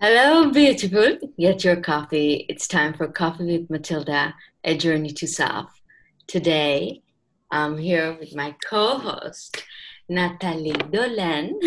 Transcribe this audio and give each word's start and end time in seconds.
Hello, 0.00 0.48
beautiful. 0.52 1.18
Get 1.40 1.64
your 1.64 1.74
coffee. 1.74 2.46
It's 2.48 2.68
time 2.68 2.94
for 2.94 3.08
Coffee 3.08 3.58
with 3.58 3.68
Matilda, 3.68 4.32
a 4.62 4.76
journey 4.76 5.10
to 5.14 5.26
self. 5.26 5.82
Today, 6.28 7.02
I'm 7.50 7.76
here 7.76 8.16
with 8.16 8.32
my 8.32 8.54
co 8.64 8.98
host, 8.98 9.64
Natalie 10.08 10.70
Dolan, 10.70 11.58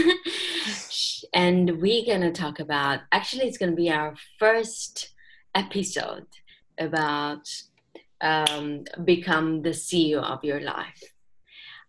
and 1.34 1.82
we're 1.82 2.06
going 2.06 2.22
to 2.22 2.32
talk 2.32 2.62
about 2.62 3.02
actually, 3.12 3.50
it's 3.50 3.58
going 3.58 3.74
to 3.74 3.76
be 3.76 3.92
our 3.92 4.16
first 4.40 5.10
episode 5.54 6.28
about 6.78 7.50
um, 8.22 8.86
become 9.04 9.62
the 9.62 9.72
CEO 9.72 10.24
of 10.24 10.42
your 10.46 10.62
life. 10.62 11.04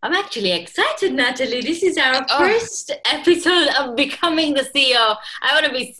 I'm 0.05 0.15
actually 0.15 0.51
excited, 0.51 1.13
Natalie. 1.13 1.61
This 1.61 1.85
is 1.85 1.97
our 1.97 2.27
oh. 2.29 2.39
first 2.39 2.91
episode 3.05 3.69
of 3.79 3.95
becoming 3.95 4.53
the 4.53 4.63
CEO. 4.63 5.17
I 5.43 5.55
want 5.55 5.67
to 5.67 5.73
be 5.73 5.97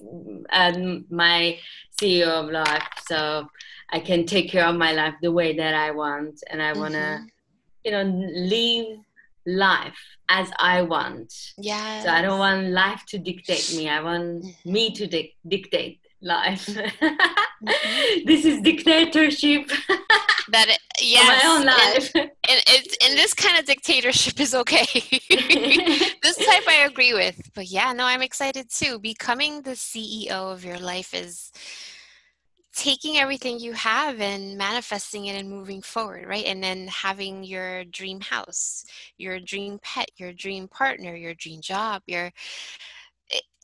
um, 0.53 1.05
my 1.09 1.57
CEO 2.01 2.27
of 2.27 2.51
life, 2.51 2.89
so 3.07 3.49
I 3.91 4.01
can 4.01 4.27
take 4.27 4.51
care 4.51 4.67
of 4.67 4.75
my 4.75 4.91
life 4.91 5.15
the 5.23 5.31
way 5.31 5.57
that 5.57 5.75
I 5.75 5.93
want, 5.93 6.43
and 6.51 6.61
I 6.61 6.73
want 6.73 6.95
to, 6.95 6.99
mm-hmm. 6.99 7.25
you 7.85 7.93
know, 7.93 8.03
live 8.03 8.99
life 9.47 9.99
as 10.29 10.51
I 10.59 10.83
want. 10.83 11.33
Yeah. 11.57 12.03
So 12.03 12.09
I 12.11 12.23
don't 12.23 12.41
want 12.41 12.71
life 12.71 13.05
to 13.11 13.19
dictate 13.19 13.73
me. 13.77 13.89
I 13.89 14.03
want 14.03 14.43
mm-hmm. 14.43 14.73
me 14.73 14.93
to 14.95 15.07
di- 15.07 15.37
dictate 15.47 16.01
life. 16.21 16.67
mm-hmm. 16.67 18.27
this 18.27 18.45
is 18.45 18.61
dictatorship. 18.63 19.71
that 20.51 20.69
it, 20.69 20.79
yes, 21.01 21.45
my 21.45 21.51
own 21.51 21.67
life. 21.67 22.11
And, 22.15 22.25
and, 22.49 22.63
it's, 22.67 22.97
and 23.05 23.19
this 23.19 23.35
kind 23.35 23.59
of 23.59 23.65
dictatorship 23.65 24.41
is 24.41 24.55
okay. 24.55 24.87
this 26.23 26.37
type 26.37 26.65
I 26.69 26.87
agree 26.89 27.15
with. 27.15 27.51
But 27.55 27.69
yeah, 27.69 27.93
no, 27.93 28.05
I'm 28.05 28.23
excited 28.23 28.71
too. 28.71 28.99
Becoming 28.99 29.63
the 29.63 29.73
CEO 29.73 30.31
of 30.31 30.65
your 30.65 30.79
life 30.79 31.15
is 31.15 31.53
taking 32.75 33.19
everything 33.19 33.59
you 33.59 33.73
have 33.75 34.21
and 34.21 34.57
manifesting 34.57 35.27
it 35.27 35.39
and 35.39 35.49
moving 35.49 35.83
forward, 35.83 36.27
right? 36.27 36.47
And 36.47 36.63
then 36.63 36.89
having 36.89 37.45
your 37.45 37.85
dream 37.85 38.21
house, 38.21 38.85
your 39.19 39.39
dream 39.41 39.79
pet, 39.83 40.11
your 40.17 40.33
dream 40.33 40.69
partner, 40.69 41.15
your 41.15 41.35
dream 41.35 41.61
job, 41.61 42.03
your 42.07 42.33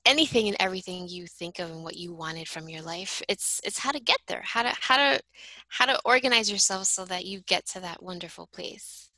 anything 0.08 0.48
and 0.48 0.56
everything 0.58 1.06
you 1.06 1.26
think 1.26 1.58
of 1.58 1.70
and 1.70 1.84
what 1.84 1.96
you 1.96 2.14
wanted 2.14 2.48
from 2.48 2.68
your 2.68 2.80
life 2.80 3.22
it's 3.28 3.60
it's 3.62 3.78
how 3.78 3.90
to 3.90 4.00
get 4.00 4.18
there 4.26 4.42
how 4.42 4.62
to 4.62 4.72
how 4.80 4.96
to 4.96 5.20
how 5.68 5.84
to 5.84 6.00
organize 6.04 6.50
yourself 6.50 6.86
so 6.86 7.04
that 7.04 7.26
you 7.26 7.40
get 7.40 7.66
to 7.66 7.78
that 7.78 8.02
wonderful 8.02 8.48
place 8.52 9.10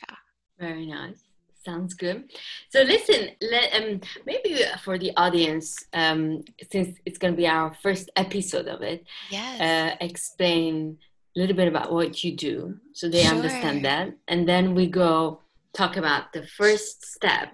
yeah 0.00 0.16
very 0.58 0.86
nice 0.86 1.24
sounds 1.64 1.94
good 1.94 2.30
so 2.70 2.82
listen 2.82 3.30
let, 3.40 3.74
um, 3.74 4.00
maybe 4.24 4.62
for 4.84 4.96
the 4.98 5.10
audience 5.16 5.84
um, 5.92 6.44
since 6.70 6.96
it's 7.04 7.18
going 7.18 7.32
to 7.32 7.36
be 7.36 7.48
our 7.48 7.74
first 7.82 8.08
episode 8.14 8.68
of 8.68 8.82
it 8.82 9.04
yes. 9.30 9.60
Uh, 9.60 9.96
explain 10.00 10.96
a 11.36 11.40
little 11.40 11.56
bit 11.56 11.66
about 11.66 11.92
what 11.92 12.22
you 12.22 12.36
do 12.36 12.76
so 12.92 13.08
they 13.08 13.24
sure. 13.24 13.34
understand 13.34 13.84
that 13.84 14.12
and 14.28 14.48
then 14.48 14.76
we 14.76 14.86
go 14.86 15.40
talk 15.74 15.96
about 15.96 16.32
the 16.32 16.46
first 16.46 17.04
step 17.04 17.50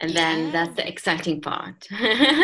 and 0.00 0.10
yeah. 0.10 0.20
then 0.20 0.52
that's 0.52 0.74
the 0.76 0.86
exciting 0.86 1.40
part 1.40 1.86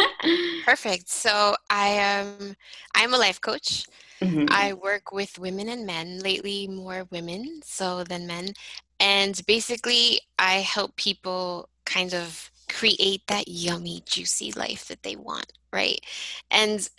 perfect 0.64 1.08
so 1.08 1.54
i 1.68 1.88
am 1.88 2.54
i'm 2.94 3.14
a 3.14 3.18
life 3.18 3.40
coach 3.40 3.86
mm-hmm. 4.20 4.46
i 4.50 4.72
work 4.72 5.12
with 5.12 5.38
women 5.38 5.68
and 5.68 5.86
men 5.86 6.18
lately 6.20 6.66
more 6.68 7.06
women 7.10 7.60
so 7.64 8.04
than 8.04 8.26
men 8.26 8.52
and 8.98 9.44
basically 9.46 10.20
i 10.38 10.54
help 10.54 10.94
people 10.96 11.68
kind 11.84 12.14
of 12.14 12.50
create 12.68 13.22
that 13.26 13.48
yummy 13.48 14.02
juicy 14.06 14.52
life 14.52 14.86
that 14.86 15.02
they 15.02 15.16
want 15.16 15.52
right 15.72 16.00
and 16.50 16.90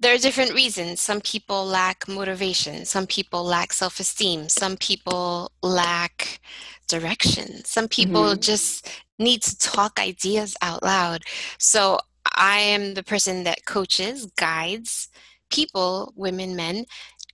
there 0.00 0.14
are 0.14 0.18
different 0.18 0.54
reasons. 0.54 1.00
Some 1.00 1.20
people 1.20 1.66
lack 1.66 2.08
motivation. 2.08 2.86
Some 2.86 3.06
people 3.06 3.44
lack 3.44 3.72
self 3.72 4.00
esteem. 4.00 4.48
Some 4.48 4.76
people 4.78 5.52
lack 5.62 6.40
direction. 6.88 7.64
Some 7.64 7.86
people 7.86 8.22
mm-hmm. 8.22 8.40
just 8.40 8.88
need 9.20 9.42
to 9.42 9.56
talk 9.58 10.00
ideas 10.00 10.56
out 10.62 10.82
loud. 10.82 11.22
So 11.58 11.98
I 12.36 12.58
am 12.58 12.94
the 12.94 13.02
person 13.02 13.44
that 13.44 13.64
coaches, 13.66 14.26
guides 14.36 15.08
people, 15.50 16.12
women, 16.16 16.56
men, 16.56 16.86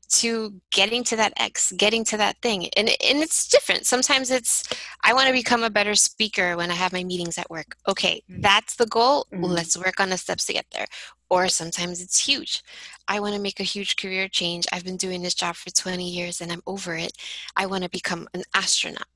to 0.08 0.54
getting 0.70 1.02
to 1.04 1.16
that 1.16 1.32
X, 1.36 1.72
getting 1.76 2.04
to 2.04 2.16
that 2.16 2.36
thing. 2.40 2.68
And, 2.76 2.88
and 2.88 3.18
it's 3.18 3.48
different. 3.48 3.86
Sometimes 3.86 4.30
it's, 4.30 4.64
I 5.04 5.12
want 5.12 5.26
to 5.26 5.32
become 5.32 5.62
a 5.62 5.70
better 5.70 5.94
speaker 5.94 6.56
when 6.56 6.70
I 6.70 6.74
have 6.74 6.92
my 6.92 7.04
meetings 7.04 7.38
at 7.38 7.50
work. 7.50 7.76
Okay, 7.88 8.22
mm. 8.30 8.40
that's 8.40 8.76
the 8.76 8.86
goal. 8.86 9.26
Mm-hmm. 9.32 9.44
Let's 9.44 9.76
work 9.76 10.00
on 10.00 10.10
the 10.10 10.16
steps 10.16 10.46
to 10.46 10.52
get 10.52 10.66
there. 10.72 10.86
Or 11.28 11.48
sometimes 11.48 12.00
it's 12.00 12.24
huge. 12.24 12.62
I 13.08 13.18
want 13.18 13.34
to 13.34 13.40
make 13.40 13.58
a 13.58 13.64
huge 13.64 13.96
career 13.96 14.28
change. 14.28 14.64
I've 14.72 14.84
been 14.84 14.96
doing 14.96 15.22
this 15.22 15.34
job 15.34 15.56
for 15.56 15.70
20 15.70 16.08
years 16.08 16.40
and 16.40 16.52
I'm 16.52 16.62
over 16.68 16.94
it. 16.94 17.12
I 17.56 17.66
want 17.66 17.82
to 17.82 17.90
become 17.90 18.28
an 18.32 18.44
astronaut 18.54 19.08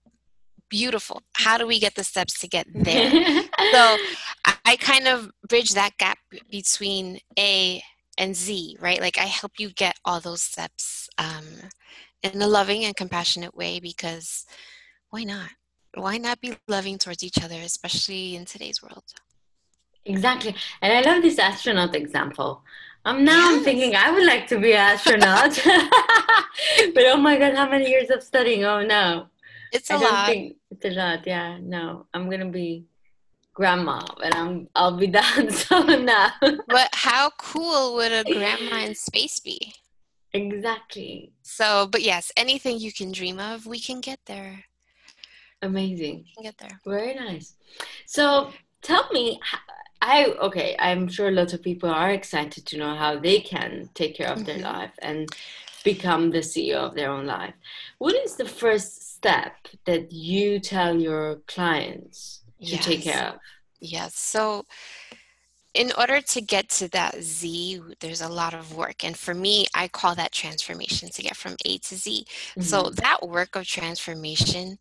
beautiful. 0.70 1.22
How 1.34 1.58
do 1.58 1.66
we 1.66 1.78
get 1.78 1.94
the 1.94 2.04
steps 2.04 2.38
to 2.40 2.48
get 2.48 2.66
there? 2.74 3.10
so 3.72 3.96
I 4.64 4.76
kind 4.80 5.06
of 5.06 5.30
bridge 5.48 5.70
that 5.70 5.98
gap 5.98 6.18
between 6.50 7.18
A 7.38 7.82
and 8.16 8.34
Z, 8.34 8.78
right? 8.80 9.00
Like 9.00 9.18
I 9.18 9.24
help 9.24 9.52
you 9.58 9.70
get 9.70 9.96
all 10.04 10.20
those 10.20 10.42
steps 10.42 11.08
um, 11.18 11.46
in 12.22 12.40
a 12.40 12.46
loving 12.46 12.84
and 12.84 12.96
compassionate 12.96 13.54
way 13.54 13.80
because 13.80 14.46
why 15.10 15.24
not? 15.24 15.50
Why 15.94 16.18
not 16.18 16.40
be 16.40 16.56
loving 16.68 16.98
towards 16.98 17.24
each 17.24 17.42
other, 17.42 17.56
especially 17.56 18.36
in 18.36 18.44
today's 18.44 18.80
world? 18.80 19.02
Exactly. 20.04 20.54
And 20.80 20.92
I 20.92 21.10
love 21.10 21.22
this 21.22 21.38
astronaut 21.38 21.94
example. 21.94 22.62
Um, 23.04 23.24
now 23.24 23.50
yes. 23.50 23.58
I'm 23.58 23.64
thinking 23.64 23.96
I 23.96 24.10
would 24.10 24.26
like 24.26 24.46
to 24.48 24.60
be 24.60 24.72
an 24.72 24.78
astronaut. 24.78 25.58
but 26.94 27.04
oh 27.06 27.16
my 27.16 27.38
God, 27.38 27.54
how 27.54 27.68
many 27.68 27.88
years 27.88 28.10
of 28.10 28.22
studying? 28.22 28.64
Oh 28.64 28.82
no. 28.82 29.29
It's 29.72 29.90
a 29.90 29.94
I 29.94 29.96
lot. 29.96 30.26
Think 30.26 30.56
it's 30.70 30.84
a 30.84 30.90
lot. 30.90 31.26
Yeah. 31.26 31.58
No, 31.60 32.06
I'm 32.12 32.28
gonna 32.30 32.50
be 32.50 32.86
grandma, 33.54 34.00
and 34.22 34.34
I'm 34.34 34.68
I'll 34.74 34.96
be 34.96 35.06
done. 35.20 35.50
So 35.50 35.80
now. 35.82 36.32
but 36.68 36.88
how 36.92 37.30
cool 37.38 37.94
would 37.96 38.12
a 38.12 38.24
grandma 38.24 38.78
in 38.78 38.94
space 38.94 39.38
be? 39.40 39.74
Exactly. 40.32 41.32
So, 41.42 41.88
but 41.90 42.02
yes, 42.02 42.30
anything 42.36 42.78
you 42.78 42.92
can 42.92 43.10
dream 43.12 43.40
of, 43.40 43.66
we 43.66 43.80
can 43.80 44.00
get 44.00 44.20
there. 44.26 44.64
Amazing. 45.62 46.24
We 46.24 46.34
can 46.34 46.44
get 46.44 46.58
there. 46.58 46.80
Very 46.86 47.14
nice. 47.14 47.54
So, 48.06 48.50
tell 48.82 49.08
me. 49.12 49.40
I 50.02 50.24
okay. 50.40 50.76
I'm 50.78 51.08
sure 51.08 51.30
lots 51.30 51.52
of 51.52 51.62
people 51.62 51.90
are 51.90 52.10
excited 52.10 52.64
to 52.66 52.78
know 52.78 52.94
how 52.94 53.18
they 53.18 53.40
can 53.40 53.90
take 53.92 54.16
care 54.16 54.28
of 54.28 54.38
mm-hmm. 54.38 54.46
their 54.46 54.58
life 54.58 54.92
and 55.00 55.28
become 55.84 56.30
the 56.30 56.38
CEO 56.38 56.76
of 56.76 56.94
their 56.94 57.10
own 57.10 57.26
life. 57.26 57.54
What 57.98 58.14
is 58.14 58.36
the 58.36 58.48
first 58.48 59.09
step 59.20 59.52
that 59.84 60.10
you 60.12 60.58
tell 60.58 60.98
your 60.98 61.36
clients 61.46 62.42
to 62.60 62.72
yes. 62.72 62.84
take 62.84 63.02
care 63.02 63.28
of? 63.28 63.34
Yes. 63.80 64.16
So, 64.16 64.64
in 65.74 65.92
order 65.96 66.20
to 66.20 66.40
get 66.40 66.68
to 66.70 66.88
that 66.88 67.22
Z, 67.22 67.80
there's 68.00 68.22
a 68.22 68.28
lot 68.28 68.54
of 68.54 68.74
work. 68.74 69.04
And 69.04 69.16
for 69.16 69.34
me, 69.34 69.66
I 69.74 69.88
call 69.88 70.14
that 70.16 70.32
transformation 70.32 71.10
to 71.10 71.22
get 71.22 71.36
from 71.36 71.54
A 71.64 71.78
to 71.78 71.94
Z. 71.96 72.24
Mm-hmm. 72.26 72.62
So, 72.62 72.90
that 72.90 73.28
work 73.28 73.56
of 73.56 73.66
transformation 73.66 74.78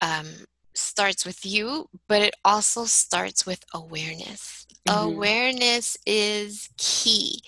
um, 0.00 0.26
starts 0.74 1.24
with 1.24 1.46
you, 1.46 1.88
but 2.08 2.22
it 2.22 2.34
also 2.44 2.84
starts 2.84 3.46
with 3.46 3.64
awareness. 3.72 4.66
Mm-hmm. 4.88 5.06
Awareness 5.06 5.96
is 6.06 6.68
key 6.76 7.40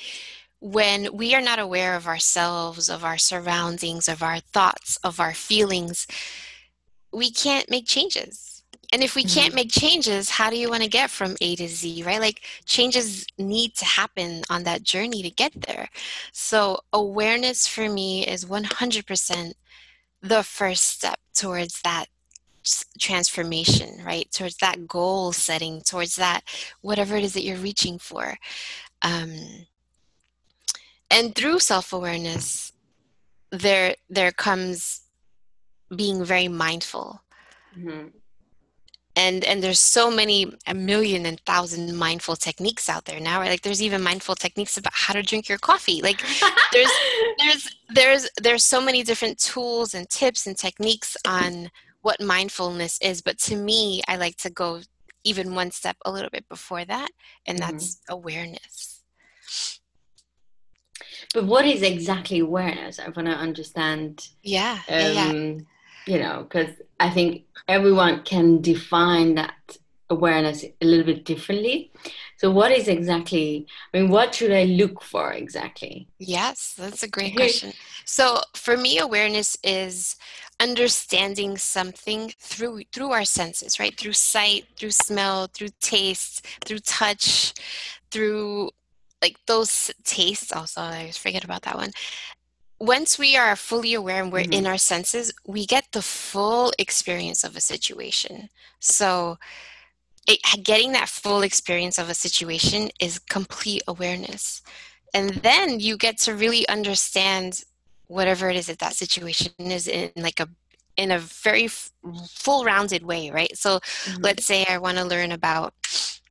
when 0.60 1.08
we 1.16 1.34
are 1.34 1.40
not 1.40 1.58
aware 1.58 1.96
of 1.96 2.06
ourselves, 2.06 2.88
of 2.88 3.04
our 3.04 3.18
surroundings, 3.18 4.08
of 4.08 4.22
our 4.22 4.40
thoughts, 4.40 4.98
of 5.02 5.18
our 5.18 5.32
feelings, 5.32 6.06
we 7.12 7.30
can't 7.30 7.70
make 7.70 7.86
changes. 7.86 8.62
And 8.92 9.02
if 9.02 9.14
we 9.14 9.22
mm-hmm. 9.22 9.40
can't 9.40 9.54
make 9.54 9.70
changes, 9.70 10.30
how 10.30 10.50
do 10.50 10.56
you 10.56 10.68
want 10.68 10.82
to 10.82 10.88
get 10.88 11.10
from 11.10 11.36
A 11.40 11.56
to 11.56 11.68
Z, 11.68 12.02
right? 12.02 12.20
Like 12.20 12.42
changes 12.66 13.24
need 13.38 13.74
to 13.76 13.84
happen 13.84 14.42
on 14.50 14.64
that 14.64 14.82
journey 14.82 15.22
to 15.22 15.30
get 15.30 15.52
there. 15.66 15.88
So, 16.32 16.80
awareness 16.92 17.66
for 17.66 17.88
me 17.88 18.26
is 18.26 18.44
100% 18.44 19.52
the 20.22 20.42
first 20.42 20.84
step 20.88 21.18
towards 21.34 21.80
that 21.82 22.06
transformation, 22.98 24.02
right? 24.04 24.30
Towards 24.32 24.56
that 24.56 24.86
goal 24.86 25.32
setting, 25.32 25.82
towards 25.82 26.16
that 26.16 26.42
whatever 26.80 27.16
it 27.16 27.24
is 27.24 27.32
that 27.34 27.44
you're 27.44 27.56
reaching 27.56 27.98
for. 27.98 28.36
Um, 29.02 29.66
and 31.10 31.34
through 31.34 31.58
self-awareness 31.58 32.72
there 33.50 33.94
there 34.08 34.32
comes 34.32 35.02
being 35.94 36.24
very 36.24 36.48
mindful 36.48 37.20
mm-hmm. 37.76 38.06
and 39.16 39.44
and 39.44 39.62
there's 39.62 39.80
so 39.80 40.10
many 40.10 40.52
a 40.66 40.74
million 40.74 41.26
and 41.26 41.40
thousand 41.40 41.96
mindful 41.96 42.36
techniques 42.36 42.88
out 42.88 43.04
there 43.04 43.20
now 43.20 43.40
right 43.40 43.50
like 43.50 43.62
there's 43.62 43.82
even 43.82 44.02
mindful 44.02 44.36
techniques 44.36 44.76
about 44.76 44.92
how 44.94 45.12
to 45.12 45.22
drink 45.22 45.48
your 45.48 45.58
coffee 45.58 46.00
like 46.02 46.22
there's 46.72 46.90
there's 47.38 47.76
there's 47.94 48.28
there's 48.40 48.64
so 48.64 48.80
many 48.80 49.02
different 49.02 49.38
tools 49.38 49.94
and 49.94 50.08
tips 50.08 50.46
and 50.46 50.56
techniques 50.56 51.16
on 51.26 51.68
what 52.02 52.20
mindfulness 52.20 52.98
is 53.02 53.20
but 53.20 53.36
to 53.36 53.56
me 53.56 54.00
i 54.06 54.16
like 54.16 54.36
to 54.36 54.48
go 54.48 54.80
even 55.24 55.54
one 55.54 55.70
step 55.70 55.96
a 56.04 56.10
little 56.10 56.30
bit 56.30 56.48
before 56.48 56.84
that, 56.84 57.08
and 57.46 57.60
mm-hmm. 57.60 57.72
that's 57.72 58.00
awareness. 58.08 59.02
But 61.34 61.44
what 61.44 61.64
is 61.64 61.82
exactly 61.82 62.40
awareness? 62.40 62.98
I 62.98 63.04
want 63.04 63.26
to 63.28 63.34
understand. 63.34 64.28
Yeah. 64.42 64.78
Um, 64.88 64.98
yeah. 64.98 65.32
You 66.06 66.18
know, 66.18 66.42
because 66.42 66.74
I 66.98 67.10
think 67.10 67.44
everyone 67.68 68.22
can 68.24 68.60
define 68.60 69.34
that 69.36 69.54
awareness 70.08 70.64
a 70.64 70.84
little 70.84 71.06
bit 71.06 71.24
differently. 71.24 71.92
So, 72.36 72.50
what 72.50 72.72
is 72.72 72.88
exactly, 72.88 73.66
I 73.94 73.98
mean, 73.98 74.10
what 74.10 74.34
should 74.34 74.50
I 74.50 74.64
look 74.64 75.02
for 75.02 75.32
exactly? 75.32 76.08
Yes, 76.18 76.74
that's 76.76 77.02
a 77.02 77.08
great 77.08 77.36
question. 77.36 77.72
So, 78.04 78.40
for 78.54 78.76
me, 78.76 78.98
awareness 78.98 79.56
is 79.62 80.16
understanding 80.60 81.56
something 81.56 82.34
through 82.38 82.82
through 82.92 83.10
our 83.12 83.24
senses 83.24 83.80
right 83.80 83.98
through 83.98 84.12
sight 84.12 84.66
through 84.76 84.90
smell 84.90 85.46
through 85.46 85.70
taste 85.80 86.46
through 86.66 86.78
touch 86.80 87.54
through 88.10 88.68
like 89.22 89.36
those 89.46 89.90
tastes 90.04 90.52
also 90.52 90.80
i 90.80 91.10
forget 91.10 91.44
about 91.44 91.62
that 91.62 91.76
one. 91.76 91.90
Once 92.78 93.18
we 93.18 93.36
are 93.36 93.54
fully 93.56 93.92
aware 93.92 94.22
and 94.22 94.32
we're 94.32 94.42
mm-hmm. 94.42 94.52
in 94.54 94.66
our 94.66 94.78
senses 94.78 95.32
we 95.46 95.66
get 95.66 95.86
the 95.92 96.02
full 96.02 96.72
experience 96.78 97.44
of 97.44 97.54
a 97.54 97.60
situation. 97.60 98.48
So 98.78 99.38
it, 100.26 100.40
getting 100.64 100.92
that 100.92 101.08
full 101.08 101.42
experience 101.42 101.98
of 101.98 102.08
a 102.08 102.14
situation 102.14 102.90
is 102.98 103.18
complete 103.18 103.82
awareness. 103.86 104.62
And 105.12 105.30
then 105.30 105.80
you 105.80 105.96
get 105.98 106.16
to 106.18 106.34
really 106.34 106.66
understand 106.68 107.64
whatever 108.06 108.48
it 108.48 108.56
is 108.56 108.66
that 108.68 108.78
that 108.78 108.94
situation 108.94 109.52
is 109.58 109.86
in 109.86 110.10
like 110.16 110.40
a 110.40 110.48
in 110.96 111.10
a 111.10 111.18
very 111.18 111.64
f- 111.66 111.90
full 112.28 112.64
rounded 112.64 113.02
way 113.02 113.30
right? 113.30 113.56
So 113.56 113.78
mm-hmm. 113.78 114.22
let's 114.22 114.44
say 114.44 114.64
i 114.68 114.78
want 114.78 114.98
to 114.98 115.04
learn 115.04 115.32
about 115.32 115.74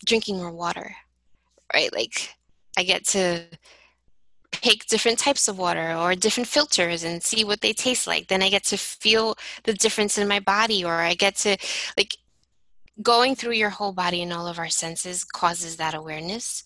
drinking 0.06 0.38
more 0.38 0.52
water 0.52 0.96
right? 1.74 1.94
Like 1.94 2.36
i 2.80 2.84
get 2.84 3.06
to 3.06 3.44
pick 4.52 4.86
different 4.88 5.20
types 5.20 5.48
of 5.48 5.58
water 5.58 5.94
or 5.96 6.16
different 6.16 6.48
filters 6.48 7.04
and 7.04 7.22
see 7.22 7.44
what 7.44 7.62
they 7.62 7.74
taste 7.74 8.08
like. 8.08 8.28
Then 8.28 8.42
i 8.42 8.50
get 8.50 8.64
to 8.66 8.78
feel 8.78 9.36
the 9.64 9.74
difference 9.74 10.18
in 10.18 10.28
my 10.28 10.40
body 10.40 10.84
or 10.84 10.94
i 10.94 11.14
get 11.14 11.36
to 11.38 11.58
like 11.98 12.16
going 13.02 13.36
through 13.36 13.54
your 13.54 13.70
whole 13.70 13.94
body 13.94 14.22
and 14.22 14.34
all 14.34 14.48
of 14.48 14.60
our 14.60 14.70
senses 14.70 15.24
causes 15.24 15.78
that 15.78 15.94
awareness. 15.94 16.64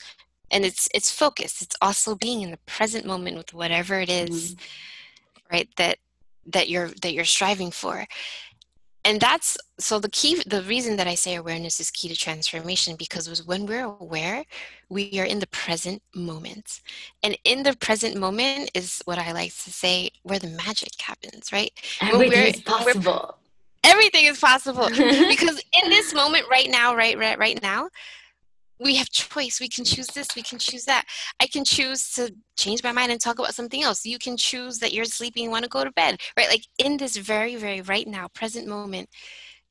And 0.51 0.65
it's 0.65 0.87
it's 0.93 1.11
focused. 1.11 1.61
It's 1.61 1.75
also 1.81 2.15
being 2.15 2.41
in 2.41 2.51
the 2.51 2.59
present 2.65 3.05
moment 3.05 3.37
with 3.37 3.53
whatever 3.53 3.99
it 3.99 4.09
is, 4.09 4.53
mm-hmm. 4.53 5.55
right 5.55 5.69
that 5.77 5.97
that 6.45 6.69
you're 6.69 6.89
that 7.01 7.13
you're 7.13 7.25
striving 7.25 7.71
for 7.71 8.05
and 9.05 9.19
that's 9.19 9.57
so 9.79 9.99
the 9.99 10.09
key 10.09 10.41
the 10.45 10.61
reason 10.63 10.95
that 10.95 11.07
i 11.07 11.15
say 11.15 11.35
awareness 11.35 11.79
is 11.79 11.91
key 11.91 12.07
to 12.07 12.15
transformation 12.15 12.95
because 12.95 13.29
was 13.29 13.45
when 13.45 13.65
we're 13.65 13.83
aware 13.83 14.43
we 14.93 15.19
are 15.19 15.25
in 15.25 15.39
the 15.39 15.47
present 15.47 16.01
moment. 16.13 16.81
And 17.23 17.35
in 17.43 17.63
the 17.63 17.75
present 17.75 18.15
moment 18.15 18.69
is 18.73 19.01
what 19.05 19.17
i 19.17 19.31
like 19.31 19.51
to 19.63 19.71
say 19.71 20.11
where 20.21 20.39
the 20.39 20.49
magic 20.49 20.93
happens 21.01 21.51
right? 21.51 21.71
Everything 22.01 22.53
is 22.53 22.61
possible. 22.61 23.37
Everything 23.83 24.25
is 24.25 24.39
possible. 24.39 24.87
Because 25.33 25.61
in 25.83 25.89
this 25.89 26.13
moment 26.13 26.45
right 26.49 26.69
now 26.69 26.95
right 26.95 27.17
right 27.17 27.37
right 27.37 27.61
now 27.61 27.89
we 28.83 28.95
have 28.95 29.09
choice. 29.09 29.59
We 29.59 29.69
can 29.69 29.85
choose 29.85 30.07
this 30.07 30.35
we 30.35 30.41
can 30.41 30.59
choose 30.59 30.85
that. 30.85 31.05
I 31.39 31.47
can 31.47 31.63
choose 31.63 32.11
to 32.13 32.33
change 32.55 32.83
my 32.83 32.91
mind 32.91 33.11
and 33.11 33.19
talk 33.19 33.39
about 33.39 33.55
something 33.55 33.83
else. 33.83 34.05
You 34.05 34.19
can 34.19 34.37
choose 34.37 34.79
that 34.79 34.93
you're 34.93 35.05
sleeping 35.05 35.43
and 35.43 35.51
want 35.51 35.63
to 35.63 35.69
go 35.69 35.83
to 35.83 35.91
bed 35.91 36.19
right? 36.37 36.49
Like 36.49 36.65
in 36.77 36.97
this 36.97 37.17
very 37.17 37.55
very 37.55 37.81
right 37.81 38.07
now 38.07 38.27
present 38.27 38.67
moment 38.67 39.09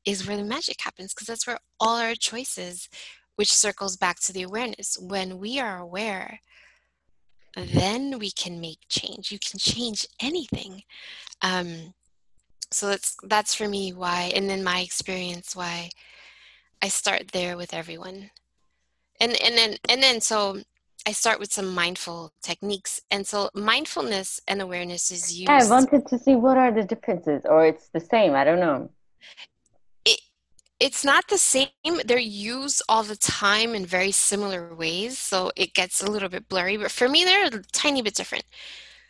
is 0.05 0.27
where 0.27 0.37
the 0.37 0.43
magic 0.43 0.77
happens 0.81 1.13
because 1.13 1.27
that's 1.27 1.47
where 1.47 1.59
all 1.79 1.97
our 1.97 2.15
choices 2.15 2.89
which 3.35 3.51
circles 3.51 3.97
back 3.97 4.19
to 4.21 4.33
the 4.33 4.43
awareness. 4.43 4.97
When 4.99 5.39
we 5.39 5.59
are 5.59 5.77
aware 5.79 6.39
then 7.55 8.17
we 8.17 8.31
can 8.31 8.59
make 8.59 8.79
change. 8.89 9.31
You 9.31 9.37
can 9.37 9.59
change 9.59 10.07
anything. 10.19 10.81
Um, 11.43 11.93
so 12.73 12.87
that's 12.87 13.15
that's 13.23 13.53
for 13.53 13.67
me 13.67 13.93
why 13.93 14.31
and 14.35 14.49
then 14.49 14.63
my 14.63 14.79
experience 14.79 15.55
why 15.55 15.89
i 16.81 16.87
start 16.87 17.31
there 17.31 17.55
with 17.55 17.73
everyone 17.73 18.31
and 19.19 19.35
and 19.41 19.57
then 19.57 19.75
and 19.89 20.01
then 20.01 20.21
so 20.21 20.61
I 21.05 21.11
start 21.11 21.39
with 21.39 21.51
some 21.51 21.73
mindful 21.73 22.31
techniques. 22.41 23.01
And 23.11 23.27
so 23.27 23.49
mindfulness 23.53 24.39
and 24.47 24.61
awareness 24.61 25.11
is 25.11 25.37
used. 25.37 25.49
I 25.49 25.65
wanted 25.67 26.07
to 26.07 26.17
see 26.17 26.35
what 26.35 26.57
are 26.57 26.71
the 26.71 26.83
differences, 26.83 27.43
or 27.45 27.65
it's 27.65 27.89
the 27.89 27.99
same. 27.99 28.33
I 28.33 28.43
don't 28.43 28.59
know. 28.59 28.89
It, 30.05 30.21
it's 30.79 31.03
not 31.03 31.27
the 31.27 31.37
same. 31.37 31.67
They're 32.05 32.17
used 32.17 32.81
all 32.87 33.03
the 33.03 33.17
time 33.17 33.75
in 33.75 33.85
very 33.85 34.11
similar 34.11 34.73
ways. 34.73 35.19
So 35.19 35.51
it 35.57 35.73
gets 35.73 36.01
a 36.01 36.09
little 36.09 36.29
bit 36.29 36.47
blurry. 36.47 36.77
But 36.77 36.91
for 36.91 37.09
me, 37.09 37.25
they're 37.25 37.47
a 37.47 37.63
tiny 37.73 38.01
bit 38.01 38.15
different. 38.15 38.45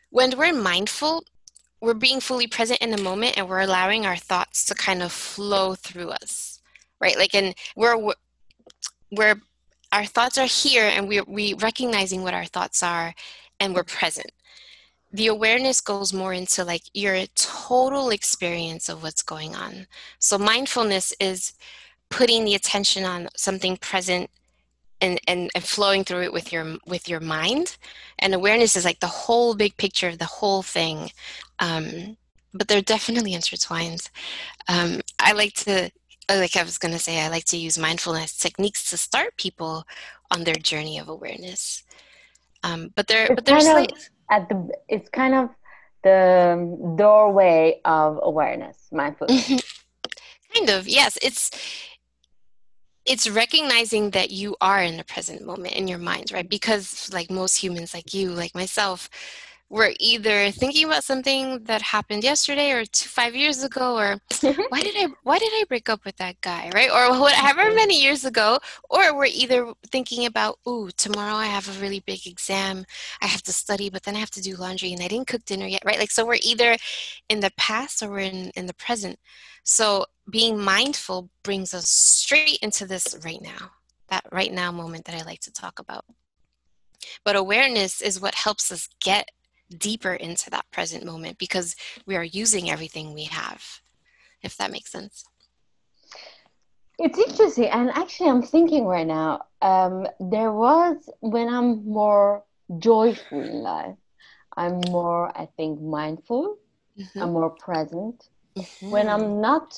When 0.09 0.35
we're 0.35 0.53
mindful, 0.53 1.25
we're 1.79 1.94
being 1.94 2.21
fully 2.21 2.47
present 2.47 2.81
in 2.81 2.91
the 2.91 3.01
moment 3.01 3.38
and 3.38 3.47
we're 3.47 3.59
allowing 3.59 4.06
our 4.06 4.15
thoughts 4.15 4.65
to 4.65 4.75
kind 4.75 5.03
of 5.03 5.11
flow 5.11 5.75
through 5.75 6.09
us. 6.09 6.59
Right? 6.99 7.17
Like, 7.17 7.35
and 7.35 7.53
we're, 7.75 8.13
we're 9.11 9.35
our 9.94 10.06
thoughts 10.06 10.38
are 10.40 10.48
here 10.48 10.92
and 10.92 11.07
we're 11.07 11.24
we 11.25 11.54
recognizing 11.54 12.24
what 12.24 12.34
our 12.34 12.45
thoughts 12.45 12.81
are 12.81 13.13
and 13.60 13.75
we're 13.75 13.84
present. 13.84 14.31
The 15.13 15.28
awareness 15.28 15.80
goes 15.80 16.12
more 16.12 16.34
into 16.34 16.66
like 16.66 16.81
your 16.94 17.16
total 17.36 18.10
experience 18.10 18.90
of 18.90 19.04
what's 19.04 19.22
going 19.22 19.56
on. 19.56 19.86
So 20.18 20.40
mindfulness 20.40 21.13
is 21.19 21.54
putting 22.10 22.44
the 22.44 22.56
attention 22.56 23.06
on 23.06 23.30
something 23.38 23.78
present 23.78 24.31
and, 25.00 25.19
and, 25.28 25.51
and 25.54 25.63
flowing 25.63 26.04
through 26.04 26.24
it 26.24 26.34
with 26.34 26.51
your 26.51 26.78
with 26.88 27.07
your 27.07 27.19
mind. 27.19 27.78
And 28.18 28.34
awareness 28.34 28.75
is 28.75 28.86
like 28.86 29.00
the 29.00 29.07
whole 29.07 29.54
big 29.54 29.78
picture 29.78 30.10
of 30.10 30.18
the 30.18 30.25
whole 30.25 30.63
thing. 30.63 31.12
Um, 31.60 32.18
but 32.56 32.68
they're 32.68 32.81
definitely 32.81 33.34
intertwined 33.34 34.10
um, 34.68 35.01
i 35.19 35.31
like 35.31 35.54
to 35.54 35.92
like 36.29 36.55
I 36.55 36.63
was 36.63 36.77
going 36.77 36.93
to 36.93 36.99
say, 36.99 37.21
I 37.21 37.29
like 37.29 37.45
to 37.45 37.57
use 37.57 37.77
mindfulness 37.77 38.37
techniques 38.37 38.89
to 38.89 38.97
start 38.97 39.37
people 39.37 39.85
on 40.31 40.43
their 40.43 40.55
journey 40.55 40.97
of 40.99 41.09
awareness. 41.09 41.83
Um, 42.63 42.91
but 42.95 43.07
they're 43.07 43.25
it's 43.25 43.35
but 43.35 43.45
there's 43.45 43.65
like, 43.65 43.91
at 44.29 44.47
the 44.49 44.69
it's 44.87 45.09
kind 45.09 45.35
of 45.35 45.49
the 46.03 46.95
doorway 46.97 47.81
of 47.85 48.19
awareness, 48.21 48.77
mindfulness. 48.91 49.47
Mm-hmm. 49.47 49.57
kind 50.53 50.69
of, 50.69 50.87
yes. 50.87 51.17
It's 51.21 51.51
it's 53.05 53.29
recognizing 53.29 54.11
that 54.11 54.31
you 54.31 54.55
are 54.61 54.81
in 54.81 54.95
the 54.95 55.03
present 55.03 55.45
moment 55.45 55.73
in 55.73 55.87
your 55.89 55.97
mind, 55.97 56.31
right? 56.31 56.49
Because 56.49 57.11
like 57.13 57.29
most 57.29 57.57
humans, 57.57 57.94
like 57.94 58.13
you, 58.13 58.30
like 58.30 58.56
myself, 58.56 59.09
we're 59.73 59.95
either 59.99 60.51
thinking 60.51 60.85
about 60.85 61.03
something 61.03 61.63
that 61.63 61.81
happened 61.81 62.23
yesterday 62.23 62.71
or 62.71 62.85
two, 62.85 63.09
five 63.09 63.35
years 63.35 63.63
ago 63.63 63.97
or 63.97 64.18
why 64.69 64.81
did 64.81 64.95
i 64.95 65.07
why 65.23 65.39
did 65.39 65.51
i 65.53 65.63
break 65.68 65.89
up 65.89 66.06
with 66.06 66.15
that 66.18 66.39
guy 66.42 66.69
right? 66.75 66.92
Or 66.92 67.19
whatever 67.19 67.63
mm-hmm. 67.63 67.75
many 67.75 67.99
years 67.99 68.23
ago 68.23 68.59
or 68.92 69.18
we're 69.18 69.25
either 69.25 69.73
thinking 69.92 70.27
about 70.27 70.59
ooh 70.68 70.92
tomorrow 70.95 71.33
i 71.33 71.47
have 71.47 71.68
a 71.68 71.81
really 71.81 72.01
big 72.01 72.27
exam 72.27 72.85
i 73.21 73.25
have 73.25 73.42
to 73.42 73.51
study 73.51 73.89
but 73.89 74.03
then 74.03 74.15
i 74.15 74.19
have 74.19 74.30
to 74.31 74.42
do 74.42 74.56
laundry 74.56 74.94
and 74.94 75.01
i 75.01 75.07
didn't 75.07 75.27
cook 75.27 75.44
dinner 75.45 75.65
yet 75.65 75.81
right? 75.83 75.97
Like 75.97 76.11
so 76.11 76.23
we're 76.23 76.37
either 76.44 76.77
in 77.30 77.39
the 77.39 77.51
past 77.57 78.03
or 78.03 78.11
we're 78.11 78.19
in, 78.19 78.51
in 78.56 78.68
the 78.68 78.75
present. 78.75 79.18
So 79.63 80.06
being 80.30 80.59
mindful 80.59 81.30
brings 81.42 81.73
us 81.73 81.89
straight 81.89 82.59
into 82.61 82.85
this 82.85 83.18
right 83.25 83.42
now 83.42 83.71
that 84.09 84.23
right 84.31 84.53
now 84.53 84.71
moment 84.71 85.06
that 85.06 85.15
i 85.15 85.23
like 85.25 85.39
to 85.42 85.51
talk 85.51 85.80
about. 85.80 86.06
But 87.25 87.35
awareness 87.35 88.01
is 88.01 88.21
what 88.21 88.35
helps 88.35 88.71
us 88.71 88.87
get 89.01 89.30
deeper 89.77 90.13
into 90.13 90.49
that 90.49 90.69
present 90.71 91.05
moment 91.05 91.37
because 91.37 91.75
we 92.05 92.15
are 92.15 92.23
using 92.23 92.69
everything 92.69 93.13
we 93.13 93.25
have, 93.25 93.63
if 94.41 94.57
that 94.57 94.71
makes 94.71 94.91
sense. 94.91 95.25
It's 96.99 97.17
interesting. 97.17 97.65
And 97.65 97.89
actually, 97.89 98.29
I'm 98.29 98.43
thinking 98.43 98.85
right 98.85 99.07
now, 99.07 99.45
um, 99.61 100.07
there 100.19 100.51
was 100.51 101.09
when 101.21 101.49
I'm 101.49 101.85
more 101.85 102.43
joyful 102.77 103.41
in 103.41 103.61
life, 103.61 103.97
I'm 104.55 104.79
more, 104.89 105.35
I 105.35 105.47
think, 105.57 105.81
mindful, 105.81 106.57
mm-hmm. 106.97 107.21
I'm 107.21 107.33
more 107.33 107.49
present. 107.49 108.29
Mm-hmm. 108.55 108.91
When 108.91 109.09
I'm 109.09 109.41
not 109.41 109.75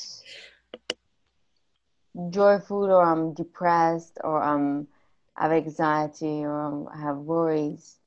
joyful 2.30 2.84
or 2.86 3.04
I'm 3.04 3.34
depressed 3.34 4.18
or 4.24 4.42
I'm 4.42 4.88
have 5.36 5.52
anxiety 5.52 6.46
or 6.46 6.90
I 6.90 7.02
have 7.02 7.18
worries, 7.18 7.98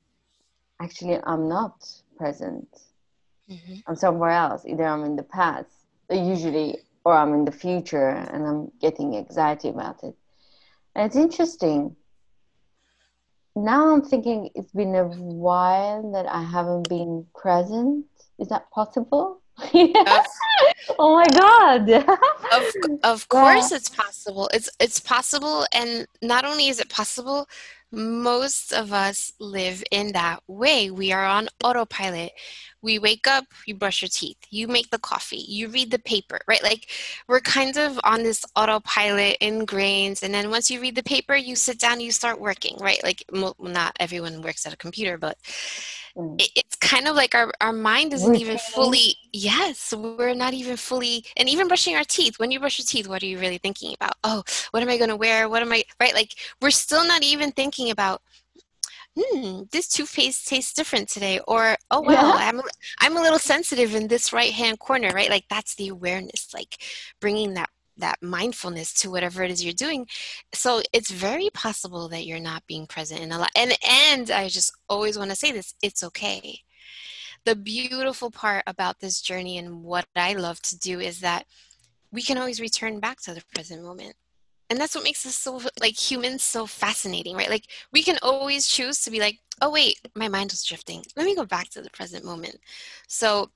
actually 0.81 1.19
I'm 1.23 1.47
not 1.47 1.87
present. 2.17 2.67
Mm-hmm. 3.49 3.75
I'm 3.87 3.95
somewhere 3.95 4.31
else. 4.31 4.63
Either 4.65 4.85
I'm 4.85 5.03
in 5.03 5.15
the 5.15 5.23
past, 5.23 5.69
usually, 6.09 6.77
or 7.03 7.13
I'm 7.13 7.33
in 7.33 7.45
the 7.45 7.51
future, 7.51 8.09
and 8.09 8.45
I'm 8.45 8.71
getting 8.79 9.15
anxiety 9.15 9.69
about 9.69 10.03
it. 10.03 10.15
And 10.95 11.05
it's 11.05 11.15
interesting. 11.15 11.95
Now 13.55 13.93
I'm 13.93 14.03
thinking 14.03 14.49
it's 14.55 14.71
been 14.71 14.95
a 14.95 15.05
while 15.05 16.11
that 16.11 16.27
I 16.27 16.43
haven't 16.43 16.87
been 16.87 17.25
present. 17.35 18.05
Is 18.37 18.49
that 18.49 18.69
possible? 18.71 19.41
of, 19.61 20.25
oh 20.99 21.15
my 21.15 21.25
god 21.37 21.89
of, 21.89 22.63
of 23.03 23.27
course 23.27 23.71
yeah. 23.71 23.77
it's 23.77 23.89
possible 23.89 24.49
it's 24.53 24.69
it's 24.79 24.99
possible 24.99 25.65
and 25.73 26.07
not 26.21 26.45
only 26.45 26.67
is 26.67 26.79
it 26.79 26.89
possible 26.89 27.47
most 27.91 28.71
of 28.73 28.93
us 28.93 29.31
live 29.39 29.83
in 29.91 30.11
that 30.13 30.41
way. 30.47 30.91
We 30.91 31.11
are 31.11 31.25
on 31.25 31.49
autopilot. 31.63 32.31
We 32.81 32.99
wake 32.99 33.27
up, 33.27 33.45
you 33.65 33.75
brush 33.75 34.01
your 34.01 34.09
teeth, 34.09 34.37
you 34.49 34.67
make 34.67 34.89
the 34.89 34.99
coffee, 34.99 35.43
you 35.47 35.67
read 35.67 35.91
the 35.91 35.99
paper, 35.99 36.39
right? 36.47 36.63
Like 36.63 36.89
we're 37.27 37.39
kind 37.41 37.77
of 37.77 37.99
on 38.03 38.23
this 38.23 38.45
autopilot 38.55 39.37
ingrained. 39.41 40.19
And 40.23 40.33
then 40.33 40.49
once 40.49 40.69
you 40.71 40.79
read 40.81 40.95
the 40.95 41.03
paper, 41.03 41.35
you 41.35 41.55
sit 41.55 41.79
down, 41.79 41.99
you 41.99 42.11
start 42.11 42.39
working, 42.39 42.77
right? 42.79 43.03
Like 43.03 43.23
not 43.59 43.95
everyone 43.99 44.41
works 44.41 44.65
at 44.65 44.73
a 44.73 44.77
computer, 44.77 45.17
but 45.17 45.37
Mm. 46.17 46.37
it's 46.55 46.75
kind 46.77 47.07
of 47.07 47.15
like 47.15 47.35
our, 47.35 47.51
our 47.61 47.71
mind 47.71 48.13
isn't 48.13 48.35
even 48.35 48.57
fully 48.57 49.15
yes 49.31 49.93
we're 49.95 50.33
not 50.33 50.53
even 50.53 50.75
fully 50.75 51.23
and 51.37 51.47
even 51.47 51.67
brushing 51.67 51.95
our 51.95 52.03
teeth 52.03 52.39
when 52.39 52.51
you 52.51 52.59
brush 52.59 52.79
your 52.79 52.85
teeth 52.85 53.07
what 53.07 53.21
are 53.21 53.27
you 53.27 53.39
really 53.39 53.57
thinking 53.59 53.93
about 53.93 54.13
oh 54.23 54.41
what 54.71 54.81
am 54.81 54.89
i 54.89 54.97
going 54.97 55.09
to 55.09 55.15
wear 55.15 55.47
what 55.47 55.61
am 55.61 55.71
i 55.71 55.83
right 55.99 56.13
like 56.15 56.33
we're 56.61 56.71
still 56.71 57.05
not 57.05 57.21
even 57.23 57.51
thinking 57.51 57.91
about 57.91 58.21
hmm, 59.17 59.63
this 59.71 59.87
toothpaste 59.87 60.47
tastes 60.47 60.73
different 60.73 61.09
today 61.09 61.39
or 61.47 61.75
oh 61.91 62.01
wow 62.01 62.11
yeah. 62.11 62.33
I'm, 62.35 62.61
I'm 62.99 63.17
a 63.17 63.21
little 63.21 63.39
sensitive 63.39 63.95
in 63.95 64.07
this 64.07 64.33
right 64.33 64.51
hand 64.51 64.79
corner 64.79 65.09
right? 65.09 65.29
Like 65.29 65.45
that's 65.49 65.75
the 65.75 65.89
awareness 65.89 66.53
like 66.53 66.77
bringing 67.19 67.53
that 67.55 67.69
that 67.97 68.21
mindfulness 68.21 68.93
to 68.93 69.11
whatever 69.11 69.43
it 69.43 69.51
is 69.51 69.63
you're 69.63 69.73
doing. 69.73 70.07
So 70.53 70.81
it's 70.93 71.11
very 71.11 71.49
possible 71.53 72.07
that 72.09 72.25
you're 72.25 72.39
not 72.39 72.65
being 72.65 72.87
present 72.87 73.21
in 73.21 73.31
a 73.31 73.39
lot 73.39 73.51
and 73.55 73.73
and 73.87 74.31
i 74.31 74.47
just 74.47 74.71
always 74.87 75.17
want 75.17 75.29
to 75.31 75.35
say 75.35 75.51
this 75.51 75.73
it's 75.81 76.03
okay. 76.03 76.59
The 77.45 77.55
beautiful 77.55 78.31
part 78.31 78.63
about 78.67 78.99
this 78.99 79.21
journey 79.21 79.57
and 79.57 79.83
what 79.83 80.05
i 80.15 80.33
love 80.33 80.61
to 80.63 80.77
do 80.77 80.99
is 80.99 81.19
that 81.21 81.45
we 82.11 82.21
can 82.21 82.37
always 82.37 82.59
return 82.59 82.99
back 82.99 83.21
to 83.21 83.33
the 83.33 83.43
present 83.53 83.83
moment 83.83 84.15
and 84.69 84.79
that's 84.79 84.95
what 84.95 85.03
makes 85.03 85.25
us 85.25 85.35
so 85.35 85.61
like 85.79 85.95
humans 85.95 86.43
so 86.43 86.65
fascinating 86.65 87.35
right 87.35 87.49
like 87.49 87.65
we 87.91 88.03
can 88.03 88.17
always 88.21 88.67
choose 88.67 89.01
to 89.01 89.11
be 89.11 89.19
like 89.19 89.39
oh 89.61 89.69
wait 89.69 89.99
my 90.15 90.27
mind 90.27 90.51
was 90.51 90.63
drifting 90.63 91.03
let 91.15 91.25
me 91.25 91.35
go 91.35 91.45
back 91.45 91.69
to 91.69 91.81
the 91.81 91.89
present 91.89 92.23
moment 92.23 92.57
so 93.07 93.49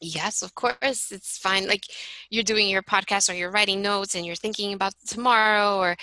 Yes, 0.00 0.42
of 0.42 0.54
course. 0.54 1.10
It's 1.10 1.38
fine. 1.38 1.66
Like 1.66 1.84
you're 2.28 2.44
doing 2.44 2.68
your 2.68 2.82
podcast 2.82 3.30
or 3.30 3.32
you're 3.32 3.50
writing 3.50 3.80
notes 3.80 4.14
and 4.14 4.26
you're 4.26 4.36
thinking 4.36 4.74
about 4.74 4.92
tomorrow 5.06 5.78
or 5.78 5.96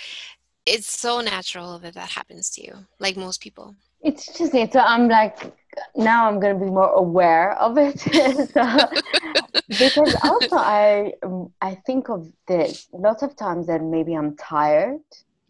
it's 0.66 1.00
so 1.00 1.20
natural 1.20 1.78
that 1.78 1.94
that 1.94 2.10
happens 2.10 2.50
to 2.50 2.62
you, 2.62 2.74
like 2.98 3.16
most 3.16 3.40
people. 3.40 3.74
It's 4.00 4.36
just 4.36 4.54
it. 4.54 4.72
So 4.72 4.80
I'm 4.80 5.08
like, 5.08 5.52
now 5.96 6.28
I'm 6.28 6.40
going 6.40 6.58
to 6.58 6.64
be 6.64 6.70
more 6.70 6.90
aware 6.90 7.52
of 7.58 7.76
it. 7.78 8.00
so, 8.52 8.64
because 9.68 10.14
also 10.22 10.56
I, 10.56 11.12
I 11.60 11.74
think 11.86 12.08
of 12.08 12.30
this 12.46 12.88
lots 12.92 13.22
of 13.22 13.36
times 13.36 13.66
that 13.66 13.82
maybe 13.82 14.14
I'm 14.14 14.36
tired 14.36 15.00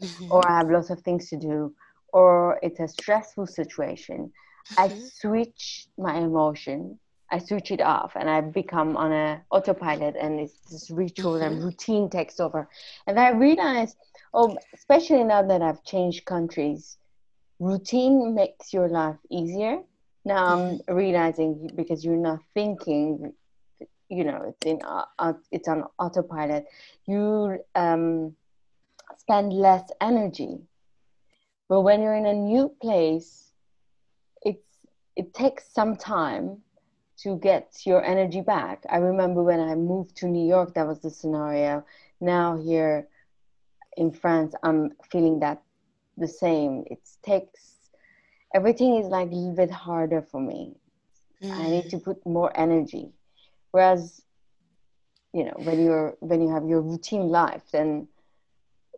mm-hmm. 0.01 0.33
or 0.33 0.47
I 0.49 0.59
have 0.59 0.71
lots 0.71 0.91
of 0.91 1.01
things 1.01 1.29
to 1.31 1.37
do 1.37 1.75
or 2.13 2.59
it's 2.63 2.81
a 2.81 2.89
stressful 2.89 3.47
situation. 3.47 4.33
Mm-hmm. 4.73 4.83
I 4.83 5.09
switch 5.11 5.87
my 5.99 6.17
emotion 6.19 6.99
I 7.35 7.39
switch 7.39 7.73
it 7.73 7.81
off 7.81 8.13
and 8.15 8.31
I 8.31 8.41
become 8.41 8.97
on 8.97 9.11
a 9.13 9.43
autopilot 9.51 10.15
and 10.15 10.39
it's 10.39 10.59
this 10.71 10.89
ritual 10.89 11.33
mm-hmm. 11.33 11.55
and 11.55 11.65
routine 11.65 12.09
takes 12.09 12.39
over. 12.39 12.69
And 13.09 13.19
I 13.19 13.31
realize, 13.31 13.97
oh, 14.33 14.57
especially 14.73 15.25
now 15.25 15.43
that 15.43 15.61
I've 15.61 15.83
changed 15.83 16.27
countries, 16.27 16.97
routine 17.59 18.35
makes 18.35 18.73
your 18.73 18.89
life 18.89 19.17
easier. 19.31 19.81
Now 20.25 20.47
I'm 20.47 20.97
realizing 20.97 21.71
because 21.75 22.05
you're 22.05 22.17
not 22.17 22.41
thinking, 22.55 23.33
you 24.09 24.25
know, 24.25 24.43
it's 24.49 24.67
in 24.67 24.81
uh, 24.83 25.05
uh, 25.19 25.35
it's 25.51 25.69
on 25.69 25.85
autopilot. 25.99 26.65
You 27.07 27.59
um, 27.75 28.35
spend 29.19 29.53
less 29.53 29.91
energy, 30.01 30.61
but 31.69 31.83
when 31.83 32.03
you're 32.03 32.15
in 32.15 32.27
a 32.27 32.33
new 32.33 32.75
place, 32.81 33.53
it's 34.43 34.79
it 35.17 35.35
takes 35.35 35.73
some 35.73 35.97
time 35.97 36.63
to 37.19 37.39
get 37.39 37.83
your 37.85 38.03
energy 38.03 38.41
back. 38.41 38.85
I 38.91 38.97
remember 38.97 39.43
when 39.43 39.61
I 39.61 39.75
moved 39.75 40.17
to 40.17 40.27
New 40.27 40.47
York, 40.47 40.75
that 40.75 40.87
was 40.87 41.01
the 41.01 41.11
scenario. 41.11 41.85
Now 42.21 42.57
here 42.57 43.09
in 43.97 44.11
France, 44.11 44.55
I'm 44.63 44.93
feeling 45.11 45.41
that 45.41 45.63
the 46.17 46.29
same. 46.29 46.85
It 46.91 47.01
takes 47.23 47.74
everything 48.55 48.97
is 48.97 49.09
like 49.09 49.31
a 49.31 49.35
little 49.35 49.55
bit 49.55 49.71
harder 49.71 50.23
for 50.23 50.41
me. 50.41 50.77
Mm. 51.43 51.51
I 51.51 51.69
need 51.69 51.91
to 51.91 51.99
put 51.99 52.25
more 52.25 52.51
energy. 52.59 53.11
Whereas, 53.73 54.23
you 55.33 55.45
know, 55.45 55.55
when 55.57 55.85
you're 55.85 56.15
when 56.21 56.41
you 56.41 56.51
have 56.55 56.67
your 56.67 56.81
routine 56.81 57.29
life, 57.29 57.63
then 57.73 58.09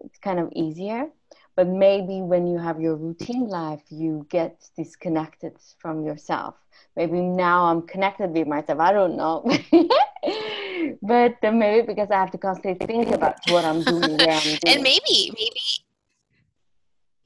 it's 0.04 0.18
kind 0.18 0.38
of 0.38 0.52
easier 0.54 1.08
but 1.56 1.66
maybe 1.66 2.20
when 2.20 2.46
you 2.46 2.58
have 2.58 2.80
your 2.80 2.94
routine 2.94 3.48
life 3.48 3.82
you 3.88 4.26
get 4.28 4.68
disconnected 4.76 5.56
from 5.78 6.04
yourself 6.04 6.54
maybe 6.96 7.20
now 7.20 7.64
i'm 7.64 7.82
connected 7.82 8.30
with 8.30 8.46
myself 8.46 8.78
i 8.78 8.92
don't 8.92 9.16
know 9.16 9.42
but 11.02 11.34
maybe 11.42 11.86
because 11.86 12.10
i 12.10 12.16
have 12.16 12.30
to 12.30 12.38
constantly 12.38 12.86
think 12.86 13.10
about 13.10 13.36
what 13.48 13.64
i'm 13.64 13.82
doing 13.82 14.18
where 14.18 14.34
i'm 14.34 14.42
doing 14.42 14.60
and 14.66 14.82
maybe 14.82 15.32
maybe 15.34 15.85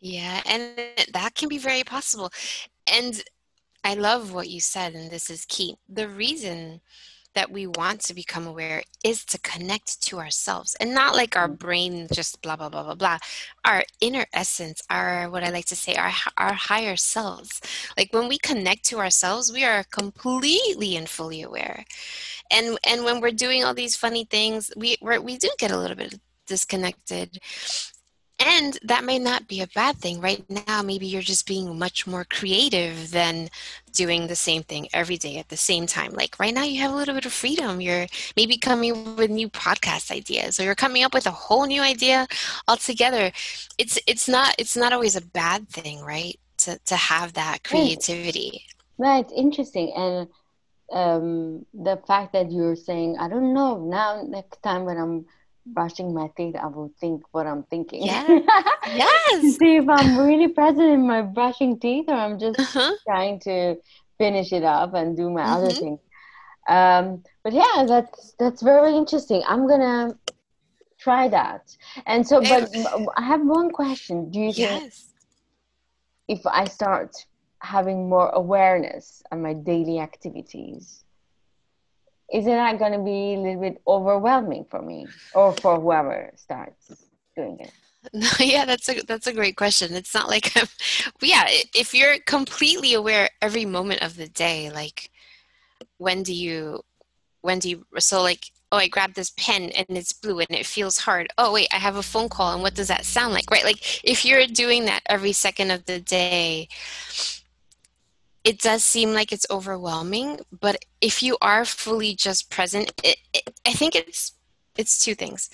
yeah 0.01 0.41
and 0.47 0.79
that 1.13 1.35
can 1.35 1.49
be 1.49 1.59
very 1.59 1.85
possible 1.85 2.31
and 2.93 3.23
i 3.85 3.95
love 3.95 4.33
what 4.33 4.49
you 4.49 4.61
said 4.61 4.95
and 4.95 5.11
this 5.11 5.31
is 5.31 5.45
key. 5.47 5.77
The 5.89 6.09
reason 6.09 6.81
that 7.35 7.51
we 7.51 7.67
want 7.67 8.01
to 8.01 8.15
become 8.15 8.47
aware 8.47 8.83
is 9.05 9.25
to 9.25 9.39
connect 9.39 10.03
to 10.03 10.19
ourselves 10.19 10.75
and 10.81 10.93
not 10.93 11.15
like 11.15 11.37
our 11.37 11.49
mm. 11.49 11.59
brain 11.59 12.09
just 12.13 12.43
blah 12.43 12.57
blah 12.57 12.69
blah 12.69 12.83
blah 12.83 12.95
blah. 12.95 13.19
Our 13.65 13.85
inner 14.01 14.27
essence 14.33 14.83
our 14.91 15.31
what 15.31 15.45
i 15.45 15.51
like 15.51 15.67
to 15.67 15.77
say 15.77 15.95
our 15.95 16.13
our 16.37 16.53
higher 16.53 16.97
selves. 16.97 17.61
Like 17.97 18.13
when 18.13 18.29
we 18.29 18.39
connect 18.39 18.85
to 18.87 18.99
ourselves 18.99 19.53
we 19.53 19.65
are 19.65 19.85
completely 19.85 20.97
and 20.97 21.09
fully 21.09 21.43
aware. 21.43 21.85
And 22.51 22.79
and 22.85 23.05
when 23.05 23.21
we're 23.21 23.31
doing 23.31 23.65
all 23.65 23.75
these 23.75 23.97
funny 23.97 24.25
things 24.25 24.73
we 24.77 24.97
we 25.01 25.37
do 25.37 25.51
get 25.59 25.71
a 25.71 25.79
little 25.79 25.97
bit 25.97 26.19
disconnected 26.47 27.39
and 28.41 28.79
that 28.83 29.05
may 29.05 29.19
not 29.19 29.47
be 29.49 29.61
a 29.61 29.67
bad 29.69 29.97
thing. 29.97 30.21
Right 30.21 30.45
now, 30.67 30.83
maybe 30.83 31.07
you're 31.07 31.23
just 31.23 31.47
being 31.47 31.79
much 31.79 32.07
more 32.07 32.25
creative 32.25 33.11
than 33.11 33.51
doing 33.93 34.27
the 34.27 34.37
same 34.37 34.63
thing 34.63 34.89
every 34.95 35.17
day 35.17 35.37
at 35.39 35.49
the 35.49 35.57
same 35.57 35.87
time. 35.87 36.13
Like 36.13 36.39
right 36.41 36.55
now, 36.55 36.63
you 36.65 36.81
have 36.81 36.93
a 36.93 36.97
little 36.97 37.15
bit 37.15 37.27
of 37.27 37.33
freedom. 37.33 37.81
You're 37.81 38.07
maybe 38.37 38.57
coming 38.57 39.17
with 39.17 39.31
new 39.31 39.49
podcast 39.51 40.11
ideas, 40.11 40.59
or 40.59 40.65
you're 40.65 40.75
coming 40.75 41.05
up 41.05 41.15
with 41.15 41.27
a 41.27 41.31
whole 41.31 41.67
new 41.67 41.83
idea 41.83 42.27
altogether. 42.67 43.31
It's 43.79 43.99
it's 44.07 44.29
not 44.29 44.55
it's 44.59 44.77
not 44.77 44.93
always 44.93 45.17
a 45.17 45.21
bad 45.23 45.69
thing, 45.69 46.01
right? 46.03 46.39
To 46.59 46.79
to 46.87 46.97
have 46.97 47.35
that 47.35 47.65
creativity. 47.65 48.65
Right. 48.99 49.27
right. 49.27 49.33
Interesting. 49.37 49.93
And 49.97 50.29
um, 50.93 51.67
the 51.75 52.01
fact 52.07 52.33
that 52.33 52.51
you're 52.51 52.77
saying, 52.77 53.17
I 53.21 53.29
don't 53.29 53.53
know 53.55 53.79
now. 53.85 54.23
Next 54.27 54.63
time 54.63 54.85
when 54.85 54.97
I'm 54.97 55.27
brushing 55.67 56.15
my 56.15 56.29
teeth, 56.37 56.57
I 56.57 56.67
will 56.67 56.93
think 57.01 57.23
what 57.33 57.47
I'm 57.47 57.63
thinking. 57.65 58.05
Yeah. 58.05 58.27
yes. 58.87 59.57
See 59.57 59.77
if 59.77 59.89
I'm 59.89 60.19
really 60.19 60.49
present 60.49 60.89
in 60.89 61.07
my 61.07 61.23
brushing 61.23 61.79
teeth 61.79 62.07
or 62.09 62.15
I'm 62.15 62.39
just 62.39 62.59
uh-huh. 62.59 62.95
trying 63.07 63.41
to 63.41 63.77
finish 64.19 64.53
it 64.53 64.65
up 64.65 64.95
and 64.95 65.17
do 65.17 65.31
my 65.31 65.43
mm-hmm. 65.43 65.53
other 65.53 65.71
thing. 65.71 65.99
Um, 66.69 67.25
but 67.43 67.53
yeah, 67.53 67.85
that's 67.87 68.35
that's 68.39 68.63
very 68.63 68.95
interesting. 68.95 69.43
I'm 69.47 69.67
gonna 69.67 70.15
try 70.99 71.29
that. 71.29 71.75
And 72.07 72.27
so, 72.27 72.41
but 72.41 72.71
I 73.17 73.23
have 73.23 73.41
one 73.43 73.71
question. 73.71 74.31
Do 74.31 74.39
you 74.39 74.53
think 74.53 74.85
yes. 74.85 75.09
if 76.29 76.47
I 76.47 76.65
start 76.67 77.17
having 77.61 78.09
more 78.09 78.29
awareness 78.31 79.23
on 79.33 79.43
my 79.43 79.55
daily 79.55 79.99
activities, 79.99 81.05
isn't 82.33 82.51
that 82.51 82.79
going 82.79 82.93
to 82.93 82.99
be 82.99 83.35
a 83.35 83.39
little 83.39 83.61
bit 83.61 83.83
overwhelming 83.87 84.65
for 84.71 84.81
me 84.83 85.07
or 85.35 85.53
for 85.53 85.81
whoever 85.81 86.31
starts 86.37 86.93
doing 87.37 87.59
it? 87.61 87.73
yeah, 88.41 88.65
that's 88.65 88.89
a 88.89 89.03
that's 89.03 89.27
a 89.27 89.33
great 89.33 89.57
question. 89.57 89.95
It's 89.95 90.15
not 90.15 90.29
like, 90.29 90.55
yeah, 91.21 91.45
if 91.75 91.93
you're 91.93 92.19
completely 92.27 92.95
aware 92.95 93.29
every 93.43 93.67
moment 93.67 94.03
of 94.03 94.17
the 94.17 94.29
day, 94.29 94.71
like 94.71 95.11
when 95.99 96.23
do 96.23 96.33
you, 96.33 96.81
when 97.43 97.59
do 97.59 97.69
you, 97.69 97.87
so 97.99 98.23
like, 98.23 98.53
oh, 98.73 98.79
I 98.79 98.89
grabbed 98.89 99.17
this 99.17 99.33
pen 99.37 99.65
and 99.71 99.87
it's 99.91 100.15
blue 100.15 100.39
and 100.39 100.51
it 100.51 100.65
feels 100.65 100.99
hard. 100.99 101.29
Oh, 101.37 101.53
wait, 101.53 101.69
I 101.73 101.77
have 101.77 101.97
a 101.97 102.03
phone 102.03 102.31
call 102.31 102.55
and 102.55 102.63
what 102.63 102.75
does 102.75 102.89
that 102.89 103.05
sound 103.05 103.35
like, 103.35 103.51
right? 103.51 103.65
Like 103.65 104.03
if 104.03 104.25
you're 104.25 104.47
doing 104.47 104.87
that 104.87 105.03
every 105.07 105.33
second 105.33 105.71
of 105.71 105.85
the 105.85 106.01
day, 106.01 106.69
it 108.45 108.59
does 108.59 108.85
seem 108.85 109.13
like 109.13 109.33
it's 109.33 109.47
overwhelming 109.51 110.41
but 110.61 110.85
if 111.01 111.23
you 111.23 111.37
are 111.41 111.65
fully 111.65 112.15
just 112.15 112.51
present 112.51 112.93
it, 113.05 113.17
it, 113.33 113.55
i 113.67 113.73
think 113.73 113.95
it's 113.95 114.33
it's 114.77 114.99
two 114.99 115.15
things 115.15 115.51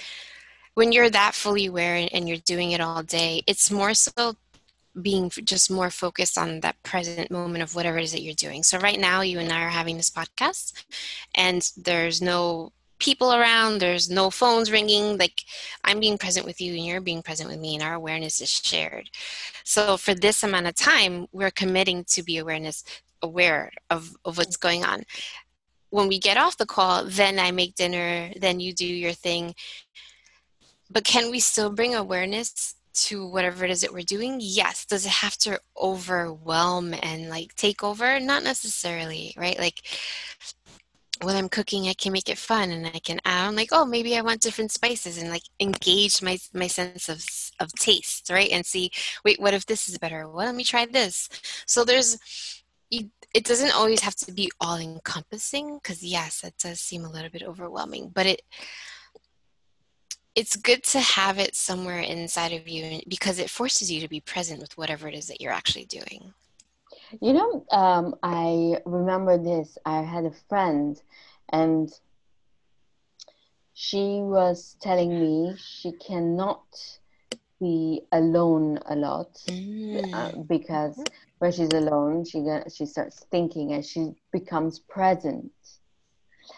when 0.75 0.93
you're 0.93 1.11
that 1.11 1.35
fully 1.35 1.67
aware 1.67 1.95
and, 1.97 2.13
and 2.13 2.29
you're 2.29 2.39
doing 2.39 2.73
it 2.73 2.81
all 2.81 3.03
day 3.03 3.43
it's 3.47 3.71
more 3.71 3.95
so 3.95 4.37
being 5.01 5.31
just 5.31 5.71
more 5.71 5.91
focused 5.91 6.39
on 6.39 6.61
that 6.61 6.83
present 6.83 7.31
moment 7.31 7.63
of 7.63 7.75
whatever 7.75 7.99
it 7.99 8.05
is 8.05 8.13
that 8.13 8.23
you're 8.23 8.35
doing. 8.35 8.63
So 8.63 8.79
right 8.79 8.99
now, 8.99 9.21
you 9.21 9.39
and 9.39 9.53
I 9.53 9.63
are 9.65 9.69
having 9.69 9.97
this 9.97 10.11
podcast, 10.11 10.73
and 11.35 11.71
there's 11.77 12.23
no 12.23 12.73
people 12.99 13.33
around 13.33 13.79
there's 13.79 14.09
no 14.09 14.31
phones 14.31 14.71
ringing 14.71 15.19
like 15.19 15.43
i'm 15.85 16.01
being 16.01 16.17
present 16.17 16.47
with 16.47 16.61
you 16.61 16.75
and 16.75 16.87
you're 16.87 17.01
being 17.01 17.23
present 17.23 17.49
with 17.49 17.61
me 17.61 17.75
and 17.75 17.83
our 17.83 17.95
awareness 17.95 18.41
is 18.41 18.51
shared. 18.51 19.11
So 19.65 19.97
for 19.97 20.15
this 20.15 20.43
amount 20.43 20.67
of 20.67 20.75
time 20.75 21.27
we're 21.33 21.51
committing 21.51 22.05
to 22.09 22.23
be 22.23 22.39
awareness 22.39 22.85
aware 23.23 23.73
of, 23.91 24.15
of 24.25 24.39
what's 24.39 24.57
going 24.57 24.85
on. 24.85 25.03
When 25.91 26.09
we 26.09 26.19
get 26.19 26.37
off 26.37 26.57
the 26.57 26.67
call 26.67 27.05
then 27.05 27.39
i 27.39 27.51
make 27.51 27.75
dinner 27.75 28.31
then 28.41 28.61
you 28.61 28.73
do 28.73 28.87
your 28.87 29.13
thing. 29.13 29.55
But 30.91 31.05
can 31.05 31.31
we 31.31 31.41
still 31.41 31.71
bring 31.71 31.95
awareness 31.95 32.77
to 32.97 33.27
whatever 33.27 33.65
it 33.65 33.71
is 33.71 33.83
that 33.83 33.93
we're 33.93 34.03
doing? 34.03 34.39
Yes. 34.41 34.87
Does 34.87 35.05
it 35.05 35.13
have 35.13 35.37
to 35.39 35.61
overwhelm 35.81 36.95
and 37.03 37.29
like 37.29 37.55
take 37.55 37.85
over? 37.85 38.19
Not 38.21 38.43
necessarily 38.43 39.35
right? 39.37 39.59
Like 39.59 39.83
when 41.23 41.37
I'm 41.37 41.49
cooking, 41.49 41.89
I 41.89 41.95
can 41.95 42.13
make 42.13 42.29
it 42.29 42.39
fun 42.39 42.71
and 42.71 42.87
I 42.87 42.99
can 42.99 43.21
add 43.25 43.49
on 43.49 43.57
like, 43.57 43.71
oh, 43.73 43.85
maybe 43.85 44.17
I 44.17 44.23
want 44.23 44.41
different 44.41 44.73
spices 44.73 45.19
and 45.19 45.31
like 45.31 45.43
engage 45.61 46.23
my 46.23 46.39
my 46.53 46.67
sense 46.67 47.09
of 47.09 47.25
of 47.61 47.73
taste, 47.73 48.29
right? 48.31 48.51
And 48.51 48.65
see, 48.67 48.91
wait, 49.25 49.41
what 49.41 49.55
if 49.55 49.67
this 49.67 49.89
is 49.89 49.99
better? 49.99 50.29
Well, 50.29 50.47
let 50.47 50.55
me 50.55 50.65
try 50.65 50.87
this. 50.87 51.29
So 51.67 51.85
there's, 51.85 52.19
it 52.91 53.45
doesn't 53.45 53.75
always 53.75 54.01
have 54.01 54.15
to 54.17 54.33
be 54.33 54.51
all 54.61 54.79
encompassing 54.79 55.79
because 55.83 56.03
yes, 56.03 56.41
that 56.41 56.57
does 56.59 56.81
seem 56.81 57.05
a 57.05 57.11
little 57.11 57.31
bit 57.31 57.43
overwhelming, 57.43 58.11
but 58.15 58.27
it 58.27 58.43
it's 60.35 60.55
good 60.55 60.85
to 60.85 61.01
have 61.01 61.39
it 61.39 61.57
somewhere 61.57 62.01
inside 62.01 62.53
of 62.53 62.69
you 62.69 63.01
because 63.09 63.39
it 63.39 63.49
forces 63.49 63.91
you 63.91 64.03
to 64.03 64.09
be 64.09 64.21
present 64.21 64.61
with 64.61 64.77
whatever 64.77 65.09
it 65.09 65.15
is 65.15 65.27
that 65.29 65.41
you're 65.41 65.53
actually 65.53 65.87
doing. 65.87 66.35
You 67.21 67.33
know, 67.33 67.65
um, 67.71 68.17
I 68.23 68.79
remember 68.85 69.39
this. 69.39 69.79
I 69.85 70.03
had 70.03 70.25
a 70.25 70.33
friend, 70.49 71.01
and 71.51 71.91
she 73.75 74.21
was 74.23 74.77
telling 74.81 75.21
me 75.21 75.55
she 75.57 75.93
cannot 75.93 76.65
be 77.61 78.03
alone 78.13 78.79
a 78.87 78.97
lot 78.97 79.33
mm. 79.49 80.13
uh, 80.13 80.43
because 80.43 81.03
when 81.39 81.53
she's 81.53 81.73
alone, 81.73 82.25
she 82.25 82.45
she 82.75 82.87
starts 82.87 83.25
thinking 83.31 83.73
and 83.73 83.85
she 83.85 84.13
becomes 84.33 84.79
present, 84.79 85.53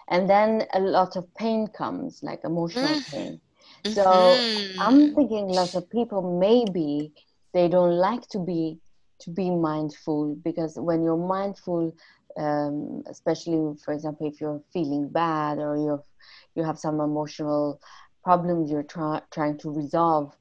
and 0.09 0.28
then 0.28 0.64
a 0.73 0.81
lot 0.81 1.17
of 1.17 1.33
pain 1.35 1.67
comes, 1.69 2.23
like 2.23 2.40
emotional 2.45 2.88
mm. 2.88 3.11
pain. 3.11 3.40
So 3.85 4.05
mm-hmm. 4.05 4.81
I'm 4.81 5.14
thinking 5.14 5.49
lots 5.49 5.75
of 5.75 5.88
people 5.88 6.38
maybe 6.38 7.12
they 7.52 7.69
don't 7.69 7.97
like 7.97 8.28
to 8.31 8.38
be 8.38 8.78
to 9.20 9.30
be 9.30 9.50
mindful 9.50 10.34
because 10.44 10.76
when 10.76 11.02
you're 11.02 11.16
mindful 11.16 11.94
um, 12.37 13.02
especially 13.08 13.76
for 13.84 13.92
example 13.92 14.26
if 14.28 14.40
you're 14.40 14.62
feeling 14.72 15.08
bad 15.08 15.58
or 15.58 15.76
you're 15.76 16.02
you 16.54 16.62
have 16.62 16.78
some 16.78 17.00
emotional 17.00 17.80
problems 18.22 18.70
you're 18.70 18.82
try, 18.82 19.20
trying 19.30 19.58
to 19.58 19.70
resolve 19.70 20.37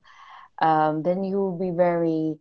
um, 0.59 1.03
then 1.03 1.23
you 1.23 1.37
will 1.37 1.57
be 1.57 1.71
very 1.71 2.37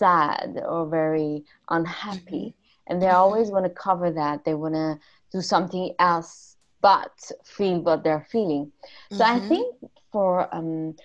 sad 0.00 0.58
or 0.66 0.88
very 0.88 1.44
unhappy. 1.68 2.54
And 2.86 3.00
they 3.00 3.08
always 3.08 3.50
want 3.50 3.66
to 3.66 3.70
cover 3.70 4.10
that. 4.10 4.44
They 4.44 4.54
want 4.54 4.74
to 4.74 4.98
do 5.30 5.40
something 5.42 5.94
else 5.98 6.56
but 6.82 7.30
feel 7.44 7.80
what 7.80 8.02
they're 8.02 8.26
feeling. 8.32 8.72
So 9.12 9.22
mm-hmm. 9.22 9.44
i 9.44 9.48
think 9.48 9.76
for 10.10 10.52
um, 10.54 10.96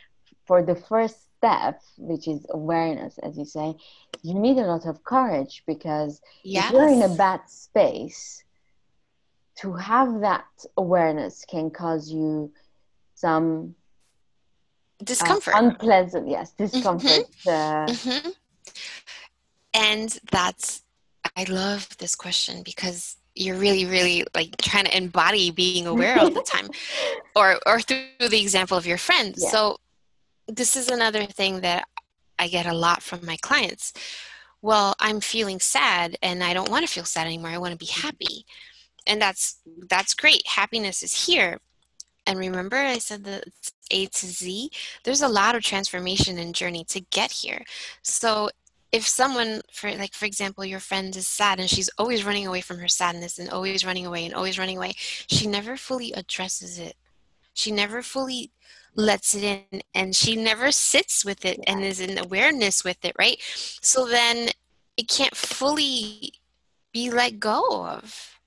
for 0.47 0.63
the 0.63 0.75
first 0.75 1.17
step, 1.45 1.81
which 1.97 2.27
is 2.27 2.45
awareness, 2.49 3.17
as 3.19 3.37
you 3.37 3.45
say, 3.45 3.75
you 4.23 4.33
need 4.33 4.57
a 4.57 4.65
lot 4.65 4.85
of 4.85 5.03
courage 5.03 5.63
because 5.67 6.21
yes. 6.43 6.65
if 6.65 6.71
you're 6.71 6.87
in 6.87 7.01
a 7.03 7.15
bad 7.15 7.41
space, 7.47 8.43
to 9.57 9.73
have 9.73 10.21
that 10.21 10.45
awareness 10.75 11.45
can 11.45 11.69
cause 11.69 12.11
you 12.11 12.51
some 13.13 13.75
discomfort, 15.03 15.55
uh, 15.55 15.59
unpleasant, 15.59 16.27
yes, 16.27 16.51
discomfort. 16.51 17.25
Mm-hmm. 17.45 17.49
Uh, 17.49 17.85
mm-hmm. 17.87 18.29
And 19.73 20.19
that's, 20.31 20.81
I 21.37 21.43
love 21.43 21.95
this 21.97 22.15
question 22.15 22.63
because 22.63 23.17
you're 23.37 23.57
really 23.57 23.85
really 23.85 24.25
like 24.33 24.55
trying 24.61 24.85
to 24.85 24.95
embody 24.95 25.51
being 25.51 25.85
aware 25.85 26.17
all 26.17 26.29
the 26.29 26.41
time 26.41 26.69
or 27.35 27.59
or 27.65 27.81
through 27.81 28.29
the 28.29 28.41
example 28.41 28.77
of 28.77 28.85
your 28.85 28.97
friend 28.97 29.35
yeah. 29.37 29.49
so 29.49 29.77
this 30.47 30.75
is 30.75 30.89
another 30.89 31.25
thing 31.25 31.61
that 31.61 31.87
I 32.37 32.47
get 32.47 32.65
a 32.65 32.73
lot 32.73 33.01
from 33.01 33.25
my 33.25 33.37
clients. 33.37 33.93
Well, 34.61 34.95
I'm 34.99 35.19
feeling 35.19 35.59
sad 35.59 36.17
and 36.21 36.43
I 36.43 36.53
don't 36.53 36.69
want 36.69 36.85
to 36.85 36.91
feel 36.91 37.05
sad 37.05 37.27
anymore. 37.27 37.51
I 37.51 37.57
want 37.57 37.71
to 37.71 37.77
be 37.77 37.85
mm-hmm. 37.85 38.07
happy. 38.07 38.45
And 39.07 39.21
that's 39.21 39.59
that's 39.89 40.13
great. 40.13 40.41
Happiness 40.47 41.03
is 41.03 41.27
here. 41.27 41.59
And 42.25 42.39
remember 42.39 42.75
I 42.75 42.97
said 42.97 43.23
the 43.23 43.43
A 43.91 44.07
to 44.07 44.25
Z, 44.25 44.71
there's 45.03 45.21
a 45.21 45.27
lot 45.27 45.55
of 45.55 45.61
transformation 45.61 46.39
and 46.39 46.55
journey 46.55 46.83
to 46.85 46.99
get 46.99 47.31
here. 47.31 47.63
So 48.01 48.49
if 48.91 49.07
someone 49.07 49.61
for 49.71 49.91
like 49.95 50.13
for 50.13 50.25
example 50.25 50.63
your 50.63 50.79
friend 50.79 51.15
is 51.15 51.27
sad 51.27 51.59
and 51.59 51.69
she's 51.69 51.89
always 51.97 52.25
running 52.25 52.47
away 52.47 52.61
from 52.61 52.79
her 52.79 52.87
sadness 52.87 53.37
and 53.37 53.49
always 53.49 53.85
running 53.85 54.05
away 54.05 54.25
and 54.25 54.33
always 54.33 54.57
running 54.57 54.77
away 54.77 54.93
she 54.95 55.47
never 55.47 55.75
fully 55.75 56.13
addresses 56.13 56.79
it 56.79 56.95
she 57.53 57.71
never 57.71 58.01
fully 58.01 58.51
lets 58.95 59.35
it 59.35 59.43
in 59.43 59.81
and 59.93 60.15
she 60.15 60.35
never 60.35 60.71
sits 60.71 61.25
with 61.25 61.45
it 61.45 61.59
and 61.67 61.83
is 61.83 61.99
in 61.99 62.17
awareness 62.17 62.83
with 62.83 63.03
it 63.03 63.15
right? 63.19 63.37
So 63.81 64.05
then 64.05 64.49
it 64.97 65.07
can't 65.07 65.35
fully 65.35 66.33
be 66.93 67.11
let 67.11 67.39
go 67.39 67.85
of 67.85 68.39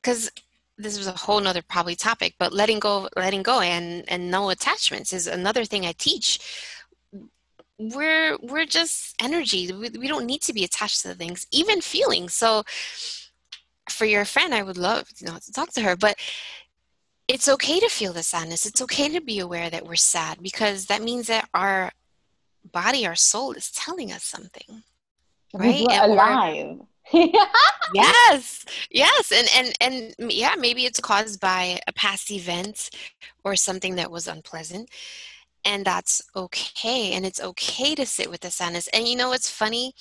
because 0.00 0.30
this 0.78 0.96
was 0.96 1.06
a 1.06 1.12
whole 1.12 1.40
nother 1.40 1.62
probably 1.62 1.96
topic 1.96 2.34
but 2.38 2.52
letting 2.52 2.78
go 2.78 3.08
letting 3.16 3.42
go 3.42 3.60
and 3.60 4.04
and 4.08 4.30
no 4.30 4.50
attachments 4.50 5.12
is 5.12 5.26
another 5.26 5.64
thing 5.64 5.84
i 5.84 5.92
teach. 5.92 6.38
We're 7.78 8.36
we're 8.40 8.66
just 8.66 9.20
energy. 9.20 9.72
We, 9.72 9.90
we 9.98 10.06
don't 10.06 10.26
need 10.26 10.42
to 10.42 10.52
be 10.52 10.62
attached 10.62 11.02
to 11.02 11.14
things 11.14 11.46
even 11.50 11.80
feelings. 11.80 12.32
So 12.34 12.62
for 13.90 14.04
your 14.04 14.24
friend 14.24 14.54
i 14.54 14.62
would 14.62 14.78
love 14.78 15.08
you 15.18 15.26
know 15.26 15.36
to 15.44 15.52
talk 15.52 15.70
to 15.72 15.80
her 15.80 15.96
but 15.96 16.16
it's 17.28 17.48
okay 17.48 17.80
to 17.80 17.88
feel 17.88 18.12
the 18.12 18.22
sadness. 18.22 18.66
It's 18.66 18.82
okay 18.82 19.08
to 19.08 19.20
be 19.20 19.38
aware 19.38 19.70
that 19.70 19.86
we're 19.86 19.94
sad 19.96 20.42
because 20.42 20.86
that 20.86 21.02
means 21.02 21.28
that 21.28 21.48
our 21.54 21.92
body, 22.70 23.06
our 23.06 23.14
soul 23.14 23.52
is 23.52 23.70
telling 23.70 24.12
us 24.12 24.24
something. 24.24 24.82
Right? 25.54 25.84
We're 25.88 26.04
alive. 26.04 26.78
yes 27.94 28.64
yes 28.90 29.32
and 29.32 29.48
and 29.56 30.14
and 30.18 30.32
yeah 30.32 30.54
maybe 30.56 30.84
it's 30.84 31.00
caused 31.00 31.40
by 31.40 31.78
a 31.88 31.92
past 31.92 32.30
event 32.30 32.88
or 33.44 33.56
something 33.56 33.96
that 33.96 34.10
was 34.10 34.28
unpleasant 34.28 34.88
and 35.64 35.84
that's 35.84 36.22
okay 36.34 37.12
and 37.12 37.24
it's 37.24 37.40
okay 37.40 37.94
to 37.94 38.04
sit 38.04 38.30
with 38.30 38.40
the 38.40 38.50
sadness 38.50 38.88
and 38.88 39.06
you 39.06 39.16
know 39.16 39.28
what's 39.28 39.50
funny 39.50 39.92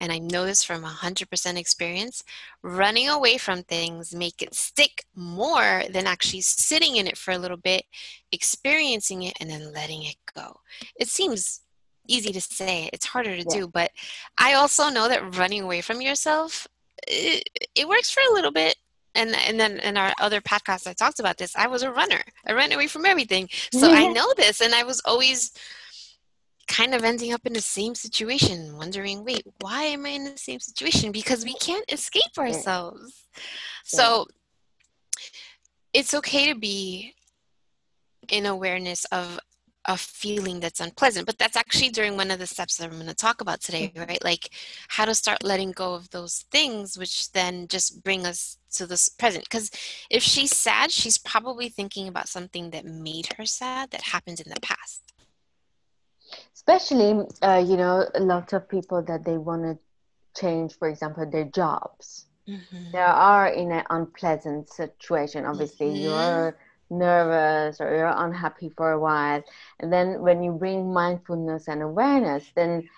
and 0.00 0.12
i 0.12 0.18
know 0.18 0.44
this 0.44 0.62
from 0.62 0.82
100% 0.82 1.56
experience 1.56 2.22
running 2.62 3.08
away 3.08 3.36
from 3.36 3.62
things 3.62 4.14
make 4.14 4.42
it 4.42 4.54
stick 4.54 5.04
more 5.14 5.82
than 5.90 6.06
actually 6.06 6.40
sitting 6.40 6.96
in 6.96 7.06
it 7.06 7.16
for 7.16 7.32
a 7.32 7.38
little 7.38 7.56
bit 7.56 7.84
experiencing 8.32 9.22
it 9.22 9.36
and 9.40 9.50
then 9.50 9.72
letting 9.72 10.04
it 10.04 10.16
go 10.34 10.60
it 10.98 11.08
seems 11.08 11.62
easy 12.06 12.32
to 12.32 12.40
say 12.40 12.88
it's 12.92 13.06
harder 13.06 13.36
to 13.36 13.44
yeah. 13.48 13.60
do 13.60 13.68
but 13.68 13.90
i 14.38 14.54
also 14.54 14.88
know 14.88 15.08
that 15.08 15.36
running 15.36 15.62
away 15.62 15.80
from 15.80 16.00
yourself 16.00 16.66
it, 17.06 17.48
it 17.74 17.88
works 17.88 18.10
for 18.10 18.20
a 18.20 18.34
little 18.34 18.50
bit 18.50 18.76
and 19.14 19.34
and 19.34 19.58
then 19.58 19.78
in 19.78 19.96
our 19.96 20.12
other 20.20 20.40
podcast 20.40 20.86
I 20.86 20.92
talked 20.92 21.20
about 21.20 21.38
this. 21.38 21.56
I 21.56 21.66
was 21.66 21.82
a 21.82 21.90
runner. 21.90 22.22
I 22.46 22.52
ran 22.52 22.72
away 22.72 22.86
from 22.86 23.06
everything. 23.06 23.48
So 23.72 23.92
I 23.92 24.08
know 24.08 24.32
this 24.36 24.60
and 24.60 24.74
I 24.74 24.84
was 24.84 25.00
always 25.04 25.52
kind 26.68 26.94
of 26.94 27.02
ending 27.02 27.32
up 27.32 27.46
in 27.46 27.54
the 27.54 27.60
same 27.62 27.94
situation, 27.94 28.76
wondering, 28.76 29.24
wait, 29.24 29.42
why 29.60 29.84
am 29.84 30.04
I 30.06 30.10
in 30.10 30.24
the 30.24 30.36
same 30.36 30.60
situation? 30.60 31.12
Because 31.12 31.44
we 31.44 31.54
can't 31.54 31.90
escape 31.90 32.36
ourselves. 32.38 33.26
So 33.84 34.26
it's 35.92 36.12
okay 36.14 36.52
to 36.52 36.58
be 36.58 37.14
in 38.28 38.44
awareness 38.44 39.06
of 39.06 39.40
a 39.88 39.96
feeling 39.96 40.60
that's 40.60 40.80
unpleasant 40.80 41.26
but 41.26 41.38
that's 41.38 41.56
actually 41.56 41.88
during 41.88 42.14
one 42.16 42.30
of 42.30 42.38
the 42.38 42.46
steps 42.46 42.76
that 42.76 42.84
i'm 42.84 42.96
going 42.96 43.06
to 43.06 43.14
talk 43.14 43.40
about 43.40 43.60
today 43.60 43.88
mm-hmm. 43.88 44.06
right 44.06 44.22
like 44.22 44.50
how 44.88 45.06
to 45.06 45.14
start 45.14 45.42
letting 45.42 45.72
go 45.72 45.94
of 45.94 46.10
those 46.10 46.44
things 46.52 46.98
which 46.98 47.32
then 47.32 47.66
just 47.68 48.04
bring 48.04 48.26
us 48.26 48.58
to 48.70 48.86
this 48.86 49.08
present 49.08 49.44
because 49.44 49.70
if 50.10 50.22
she's 50.22 50.54
sad 50.54 50.92
she's 50.92 51.16
probably 51.16 51.70
thinking 51.70 52.06
about 52.06 52.28
something 52.28 52.70
that 52.70 52.84
made 52.84 53.26
her 53.38 53.46
sad 53.46 53.90
that 53.90 54.02
happened 54.02 54.40
in 54.40 54.52
the 54.52 54.60
past 54.60 55.02
especially 56.54 57.26
uh, 57.40 57.64
you 57.66 57.78
know 57.78 58.06
a 58.14 58.20
lot 58.20 58.52
of 58.52 58.68
people 58.68 59.02
that 59.02 59.24
they 59.24 59.38
want 59.38 59.62
to 59.62 59.78
change 60.38 60.76
for 60.78 60.88
example 60.88 61.24
their 61.30 61.44
jobs 61.46 62.26
mm-hmm. 62.46 62.92
they 62.92 62.98
are 62.98 63.48
in 63.48 63.72
an 63.72 63.84
unpleasant 63.88 64.68
situation 64.68 65.46
obviously 65.46 65.86
mm-hmm. 65.86 66.02
you're 66.02 66.58
nervous 66.90 67.80
or 67.80 67.94
you're 67.94 68.14
unhappy 68.16 68.70
for 68.76 68.92
a 68.92 68.98
while 68.98 69.42
and 69.80 69.92
then 69.92 70.20
when 70.20 70.42
you 70.42 70.52
bring 70.52 70.92
mindfulness 70.92 71.68
and 71.68 71.82
awareness 71.82 72.50
then 72.56 72.88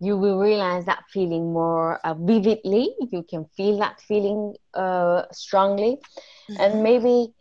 you 0.00 0.16
will 0.16 0.38
realize 0.38 0.86
that 0.86 1.04
feeling 1.10 1.52
more 1.52 1.98
uh, 2.04 2.14
vividly. 2.14 2.94
You 3.12 3.22
can 3.22 3.44
feel 3.56 3.78
that 3.78 4.00
feeling 4.00 4.56
uh, 4.72 5.24
strongly, 5.30 5.98
mm-hmm. 6.50 6.60
and 6.60 6.82
maybe, 6.82 7.34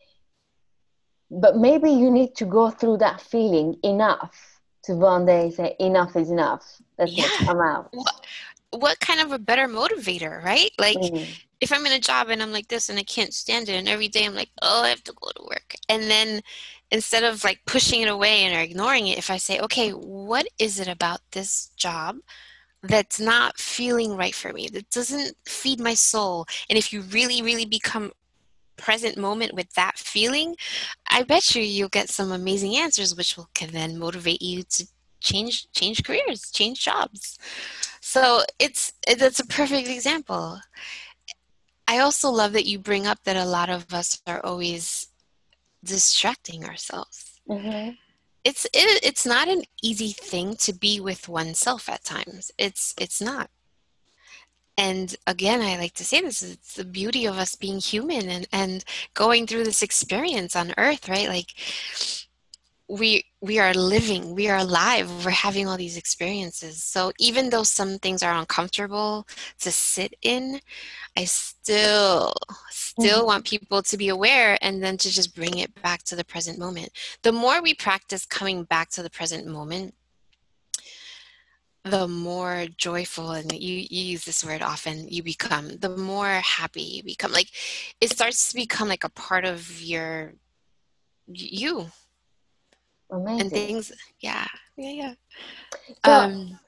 but 1.32 1.56
maybe 1.56 1.90
you 1.90 2.12
need 2.12 2.36
to 2.36 2.46
go 2.46 2.70
through 2.70 2.98
that 2.98 3.22
feeling 3.22 3.78
enough 3.84 4.60
to 4.84 4.94
one 4.94 5.26
day 5.26 5.52
say 5.52 5.76
enough 5.80 6.16
is 6.16 6.30
enough. 6.30 6.82
Let's 6.98 7.14
yeah. 7.14 7.28
come 7.40 7.62
out. 7.62 7.94
What, 8.72 9.00
kind 9.00 9.20
of 9.20 9.32
a 9.32 9.40
better 9.40 9.68
motivator, 9.68 10.44
right? 10.44 10.72
Like. 10.78 10.98
Mm-hmm. 10.98 11.32
If 11.62 11.74
I'm 11.74 11.86
in 11.86 11.92
a 11.92 12.00
job 12.00 12.30
and 12.30 12.42
I'm 12.42 12.54
like 12.54 12.70
this 12.70 12.88
and 12.88 12.98
I 12.98 13.04
can't 13.04 13.34
stand 13.34 13.68
it, 13.68 13.74
and 13.74 13.90
every 13.90 14.08
day 14.08 14.26
I'm 14.26 14.34
like, 14.34 14.48
oh, 14.62 14.84
I 14.84 14.88
have 14.88 15.04
to 15.04 15.12
go 15.12 15.30
to 15.36 15.44
work. 15.44 15.76
And 15.90 16.04
then 16.04 16.40
instead 16.90 17.26
of 17.26 17.44
like 17.44 17.60
pushing 17.66 18.00
it 18.00 18.08
away 18.08 18.46
and 18.46 18.58
ignoring 18.58 19.08
it, 19.08 19.18
if 19.18 19.30
I 19.30 19.36
say, 19.36 19.60
okay, 19.60 19.90
what 19.90 20.48
is 20.58 20.80
it 20.80 20.88
about 20.88 21.20
this 21.32 21.72
job 21.76 22.16
that's 22.82 23.20
not 23.20 23.58
feeling 23.58 24.16
right 24.16 24.34
for 24.34 24.54
me, 24.54 24.70
that 24.70 24.90
doesn't 24.90 25.36
feed 25.46 25.82
my 25.82 25.94
soul. 25.94 26.46
And 26.70 26.78
if 26.78 26.94
you 26.94 27.02
really, 27.02 27.42
really 27.42 27.66
become 27.66 28.14
present 28.78 29.18
moment 29.18 29.54
with 29.54 29.70
that 29.74 29.98
feeling, 29.98 30.56
I 31.10 31.24
bet 31.24 31.56
you 31.56 31.62
you'll 31.62 31.90
get 31.90 32.10
some 32.10 32.32
amazing 32.32 32.78
answers, 32.78 33.16
which 33.18 33.36
will 33.36 33.50
can 33.54 33.72
then 33.72 34.00
motivate 34.00 34.42
you 34.42 34.64
to 34.64 34.88
change 35.20 35.72
change 35.72 36.04
careers, 36.04 36.52
change 36.52 36.84
jobs. 36.84 37.38
So 38.02 38.44
it's 38.60 38.94
it's 39.08 39.40
a 39.40 39.46
perfect 39.46 39.88
example. 39.88 40.60
I 41.88 42.00
also 42.00 42.30
love 42.30 42.54
that 42.54 42.68
you 42.68 42.78
bring 42.78 43.08
up 43.08 43.24
that 43.24 43.36
a 43.36 43.46
lot 43.46 43.70
of 43.70 43.94
us 43.94 44.22
are 44.28 44.44
always 44.46 45.08
distracting 45.84 46.64
ourselves. 46.66 47.40
Mm-hmm 47.50 47.92
it's 48.44 48.66
it, 48.66 49.04
it's 49.04 49.26
not 49.26 49.48
an 49.48 49.64
easy 49.82 50.12
thing 50.12 50.56
to 50.56 50.74
be 50.74 51.00
with 51.00 51.28
oneself 51.28 51.90
at 51.90 52.04
times 52.04 52.52
it's 52.58 52.94
it's 52.98 53.22
not 53.22 53.50
and 54.78 55.16
again 55.28 55.62
i 55.62 55.78
like 55.78 55.94
to 55.94 56.06
say 56.06 56.22
this 56.22 56.42
it's 56.42 56.74
the 56.74 56.86
beauty 56.86 57.26
of 57.26 57.38
us 57.38 57.56
being 57.56 57.80
human 57.80 58.30
and 58.30 58.48
and 58.52 58.86
going 59.14 59.46
through 59.46 59.64
this 59.64 59.84
experience 59.84 60.56
on 60.56 60.74
earth 60.78 61.10
right 61.10 61.28
like 61.28 61.54
we 62.90 63.24
we 63.40 63.60
are 63.60 63.74
living 63.74 64.34
we 64.34 64.50
are 64.50 64.58
alive 64.58 65.08
we're 65.24 65.32
having 65.32 65.68
all 65.68 65.78
these 65.78 65.96
experiences. 65.96 66.84
So 66.84 67.12
even 67.20 67.50
though 67.52 67.64
some 67.64 68.00
things 68.00 68.24
are 68.24 68.34
uncomfortable 68.34 69.28
to 69.60 69.72
sit 69.72 70.14
in 70.24 70.60
i 71.16 71.26
still 71.26 72.34
still 72.70 73.20
mm-hmm. 73.20 73.28
want 73.28 73.46
people 73.46 73.84
to 73.84 73.98
be 73.98 74.10
aware 74.10 74.58
and 74.62 74.84
then 74.84 74.98
to 74.98 75.10
just 75.10 75.36
bring 75.36 75.60
it 75.60 75.82
back 75.82 76.04
to 76.04 76.16
the 76.16 76.26
present 76.26 76.58
moment. 76.58 76.90
The 77.22 77.32
more 77.32 77.62
we 77.62 77.74
practice 77.74 78.26
coming 78.26 78.64
back 78.64 78.90
to 78.92 79.04
the 79.04 79.10
present 79.10 79.46
moment 79.48 79.94
the 81.86 82.08
more 82.08 82.66
joyful 82.76 83.32
and 83.32 83.52
you, 83.54 83.86
you 83.90 84.04
use 84.04 84.26
this 84.26 84.44
word 84.44 84.62
often 84.62 85.08
you 85.08 85.24
become 85.24 85.78
the 85.78 85.90
more 85.90 86.28
happy 86.28 86.82
you 86.82 87.04
become. 87.04 87.32
Like 87.32 87.50
it 88.02 88.10
starts 88.10 88.50
to 88.50 88.56
become 88.56 88.90
like 88.90 89.04
a 89.04 89.10
part 89.10 89.46
of 89.46 89.82
your 89.82 90.34
you 91.28 91.92
Amazing. 93.12 93.42
and 93.42 93.52
things 93.52 93.92
yeah 94.20 94.46
yeah 94.78 94.92
yeah. 94.92 95.14
So, 96.06 96.12
um 96.12 96.60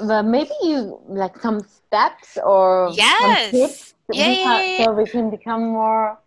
well, 0.00 0.22
maybe 0.22 0.50
you 0.62 1.00
like 1.06 1.38
some 1.40 1.60
steps 1.60 2.38
or 2.42 2.90
yes. 2.94 3.50
tips 3.50 3.94
yeah, 4.12 4.28
yeah, 4.28 4.62
yeah, 4.62 4.84
so 4.84 4.92
we 4.92 5.06
can 5.06 5.30
become 5.30 5.62
more 5.68 6.18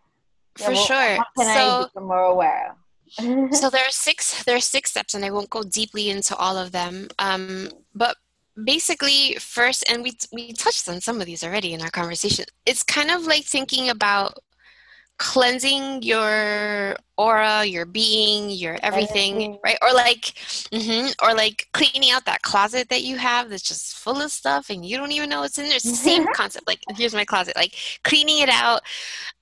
for 0.58 0.72
yeah, 0.72 0.84
sure. 0.84 1.16
how 1.16 1.26
can 1.38 1.46
so, 1.46 1.82
I 1.82 1.84
become 1.86 2.08
more 2.08 2.24
aware 2.24 2.76
so 3.52 3.70
there 3.70 3.86
are 3.86 3.92
six 3.92 4.44
there 4.44 4.56
are 4.56 4.60
six 4.62 4.90
steps 4.92 5.14
and 5.14 5.24
i 5.24 5.30
won't 5.30 5.50
go 5.50 5.64
deeply 5.64 6.10
into 6.10 6.36
all 6.36 6.58
of 6.58 6.72
them. 6.72 7.08
Um, 7.20 7.70
but 7.94 8.18
basically 8.64 9.36
first 9.40 9.84
and 9.90 10.02
we 10.02 10.14
we 10.32 10.54
touched 10.54 10.88
on 10.88 11.02
some 11.02 11.20
of 11.20 11.26
these 11.26 11.44
already 11.44 11.74
in 11.74 11.82
our 11.82 11.90
conversation 11.90 12.46
it's 12.66 12.84
kind 12.84 13.12
of 13.12 13.26
like 13.26 13.44
thinking 13.44 13.90
about 13.90 14.40
cleansing 15.18 16.02
your 16.04 16.96
aura 17.18 17.64
your 17.64 17.86
being 17.86 18.50
your 18.50 18.78
everything 18.84 19.58
right? 19.64 19.78
Or 19.82 19.94
like 19.94 20.34
mm-hmm, 20.72 21.12
or 21.26 21.34
like 21.34 21.68
cleaning 21.74 22.12
out 22.12 22.26
that 22.26 22.42
closet 22.42 22.90
that 22.90 23.04
you 23.04 23.18
have 23.18 23.50
that's 23.50 23.64
just 23.64 23.98
full 23.98 24.22
of 24.22 24.32
stuff 24.32 24.70
and 24.70 24.86
you 24.86 24.98
don't 24.98 25.14
even 25.14 25.30
know 25.30 25.42
what's 25.42 25.58
in 25.58 25.70
there. 25.70 25.80
Same 25.80 26.26
concept 26.34 26.68
like 26.68 26.80
here's 26.98 27.14
my 27.14 27.26
closet. 27.26 27.56
Like 27.56 27.76
cleaning 28.04 28.40
it 28.40 28.50
out 28.50 28.82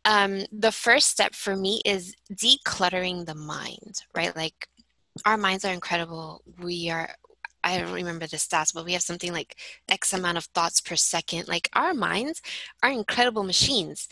um, 0.06 0.42
the 0.52 0.72
first 0.72 1.08
step 1.08 1.34
for 1.34 1.56
me 1.56 1.82
is 1.86 2.16
decluttering 2.32 3.26
the 3.26 3.36
mind 3.36 4.02
right? 4.16 4.36
Like 4.36 4.68
our 5.26 5.38
minds 5.38 5.66
are 5.66 5.74
incredible. 5.74 6.42
We 6.62 6.90
are 6.90 7.10
I 7.64 7.78
don't 7.78 7.94
remember 7.94 8.28
the 8.28 8.38
stats, 8.38 8.74
but 8.74 8.86
we 8.86 8.94
have 8.94 9.02
something 9.02 9.32
like 9.32 9.56
X 9.88 10.14
amount 10.14 10.38
of 10.38 10.46
thoughts 10.46 10.82
per 10.82 10.96
second. 10.96 11.48
Like 11.48 11.70
our 11.74 11.94
minds 11.94 12.42
are 12.84 12.92
incredible 12.92 13.44
machines. 13.44 14.10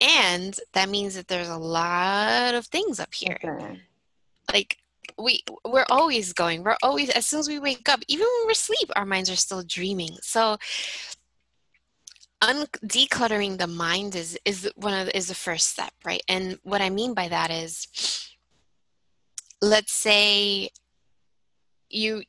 And 0.00 0.58
that 0.72 0.88
means 0.88 1.14
that 1.14 1.28
there's 1.28 1.48
a 1.48 1.56
lot 1.56 2.54
of 2.54 2.66
things 2.66 3.00
up 3.00 3.14
here. 3.14 3.38
Okay. 3.42 3.80
Like 4.52 4.76
we 5.18 5.42
we're 5.64 5.86
always 5.88 6.32
going. 6.32 6.62
We're 6.62 6.76
always 6.82 7.10
as 7.10 7.26
soon 7.26 7.40
as 7.40 7.48
we 7.48 7.58
wake 7.58 7.88
up, 7.88 8.00
even 8.08 8.26
when 8.26 8.46
we're 8.46 8.52
asleep, 8.52 8.90
our 8.94 9.06
minds 9.06 9.30
are 9.30 9.36
still 9.36 9.62
dreaming. 9.62 10.16
So 10.20 10.58
un- 12.42 12.66
decluttering 12.84 13.58
the 13.58 13.66
mind 13.66 14.14
is 14.14 14.38
is 14.44 14.70
one 14.76 14.94
of 14.94 15.06
the, 15.06 15.16
is 15.16 15.28
the 15.28 15.34
first 15.34 15.68
step, 15.68 15.92
right? 16.04 16.22
And 16.28 16.58
what 16.62 16.82
I 16.82 16.90
mean 16.90 17.14
by 17.14 17.28
that 17.28 17.50
is 17.50 17.88
let's 19.62 19.92
say 19.92 20.70
you 21.88 22.22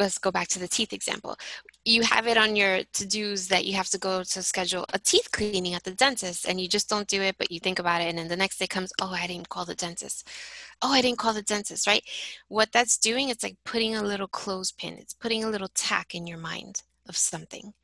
let's 0.00 0.18
go 0.18 0.30
back 0.30 0.48
to 0.48 0.58
the 0.58 0.66
teeth 0.66 0.92
example. 0.92 1.36
You 1.84 2.02
have 2.02 2.26
it 2.26 2.36
on 2.36 2.56
your 2.56 2.80
to 2.94 3.06
dos 3.06 3.46
that 3.48 3.66
you 3.66 3.74
have 3.74 3.88
to 3.90 3.98
go 3.98 4.22
to 4.22 4.42
schedule 4.42 4.86
a 4.92 4.98
teeth 4.98 5.28
cleaning 5.30 5.74
at 5.74 5.84
the 5.84 5.92
dentist, 5.92 6.48
and 6.48 6.60
you 6.60 6.66
just 6.66 6.88
don't 6.88 7.06
do 7.06 7.20
it, 7.22 7.36
but 7.38 7.52
you 7.52 7.60
think 7.60 7.78
about 7.78 8.00
it, 8.00 8.08
and 8.08 8.18
then 8.18 8.28
the 8.28 8.36
next 8.36 8.58
day 8.58 8.66
comes, 8.66 8.92
oh, 9.00 9.12
I 9.12 9.26
didn't 9.26 9.50
call 9.50 9.64
the 9.64 9.74
dentist. 9.74 10.26
Oh, 10.82 10.92
I 10.92 11.02
didn't 11.02 11.18
call 11.18 11.34
the 11.34 11.42
dentist, 11.42 11.86
right? 11.86 12.02
What 12.48 12.72
that's 12.72 12.96
doing, 12.98 13.28
it's 13.28 13.44
like 13.44 13.56
putting 13.64 13.94
a 13.94 14.02
little 14.02 14.28
clothespin, 14.28 14.94
it's 14.94 15.14
putting 15.14 15.44
a 15.44 15.50
little 15.50 15.70
tack 15.74 16.14
in 16.14 16.26
your 16.26 16.38
mind 16.38 16.82
of 17.08 17.16
something, 17.16 17.74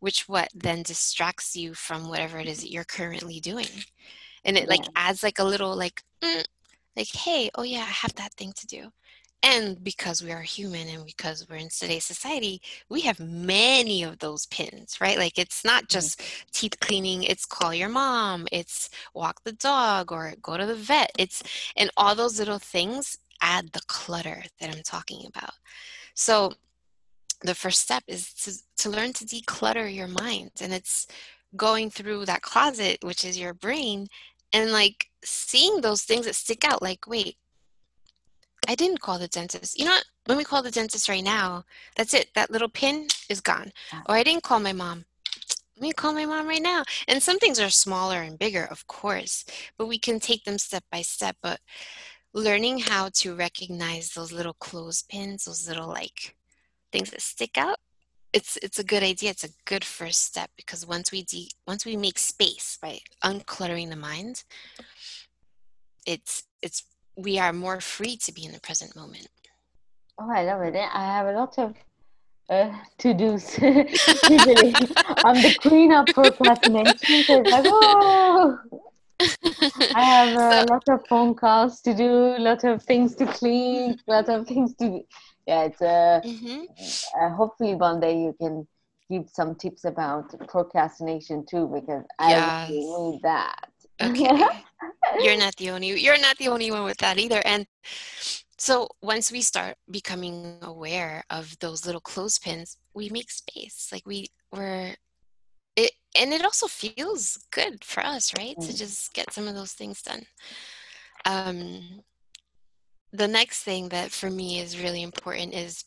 which 0.00 0.28
what 0.28 0.48
then 0.54 0.82
distracts 0.82 1.56
you 1.56 1.72
from 1.74 2.08
whatever 2.08 2.38
it 2.38 2.48
is 2.48 2.60
that 2.60 2.72
you're 2.72 2.84
currently 2.84 3.40
doing. 3.40 3.68
And 4.44 4.58
it 4.58 4.64
yeah. 4.64 4.70
like 4.70 4.84
adds 4.96 5.22
like 5.22 5.38
a 5.38 5.44
little 5.44 5.74
like, 5.76 6.02
mm, 6.22 6.44
like, 6.96 7.08
hey, 7.14 7.50
oh 7.54 7.62
yeah, 7.62 7.80
I 7.80 7.94
have 8.02 8.14
that 8.16 8.34
thing 8.34 8.52
to 8.56 8.66
do 8.66 8.92
and 9.44 9.84
because 9.84 10.22
we 10.22 10.32
are 10.32 10.40
human 10.40 10.88
and 10.88 11.04
because 11.04 11.46
we're 11.48 11.56
in 11.56 11.68
today's 11.68 12.06
society, 12.06 12.62
we 12.88 13.02
have 13.02 13.20
many 13.20 14.02
of 14.02 14.18
those 14.18 14.46
pins, 14.46 14.96
right? 15.02 15.18
Like 15.18 15.38
it's 15.38 15.64
not 15.64 15.82
mm-hmm. 15.84 15.92
just 15.92 16.18
mm-hmm. 16.18 16.48
teeth 16.52 16.80
cleaning, 16.80 17.22
it's 17.24 17.44
call 17.44 17.74
your 17.74 17.90
mom, 17.90 18.46
it's 18.50 18.88
walk 19.12 19.44
the 19.44 19.52
dog 19.52 20.10
or 20.10 20.32
go 20.40 20.56
to 20.56 20.64
the 20.64 20.74
vet. 20.74 21.12
It's 21.18 21.42
and 21.76 21.90
all 21.98 22.14
those 22.14 22.38
little 22.38 22.58
things 22.58 23.18
add 23.42 23.70
the 23.72 23.82
clutter 23.86 24.42
that 24.60 24.74
I'm 24.74 24.82
talking 24.82 25.26
about. 25.26 25.52
So 26.14 26.54
the 27.42 27.54
first 27.54 27.82
step 27.82 28.02
is 28.08 28.32
to, 28.34 28.82
to 28.84 28.90
learn 28.90 29.12
to 29.12 29.26
declutter 29.26 29.94
your 29.94 30.08
mind. 30.08 30.52
And 30.62 30.72
it's 30.72 31.06
going 31.54 31.90
through 31.90 32.24
that 32.24 32.40
closet, 32.40 32.98
which 33.02 33.24
is 33.26 33.38
your 33.38 33.52
brain, 33.52 34.06
and 34.54 34.72
like 34.72 35.10
seeing 35.22 35.82
those 35.82 36.02
things 36.02 36.24
that 36.24 36.34
stick 36.34 36.64
out, 36.64 36.80
like, 36.80 37.06
wait, 37.06 37.36
I 38.68 38.74
didn't 38.74 39.00
call 39.00 39.18
the 39.18 39.28
dentist. 39.28 39.78
You 39.78 39.84
know 39.84 39.92
what? 39.92 40.04
When 40.26 40.38
we 40.38 40.44
call 40.44 40.62
the 40.62 40.70
dentist 40.70 41.08
right 41.08 41.24
now, 41.24 41.64
that's 41.96 42.14
it. 42.14 42.28
That 42.34 42.50
little 42.50 42.68
pin 42.68 43.08
is 43.28 43.40
gone. 43.40 43.72
Or 44.08 44.14
I 44.14 44.22
didn't 44.22 44.42
call 44.42 44.60
my 44.60 44.72
mom. 44.72 45.04
Let 45.76 45.82
me 45.82 45.92
call 45.92 46.12
my 46.12 46.24
mom 46.24 46.46
right 46.46 46.62
now. 46.62 46.84
And 47.08 47.22
some 47.22 47.38
things 47.38 47.58
are 47.58 47.70
smaller 47.70 48.22
and 48.22 48.38
bigger, 48.38 48.64
of 48.64 48.86
course, 48.86 49.44
but 49.76 49.88
we 49.88 49.98
can 49.98 50.20
take 50.20 50.44
them 50.44 50.58
step 50.58 50.84
by 50.90 51.02
step. 51.02 51.36
But 51.42 51.60
learning 52.32 52.78
how 52.80 53.10
to 53.14 53.34
recognize 53.34 54.10
those 54.10 54.32
little 54.32 54.54
clothespins, 54.54 55.44
those 55.44 55.68
little 55.68 55.88
like 55.88 56.36
things 56.92 57.10
that 57.10 57.22
stick 57.22 57.58
out, 57.58 57.78
it's 58.32 58.56
it's 58.62 58.78
a 58.78 58.84
good 58.84 59.02
idea. 59.02 59.30
It's 59.30 59.44
a 59.44 59.54
good 59.64 59.84
first 59.84 60.24
step 60.24 60.50
because 60.56 60.86
once 60.86 61.12
we 61.12 61.22
de- 61.24 61.50
once 61.66 61.84
we 61.84 61.96
make 61.96 62.18
space 62.18 62.78
by 62.80 63.00
uncluttering 63.22 63.90
the 63.90 63.96
mind, 63.96 64.44
it's 66.06 66.44
it's 66.62 66.84
we 67.16 67.38
are 67.38 67.52
more 67.52 67.80
free 67.80 68.16
to 68.16 68.32
be 68.32 68.44
in 68.44 68.52
the 68.52 68.60
present 68.60 68.96
moment. 68.96 69.28
Oh, 70.18 70.30
I 70.30 70.44
love 70.44 70.62
it. 70.62 70.76
I 70.76 71.04
have 71.04 71.26
a 71.26 71.32
lot 71.32 71.58
of 71.58 71.74
uh, 72.48 72.72
to 72.98 73.14
dos. 73.14 73.58
Usually, 73.62 74.74
I'm 75.24 75.40
the 75.42 75.56
queen 75.60 75.92
of 75.92 76.06
procrastination. 76.06 77.24
So 77.24 77.40
it's 77.40 77.50
like, 77.50 77.64
oh, 77.66 78.58
I 79.94 80.02
have 80.02 80.28
a 80.36 80.66
so, 80.66 80.72
lot 80.74 80.82
of 80.88 81.06
phone 81.08 81.34
calls 81.34 81.80
to 81.82 81.94
do, 81.94 82.36
a 82.36 82.38
lot 82.38 82.64
of 82.64 82.82
things 82.82 83.14
to 83.16 83.26
clean, 83.26 83.96
a 84.08 84.10
lot 84.10 84.28
of 84.28 84.46
things 84.46 84.74
to. 84.76 84.88
Do. 84.88 85.02
Yeah, 85.46 85.64
it's 85.64 85.82
uh, 85.82 86.20
mm-hmm. 86.24 86.62
uh, 87.20 87.34
hopefully 87.34 87.74
one 87.74 88.00
day 88.00 88.18
you 88.18 88.34
can 88.40 88.66
give 89.10 89.28
some 89.28 89.54
tips 89.54 89.84
about 89.84 90.34
procrastination 90.48 91.44
too, 91.44 91.70
because 91.74 92.04
yes. 92.20 92.68
I 92.68 92.72
really 92.72 93.10
need 93.10 93.22
that. 93.22 93.68
Okay. 94.02 94.48
you're 95.20 95.36
not 95.36 95.54
the 95.56 95.70
only 95.70 96.00
you're 96.00 96.20
not 96.20 96.36
the 96.38 96.48
only 96.48 96.70
one 96.70 96.84
with 96.84 96.98
that 96.98 97.18
either. 97.18 97.42
And 97.44 97.66
so 98.58 98.88
once 99.02 99.30
we 99.30 99.40
start 99.40 99.76
becoming 99.90 100.58
aware 100.62 101.24
of 101.30 101.58
those 101.60 101.86
little 101.86 102.00
clothespins, 102.00 102.76
we 102.94 103.08
make 103.10 103.30
space. 103.30 103.88
Like 103.92 104.02
we 104.06 104.28
we're 104.52 104.94
it 105.76 105.92
and 106.18 106.32
it 106.32 106.44
also 106.44 106.66
feels 106.66 107.46
good 107.50 107.84
for 107.84 108.04
us, 108.04 108.32
right? 108.38 108.56
Mm. 108.58 108.66
To 108.66 108.76
just 108.76 109.12
get 109.14 109.32
some 109.32 109.48
of 109.48 109.54
those 109.54 109.72
things 109.72 110.02
done. 110.02 110.22
Um 111.24 112.02
the 113.12 113.28
next 113.28 113.62
thing 113.62 113.90
that 113.90 114.10
for 114.10 114.28
me 114.28 114.58
is 114.58 114.80
really 114.80 115.02
important 115.02 115.54
is 115.54 115.84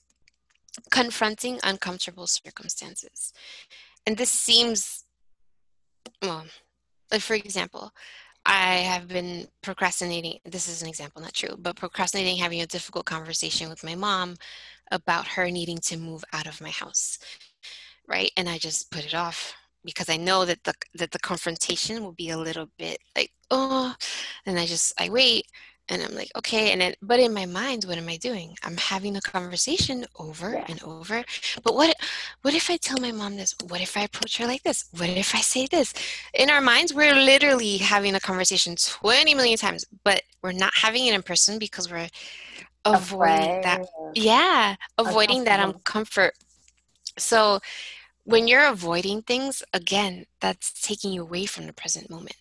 confronting 0.91 1.59
uncomfortable 1.63 2.27
circumstances. 2.27 3.33
And 4.05 4.15
this 4.17 4.29
seems 4.29 5.03
well, 6.21 6.45
for 7.19 7.35
example, 7.35 7.91
I 8.45 8.75
have 8.77 9.07
been 9.07 9.47
procrastinating. 9.61 10.39
This 10.45 10.67
is 10.69 10.81
an 10.81 10.87
example, 10.89 11.21
not 11.21 11.33
true, 11.33 11.55
but 11.59 11.75
procrastinating 11.75 12.37
having 12.37 12.61
a 12.61 12.67
difficult 12.67 13.05
conversation 13.05 13.69
with 13.69 13.83
my 13.83 13.95
mom 13.95 14.35
about 14.91 15.27
her 15.29 15.51
needing 15.51 15.79
to 15.79 15.97
move 15.97 16.23
out 16.33 16.47
of 16.47 16.61
my 16.61 16.69
house. 16.71 17.19
Right. 18.07 18.31
And 18.37 18.49
I 18.49 18.57
just 18.57 18.91
put 18.91 19.05
it 19.05 19.13
off 19.15 19.53
because 19.83 20.09
I 20.09 20.17
know 20.17 20.45
that 20.45 20.63
the 20.63 20.73
that 20.95 21.11
the 21.11 21.19
confrontation 21.19 22.03
will 22.03 22.13
be 22.13 22.29
a 22.29 22.37
little 22.37 22.67
bit 22.77 22.99
like, 23.15 23.31
oh, 23.51 23.95
and 24.45 24.59
I 24.59 24.65
just 24.65 24.93
I 24.99 25.09
wait 25.09 25.45
and 25.89 26.01
i'm 26.01 26.13
like 26.15 26.31
okay 26.35 26.71
and 26.71 26.81
then 26.81 26.93
but 27.01 27.19
in 27.19 27.33
my 27.33 27.45
mind 27.45 27.85
what 27.85 27.97
am 27.97 28.09
i 28.09 28.17
doing? 28.17 28.55
I'm 28.63 28.77
having 28.77 29.15
a 29.15 29.21
conversation 29.21 30.05
over 30.19 30.53
yeah. 30.53 30.65
and 30.67 30.81
over 30.83 31.23
but 31.63 31.75
what 31.75 31.95
what 32.41 32.53
if 32.53 32.69
i 32.69 32.77
tell 32.77 32.99
my 32.99 33.11
mom 33.11 33.37
this? 33.37 33.55
What 33.67 33.81
if 33.81 33.95
i 33.97 34.01
approach 34.01 34.37
her 34.37 34.45
like 34.45 34.63
this? 34.63 34.85
What 34.91 35.09
if 35.09 35.35
i 35.35 35.39
say 35.39 35.67
this? 35.67 35.93
In 36.33 36.49
our 36.49 36.61
minds 36.61 36.93
we're 36.93 37.15
literally 37.15 37.77
having 37.77 38.15
a 38.15 38.19
conversation 38.19 38.75
20 38.75 39.33
million 39.35 39.57
times 39.57 39.85
but 40.03 40.21
we're 40.41 40.51
not 40.51 40.73
having 40.75 41.05
it 41.05 41.13
in 41.13 41.23
person 41.23 41.59
because 41.59 41.91
we're 41.91 42.09
avoiding 42.85 43.61
that 43.61 43.85
yeah 44.15 44.75
avoiding 44.97 45.43
that 45.45 45.59
uncomfort. 45.59 46.31
So 47.17 47.59
when 48.23 48.47
you're 48.47 48.67
avoiding 48.67 49.21
things 49.21 49.63
again 49.73 50.25
that's 50.41 50.81
taking 50.81 51.13
you 51.13 51.21
away 51.21 51.45
from 51.45 51.65
the 51.65 51.73
present 51.73 52.09
moment 52.09 52.35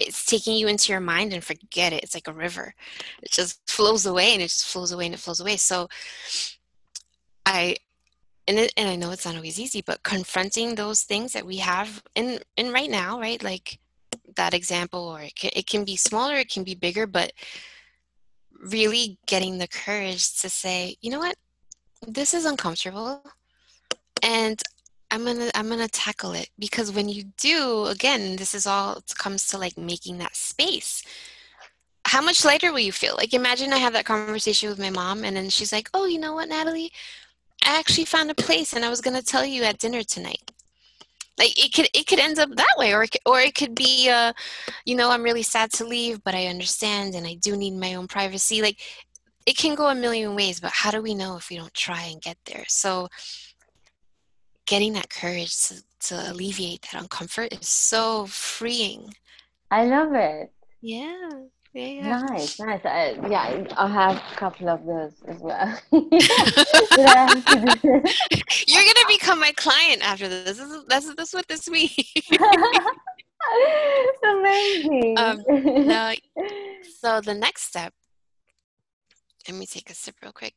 it's 0.00 0.24
taking 0.24 0.56
you 0.56 0.68
into 0.68 0.92
your 0.92 1.00
mind 1.00 1.32
and 1.32 1.42
forget 1.42 1.92
it. 1.92 2.02
It's 2.02 2.14
like 2.14 2.28
a 2.28 2.32
river. 2.32 2.74
It 3.22 3.30
just 3.30 3.68
flows 3.68 4.06
away 4.06 4.32
and 4.32 4.42
it 4.42 4.48
just 4.48 4.66
flows 4.66 4.92
away 4.92 5.06
and 5.06 5.14
it 5.14 5.20
flows 5.20 5.40
away. 5.40 5.56
So 5.56 5.88
I 7.44 7.76
and 8.48 8.58
it, 8.58 8.72
and 8.76 8.88
I 8.88 8.96
know 8.96 9.10
it's 9.10 9.24
not 9.24 9.34
always 9.34 9.58
easy, 9.58 9.82
but 9.82 10.02
confronting 10.04 10.74
those 10.74 11.02
things 11.02 11.32
that 11.32 11.46
we 11.46 11.56
have 11.56 12.02
in 12.14 12.40
in 12.56 12.72
right 12.72 12.90
now, 12.90 13.20
right? 13.20 13.42
Like 13.42 13.78
that 14.36 14.54
example, 14.54 15.00
or 15.00 15.22
it 15.22 15.34
can, 15.34 15.50
it 15.54 15.66
can 15.66 15.84
be 15.84 15.96
smaller, 15.96 16.36
it 16.36 16.50
can 16.50 16.62
be 16.62 16.74
bigger, 16.74 17.06
but 17.06 17.32
really 18.52 19.18
getting 19.26 19.58
the 19.58 19.68
courage 19.68 20.40
to 20.40 20.48
say, 20.48 20.96
you 21.00 21.10
know 21.10 21.18
what, 21.18 21.36
this 22.06 22.34
is 22.34 22.44
uncomfortable, 22.44 23.22
and 24.22 24.62
I'm 25.16 25.24
gonna 25.24 25.50
I'm 25.54 25.70
gonna 25.70 25.88
tackle 25.88 26.32
it 26.32 26.50
because 26.58 26.92
when 26.92 27.08
you 27.08 27.24
do, 27.38 27.86
again, 27.86 28.36
this 28.36 28.54
is 28.54 28.66
all 28.66 29.00
comes 29.16 29.46
to 29.46 29.56
like 29.56 29.78
making 29.78 30.18
that 30.18 30.36
space. 30.36 31.02
How 32.06 32.20
much 32.20 32.44
lighter 32.44 32.70
will 32.70 32.80
you 32.80 32.92
feel? 32.92 33.14
Like 33.16 33.32
imagine 33.32 33.72
I 33.72 33.78
have 33.78 33.94
that 33.94 34.04
conversation 34.04 34.68
with 34.68 34.78
my 34.78 34.90
mom 34.90 35.24
and 35.24 35.34
then 35.34 35.48
she's 35.48 35.72
like, 35.72 35.88
Oh, 35.94 36.04
you 36.04 36.18
know 36.18 36.34
what, 36.34 36.50
Natalie? 36.50 36.92
I 37.64 37.78
actually 37.78 38.04
found 38.04 38.30
a 38.30 38.34
place 38.34 38.74
and 38.74 38.84
I 38.84 38.90
was 38.90 39.00
gonna 39.00 39.22
tell 39.22 39.42
you 39.46 39.62
at 39.62 39.78
dinner 39.78 40.02
tonight. 40.02 40.50
Like 41.38 41.58
it 41.64 41.72
could 41.72 41.88
it 41.94 42.06
could 42.06 42.18
end 42.18 42.38
up 42.38 42.50
that 42.54 42.74
way, 42.76 42.92
or 42.92 43.02
it 43.04 43.12
could, 43.12 43.22
or 43.24 43.40
it 43.40 43.54
could 43.54 43.74
be, 43.74 44.10
uh, 44.10 44.34
you 44.84 44.96
know, 44.96 45.10
I'm 45.10 45.22
really 45.22 45.42
sad 45.42 45.72
to 45.74 45.86
leave, 45.86 46.22
but 46.24 46.34
I 46.34 46.48
understand 46.48 47.14
and 47.14 47.26
I 47.26 47.36
do 47.36 47.56
need 47.56 47.72
my 47.74 47.94
own 47.94 48.06
privacy. 48.06 48.60
Like 48.60 48.80
it 49.46 49.56
can 49.56 49.74
go 49.76 49.86
a 49.86 49.94
million 49.94 50.34
ways, 50.34 50.60
but 50.60 50.72
how 50.72 50.90
do 50.90 51.00
we 51.00 51.14
know 51.14 51.38
if 51.38 51.48
we 51.48 51.56
don't 51.56 51.72
try 51.72 52.02
and 52.02 52.20
get 52.20 52.36
there? 52.44 52.64
So 52.68 53.08
getting 54.66 54.92
that 54.94 55.10
courage 55.10 55.68
to, 55.68 55.82
to 56.00 56.30
alleviate 56.30 56.82
that 56.82 57.02
uncomfort 57.02 57.58
is 57.58 57.68
so 57.68 58.26
freeing. 58.26 59.14
I 59.70 59.86
love 59.86 60.14
it. 60.14 60.52
Yeah. 60.80 61.30
Yeah, 61.72 62.24
Nice, 62.30 62.58
nice. 62.58 62.80
I, 62.86 63.18
yeah, 63.28 63.64
I 63.76 63.86
have 63.86 64.16
a 64.16 64.36
couple 64.36 64.70
of 64.70 64.86
those 64.86 65.12
as 65.28 65.38
well. 65.40 65.78
You're 65.92 66.02
gonna 68.82 69.08
become 69.08 69.38
my 69.38 69.52
client 69.56 70.02
after 70.02 70.26
this. 70.26 70.56
This 70.56 70.58
is 70.58 70.70
this, 70.70 70.84
that's, 70.88 71.14
that's 71.16 71.34
what 71.34 71.46
this 71.48 71.68
means. 71.68 71.92
Amazing. 74.24 75.18
Um, 75.18 75.44
now, 75.86 76.12
so 76.98 77.20
the 77.20 77.34
next 77.34 77.64
step. 77.64 77.92
Let 79.46 79.58
me 79.58 79.66
take 79.66 79.90
a 79.90 79.94
sip 79.94 80.14
real 80.22 80.32
quick, 80.32 80.54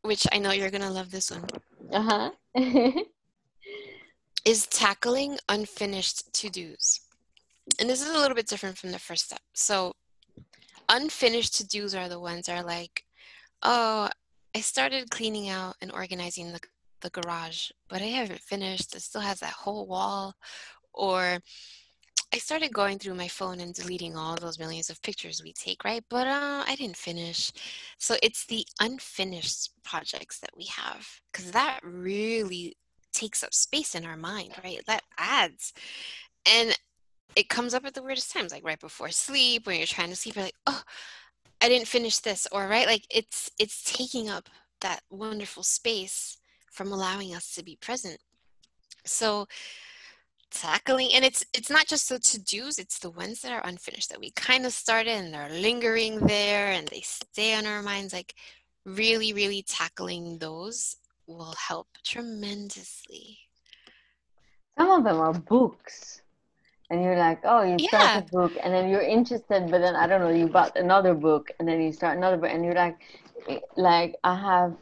which 0.00 0.26
I 0.32 0.38
know 0.38 0.52
you're 0.52 0.70
gonna 0.70 0.90
love 0.90 1.10
this 1.10 1.30
one. 1.30 1.44
Uh 1.92 2.30
huh 2.54 3.02
is 4.48 4.66
tackling 4.68 5.36
unfinished 5.50 6.32
to 6.32 6.48
dos. 6.48 7.00
And 7.78 7.90
this 7.90 8.00
is 8.00 8.08
a 8.08 8.18
little 8.18 8.34
bit 8.34 8.46
different 8.46 8.78
from 8.78 8.92
the 8.92 8.98
first 8.98 9.26
step. 9.26 9.42
So, 9.52 9.92
unfinished 10.88 11.56
to 11.56 11.68
dos 11.68 11.94
are 11.94 12.08
the 12.08 12.18
ones 12.18 12.46
that 12.46 12.56
are 12.56 12.64
like, 12.64 13.04
oh, 13.62 14.08
I 14.56 14.60
started 14.60 15.10
cleaning 15.10 15.50
out 15.50 15.74
and 15.82 15.92
organizing 15.92 16.50
the, 16.50 16.60
the 17.02 17.10
garage, 17.10 17.70
but 17.90 18.00
I 18.00 18.06
haven't 18.06 18.40
finished. 18.40 18.96
It 18.96 19.02
still 19.02 19.20
has 19.20 19.38
that 19.40 19.52
whole 19.52 19.86
wall. 19.86 20.34
Or 20.94 21.40
I 22.32 22.38
started 22.38 22.72
going 22.72 22.98
through 22.98 23.16
my 23.16 23.28
phone 23.28 23.60
and 23.60 23.74
deleting 23.74 24.16
all 24.16 24.36
those 24.36 24.58
millions 24.58 24.88
of 24.88 25.02
pictures 25.02 25.42
we 25.44 25.52
take, 25.52 25.84
right? 25.84 26.04
But 26.08 26.26
uh, 26.26 26.64
I 26.66 26.74
didn't 26.74 26.96
finish. 26.96 27.52
So 27.98 28.16
it's 28.22 28.46
the 28.46 28.64
unfinished 28.80 29.72
projects 29.84 30.38
that 30.38 30.56
we 30.56 30.64
have 30.74 31.06
because 31.30 31.50
that 31.50 31.80
really 31.82 32.78
takes 33.12 33.42
up 33.42 33.54
space 33.54 33.94
in 33.94 34.04
our 34.04 34.16
mind, 34.16 34.52
right? 34.62 34.80
That 34.86 35.02
adds. 35.18 35.72
And 36.46 36.76
it 37.36 37.48
comes 37.48 37.74
up 37.74 37.84
at 37.84 37.94
the 37.94 38.02
weirdest 38.02 38.32
times, 38.32 38.52
like 38.52 38.64
right 38.64 38.80
before 38.80 39.10
sleep, 39.10 39.66
when 39.66 39.76
you're 39.76 39.86
trying 39.86 40.10
to 40.10 40.16
sleep, 40.16 40.36
you're 40.36 40.44
like, 40.44 40.54
oh, 40.66 40.82
I 41.60 41.68
didn't 41.68 41.88
finish 41.88 42.18
this, 42.18 42.46
or 42.52 42.68
right, 42.68 42.86
like 42.86 43.06
it's 43.10 43.50
it's 43.58 43.82
taking 43.82 44.28
up 44.28 44.48
that 44.80 45.00
wonderful 45.10 45.62
space 45.62 46.38
from 46.70 46.92
allowing 46.92 47.34
us 47.34 47.54
to 47.54 47.64
be 47.64 47.76
present. 47.80 48.18
So 49.04 49.46
tackling 50.50 51.10
and 51.14 51.24
it's 51.24 51.44
it's 51.52 51.68
not 51.68 51.86
just 51.86 52.08
the 52.08 52.18
to-dos 52.18 52.78
it's 52.78 52.98
the 53.00 53.10
ones 53.10 53.42
that 53.42 53.52
are 53.52 53.66
unfinished 53.66 54.08
that 54.08 54.20
we 54.20 54.30
kind 54.30 54.64
of 54.64 54.72
started 54.72 55.10
and 55.10 55.32
they're 55.32 55.50
lingering 55.50 56.18
there 56.20 56.68
and 56.72 56.88
they 56.88 57.02
stay 57.02 57.54
on 57.54 57.66
our 57.66 57.82
minds 57.82 58.14
like 58.14 58.34
really 58.86 59.34
really 59.34 59.62
tackling 59.62 60.38
those 60.38 60.96
will 61.28 61.54
help 61.68 61.86
tremendously. 62.04 63.38
Some 64.78 64.90
of 64.90 65.04
them 65.04 65.20
are 65.20 65.34
books. 65.34 66.22
And 66.90 67.02
you're 67.02 67.18
like, 67.18 67.40
oh, 67.44 67.62
you 67.62 67.76
yeah. 67.78 67.88
start 67.88 68.24
a 68.24 68.32
book 68.32 68.52
and 68.62 68.72
then 68.72 68.88
you're 68.88 69.02
interested, 69.02 69.70
but 69.70 69.80
then 69.80 69.94
I 69.94 70.06
don't 70.06 70.22
know, 70.22 70.30
you 70.30 70.48
bought 70.48 70.76
another 70.76 71.12
book 71.12 71.50
and 71.58 71.68
then 71.68 71.82
you 71.82 71.92
start 71.92 72.16
another 72.16 72.38
book 72.38 72.50
and 72.50 72.64
you're 72.64 72.74
like, 72.74 72.96
eh, 73.48 73.58
like 73.76 74.16
I 74.24 74.34
have 74.34 74.74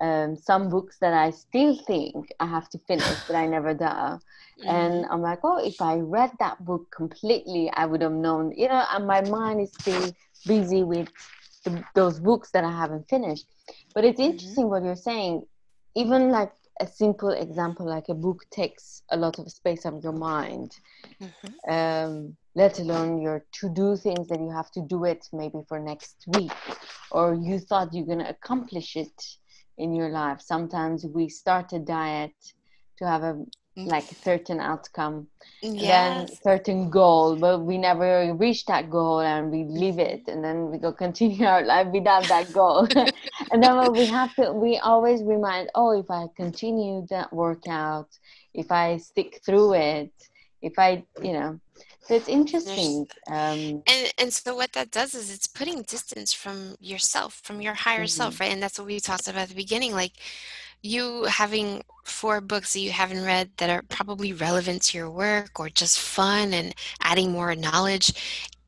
um, 0.00 0.34
some 0.34 0.68
books 0.68 0.98
that 0.98 1.14
I 1.14 1.30
still 1.30 1.76
think 1.76 2.32
I 2.40 2.46
have 2.46 2.68
to 2.70 2.78
finish, 2.78 3.16
but 3.28 3.36
I 3.36 3.46
never 3.46 3.72
do. 3.72 3.84
Mm-hmm. 3.84 4.68
And 4.68 5.06
I'm 5.06 5.22
like, 5.22 5.40
oh, 5.44 5.64
if 5.64 5.80
I 5.80 5.96
read 5.96 6.32
that 6.40 6.64
book 6.64 6.90
completely, 6.90 7.70
I 7.72 7.86
would 7.86 8.02
have 8.02 8.12
known, 8.12 8.52
you 8.56 8.66
know, 8.66 8.84
and 8.90 9.06
my 9.06 9.20
mind 9.20 9.60
is 9.60 9.70
still 9.72 10.10
busy 10.46 10.82
with 10.82 11.08
the, 11.64 11.84
those 11.94 12.18
books 12.18 12.50
that 12.50 12.64
I 12.64 12.72
haven't 12.72 13.08
finished. 13.08 13.46
But 13.94 14.04
it's 14.04 14.20
mm-hmm. 14.20 14.32
interesting 14.32 14.64
mm-hmm. 14.64 14.70
what 14.70 14.82
you're 14.82 14.96
saying 14.96 15.46
even 15.94 16.30
like 16.30 16.52
a 16.80 16.86
simple 16.86 17.30
example 17.30 17.86
like 17.86 18.08
a 18.08 18.14
book 18.14 18.44
takes 18.50 19.02
a 19.10 19.16
lot 19.16 19.38
of 19.38 19.50
space 19.50 19.84
of 19.84 20.02
your 20.02 20.12
mind 20.12 20.76
mm-hmm. 21.22 21.70
um, 21.72 22.36
let 22.56 22.78
alone 22.80 23.20
your 23.20 23.44
to 23.52 23.68
do 23.68 23.96
things 23.96 24.28
that 24.28 24.40
you 24.40 24.50
have 24.50 24.70
to 24.70 24.80
do 24.80 25.04
it 25.04 25.28
maybe 25.32 25.58
for 25.68 25.78
next 25.78 26.24
week 26.28 26.52
or 27.12 27.34
you 27.34 27.58
thought 27.58 27.94
you're 27.94 28.06
going 28.06 28.18
to 28.18 28.28
accomplish 28.28 28.96
it 28.96 29.22
in 29.78 29.94
your 29.94 30.08
life 30.08 30.40
sometimes 30.40 31.06
we 31.06 31.28
start 31.28 31.72
a 31.72 31.78
diet 31.78 32.34
to 32.98 33.06
have 33.06 33.22
a 33.22 33.44
like 33.76 34.10
a 34.10 34.14
certain 34.14 34.60
outcome 34.60 35.26
yes. 35.60 36.28
then 36.28 36.36
certain 36.42 36.90
goal 36.90 37.36
but 37.36 37.60
we 37.60 37.76
never 37.76 38.32
reach 38.34 38.64
that 38.66 38.88
goal 38.88 39.20
and 39.20 39.50
we 39.50 39.64
leave 39.64 39.98
it 39.98 40.22
and 40.28 40.44
then 40.44 40.70
we 40.70 40.78
go 40.78 40.92
continue 40.92 41.44
our 41.54 41.64
life 41.64 41.88
without 41.88 42.26
that 42.28 42.52
goal 42.52 42.86
and 43.50 43.62
then 43.62 43.92
we 43.92 44.06
have 44.06 44.32
to 44.36 44.52
we 44.52 44.78
always 44.78 45.22
remind 45.22 45.68
oh 45.74 45.98
if 45.98 46.08
i 46.10 46.26
continue 46.36 47.04
that 47.10 47.32
workout 47.32 48.08
if 48.52 48.70
i 48.70 48.96
stick 48.96 49.40
through 49.44 49.74
it 49.74 50.12
if 50.62 50.78
i 50.78 51.02
you 51.20 51.32
know 51.32 51.58
so 52.02 52.14
it's 52.14 52.28
interesting 52.28 53.08
um, 53.28 53.82
and 53.86 54.12
and 54.18 54.32
so 54.32 54.54
what 54.54 54.72
that 54.74 54.90
does 54.90 55.14
is 55.14 55.34
it's 55.34 55.46
putting 55.46 55.82
distance 55.82 56.32
from 56.32 56.76
yourself 56.78 57.40
from 57.42 57.60
your 57.60 57.74
higher 57.74 58.00
mm-hmm. 58.00 58.06
self 58.06 58.38
right 58.38 58.52
and 58.52 58.62
that's 58.62 58.78
what 58.78 58.86
we 58.86 59.00
talked 59.00 59.26
about 59.26 59.42
at 59.42 59.48
the 59.48 59.54
beginning 59.54 59.92
like 59.92 60.12
you 60.84 61.24
having 61.24 61.82
four 62.04 62.42
books 62.42 62.74
that 62.74 62.80
you 62.80 62.92
haven't 62.92 63.24
read 63.24 63.50
that 63.56 63.70
are 63.70 63.82
probably 63.88 64.34
relevant 64.34 64.82
to 64.82 64.98
your 64.98 65.10
work 65.10 65.58
or 65.58 65.70
just 65.70 65.98
fun 65.98 66.52
and 66.52 66.74
adding 67.00 67.32
more 67.32 67.54
knowledge 67.54 68.12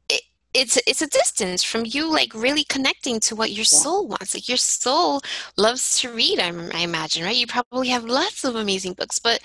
it, 0.08 0.22
it's 0.54 0.78
it's 0.86 1.02
a 1.02 1.08
distance 1.08 1.62
from 1.62 1.84
you 1.84 2.10
like 2.10 2.32
really 2.34 2.64
connecting 2.64 3.20
to 3.20 3.36
what 3.36 3.52
your 3.52 3.66
soul 3.66 4.08
wants. 4.08 4.32
Like 4.34 4.48
your 4.48 4.56
soul 4.56 5.20
loves 5.58 6.00
to 6.00 6.10
read 6.10 6.40
I, 6.40 6.48
I, 6.72 6.80
imagine 6.80 7.24
right? 7.24 7.36
You 7.36 7.46
probably 7.46 7.88
have 7.88 8.04
lots 8.04 8.44
of 8.44 8.56
amazing 8.56 8.94
books 8.94 9.18
but 9.18 9.40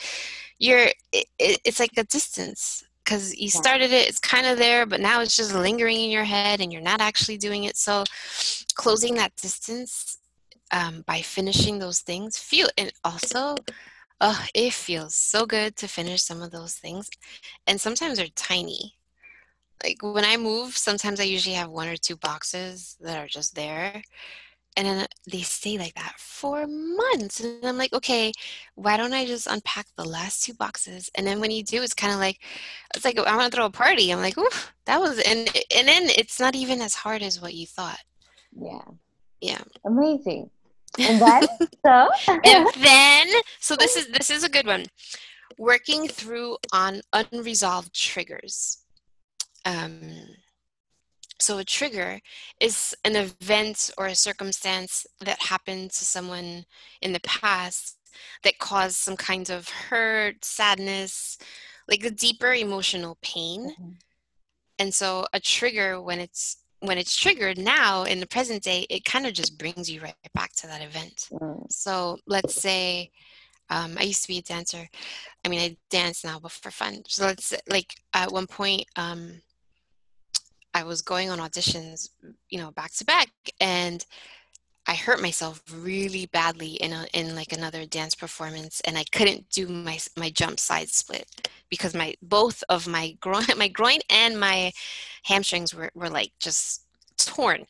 you're 0.58 0.88
it, 1.12 1.28
it's 1.38 1.80
like 1.80 1.98
a 1.98 2.06
distance 2.06 2.86
because 3.04 3.36
you 3.36 3.50
started 3.50 3.92
it 3.92 4.08
it's 4.08 4.20
kind 4.20 4.46
of 4.46 4.58
there 4.58 4.86
but 4.86 5.02
now 5.02 5.20
it's 5.20 5.36
just 5.36 5.54
lingering 5.54 6.00
in 6.00 6.10
your 6.10 6.24
head 6.24 6.62
and 6.62 6.72
you're 6.72 6.82
not 6.82 7.02
actually 7.02 7.38
doing 7.38 7.66
it. 7.66 7.76
So 7.76 8.06
closing 8.76 9.16
that 9.16 9.36
distance 9.36 10.18
um, 10.72 11.04
by 11.06 11.22
finishing 11.22 11.80
those 11.80 12.00
things 12.00 12.38
feel 12.38 12.68
and 12.78 12.92
also 13.04 13.56
oh 14.22 14.46
it 14.54 14.74
feels 14.74 15.16
so 15.16 15.46
good 15.46 15.76
to 15.76 15.88
finish 15.88 16.22
some 16.22 16.42
of 16.42 16.52
those 16.52 16.76
things 16.76 17.10
and 17.68 17.80
sometimes 17.80 18.18
they're 18.18 18.28
tiny 18.36 18.96
like 19.84 20.02
when 20.02 20.26
I 20.26 20.38
move, 20.38 20.78
sometimes 20.78 21.20
I 21.20 21.24
usually 21.24 21.56
have 21.56 21.70
one 21.70 21.88
or 21.88 21.96
two 21.96 22.16
boxes 22.16 22.98
that 23.02 23.18
are 23.18 23.28
just 23.28 23.56
there. 23.56 24.04
And 24.78 24.88
then 24.88 25.08
they 25.30 25.42
stay 25.42 25.78
like 25.78 25.96
that 25.96 26.14
for 26.18 26.66
months. 26.66 27.42
And 27.42 27.66
I'm 27.66 27.78
like, 27.78 27.92
okay, 27.92 28.32
why 28.76 28.96
don't 28.96 29.14
I 29.14 29.26
just 29.26 29.48
unpack 29.48 29.88
the 29.98 30.06
last 30.06 30.44
two 30.44 30.54
boxes? 30.54 31.10
And 31.16 31.28
then 31.28 31.42
when 31.42 31.52
you 31.52 31.62
do, 31.62 31.82
it's 31.82 31.94
kind 31.94 32.14
of 32.14 32.20
like, 32.20 32.40
it's 32.96 33.04
like, 33.04 33.20
I 33.20 33.36
want 33.36 33.52
to 33.52 33.56
throw 33.56 33.66
a 33.66 33.70
party. 33.70 34.12
I'm 34.12 34.22
like, 34.22 34.38
ooh, 34.38 34.50
that 34.86 35.02
was, 35.02 35.20
and, 35.20 35.50
and 35.76 35.88
then 35.88 36.04
it's 36.18 36.40
not 36.40 36.56
even 36.56 36.80
as 36.80 36.96
hard 36.96 37.22
as 37.22 37.42
what 37.42 37.54
you 37.54 37.68
thought. 37.68 38.00
Yeah. 38.58 38.82
Yeah. 39.42 39.62
Amazing. 39.84 40.50
And 41.00 41.22
then, 41.22 41.44
so? 41.86 42.10
and 42.28 42.68
then, 42.82 43.28
so 43.60 43.76
this 43.76 43.96
is, 43.96 44.08
this 44.10 44.30
is 44.30 44.44
a 44.44 44.50
good 44.50 44.68
one. 44.68 44.86
Working 45.58 46.08
through 46.08 46.58
on 46.74 47.02
unresolved 47.14 47.94
triggers 47.94 48.82
um, 49.66 50.02
so 51.40 51.58
a 51.58 51.64
trigger 51.64 52.20
is 52.60 52.96
an 53.04 53.16
event 53.16 53.92
or 53.98 54.08
a 54.08 54.16
circumstance 54.16 55.08
that 55.22 55.42
happened 55.42 55.92
to 55.92 56.06
someone 56.06 56.66
in 57.02 57.14
the 57.14 57.20
past 57.22 57.98
that 58.44 58.60
caused 58.60 58.98
some 58.98 59.18
kind 59.18 59.50
of 59.50 59.70
hurt, 59.70 60.46
sadness, 60.46 61.38
like 61.88 62.04
a 62.04 62.12
deeper 62.12 62.54
emotional 62.54 63.18
pain. 63.22 63.72
Mm-hmm. 63.72 63.90
And 64.78 64.94
so 64.94 65.26
a 65.34 65.40
trigger 65.40 66.02
when 66.02 66.20
it's 66.20 66.58
when 66.82 66.98
it's 66.98 67.16
triggered 67.16 67.58
now 67.58 68.04
in 68.04 68.20
the 68.20 68.28
present 68.28 68.64
day, 68.64 68.86
it 68.90 69.06
kind 69.06 69.26
of 69.26 69.34
just 69.34 69.58
brings 69.58 69.90
you 69.90 70.02
right 70.02 70.16
back 70.34 70.52
to 70.54 70.68
that 70.68 70.82
event. 70.82 71.30
Mm. 71.32 71.72
So 71.72 72.18
let's 72.28 72.56
say 72.56 73.12
um, 73.70 73.96
I 73.98 74.04
used 74.04 74.24
to 74.24 74.28
be 74.28 74.40
a 74.40 74.42
dancer. 74.42 74.88
I 75.46 75.50
mean, 75.50 75.60
I 75.60 75.78
dance 75.90 76.24
now, 76.24 76.40
but 76.40 76.52
for 76.52 76.72
fun. 76.72 77.04
So 77.08 77.26
let's 77.26 77.54
like 77.70 77.94
at 78.14 78.32
one 78.32 78.48
point, 78.48 78.86
um, 78.98 79.42
I 80.74 80.84
was 80.84 81.02
going 81.02 81.30
on 81.30 81.40
auditions, 81.40 82.10
you 82.50 82.60
know, 82.60 82.72
back 82.72 82.94
to 82.94 83.06
back, 83.06 83.30
and 83.60 84.06
I 84.92 84.96
hurt 84.96 85.22
myself 85.22 85.64
really 85.74 86.26
badly 86.26 86.72
in 86.74 86.92
a, 86.92 87.06
in 87.14 87.34
like 87.34 87.54
another 87.54 87.86
dance 87.86 88.14
performance, 88.14 88.82
and 88.82 88.98
I 88.98 89.06
couldn't 89.14 89.50
do 89.50 89.66
my 89.70 89.98
my 90.18 90.30
jump 90.30 90.60
side 90.60 90.90
split 90.90 91.26
because 91.70 91.96
my 91.96 92.14
both 92.22 92.62
of 92.68 92.90
my 92.90 93.16
groin 93.22 93.46
my 93.56 93.70
groin 93.70 94.00
and 94.10 94.38
my 94.38 94.74
hamstrings 95.24 95.74
were 95.74 95.92
were 95.96 96.10
like 96.10 96.34
just 96.42 96.84
torn. 97.18 97.66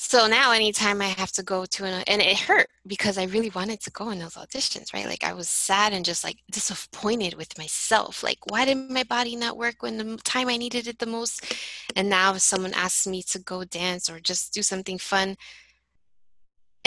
So 0.00 0.26
now 0.26 0.50
anytime 0.50 1.00
I 1.00 1.06
have 1.06 1.30
to 1.32 1.44
go 1.44 1.64
to 1.64 1.84
an 1.84 2.02
and 2.08 2.22
it 2.22 2.38
hurt 2.38 2.68
because 2.84 3.16
I 3.16 3.24
really 3.24 3.50
wanted 3.50 3.80
to 3.82 3.90
go 3.92 4.10
in 4.10 4.18
those 4.18 4.34
auditions, 4.34 4.92
right? 4.92 5.06
Like 5.06 5.22
I 5.22 5.32
was 5.32 5.48
sad 5.48 5.92
and 5.92 6.04
just 6.04 6.24
like 6.24 6.38
disappointed 6.50 7.34
with 7.34 7.56
myself. 7.56 8.24
Like 8.24 8.38
why 8.50 8.64
did 8.64 8.78
my 8.90 9.04
body 9.04 9.36
not 9.36 9.56
work 9.56 9.82
when 9.82 9.96
the 9.96 10.16
time 10.24 10.48
I 10.48 10.56
needed 10.56 10.88
it 10.88 10.98
the 10.98 11.06
most? 11.06 11.54
And 11.94 12.08
now 12.08 12.34
if 12.34 12.42
someone 12.42 12.74
asks 12.74 13.06
me 13.06 13.22
to 13.24 13.38
go 13.38 13.62
dance 13.64 14.10
or 14.10 14.18
just 14.18 14.52
do 14.52 14.62
something 14.62 14.98
fun 14.98 15.36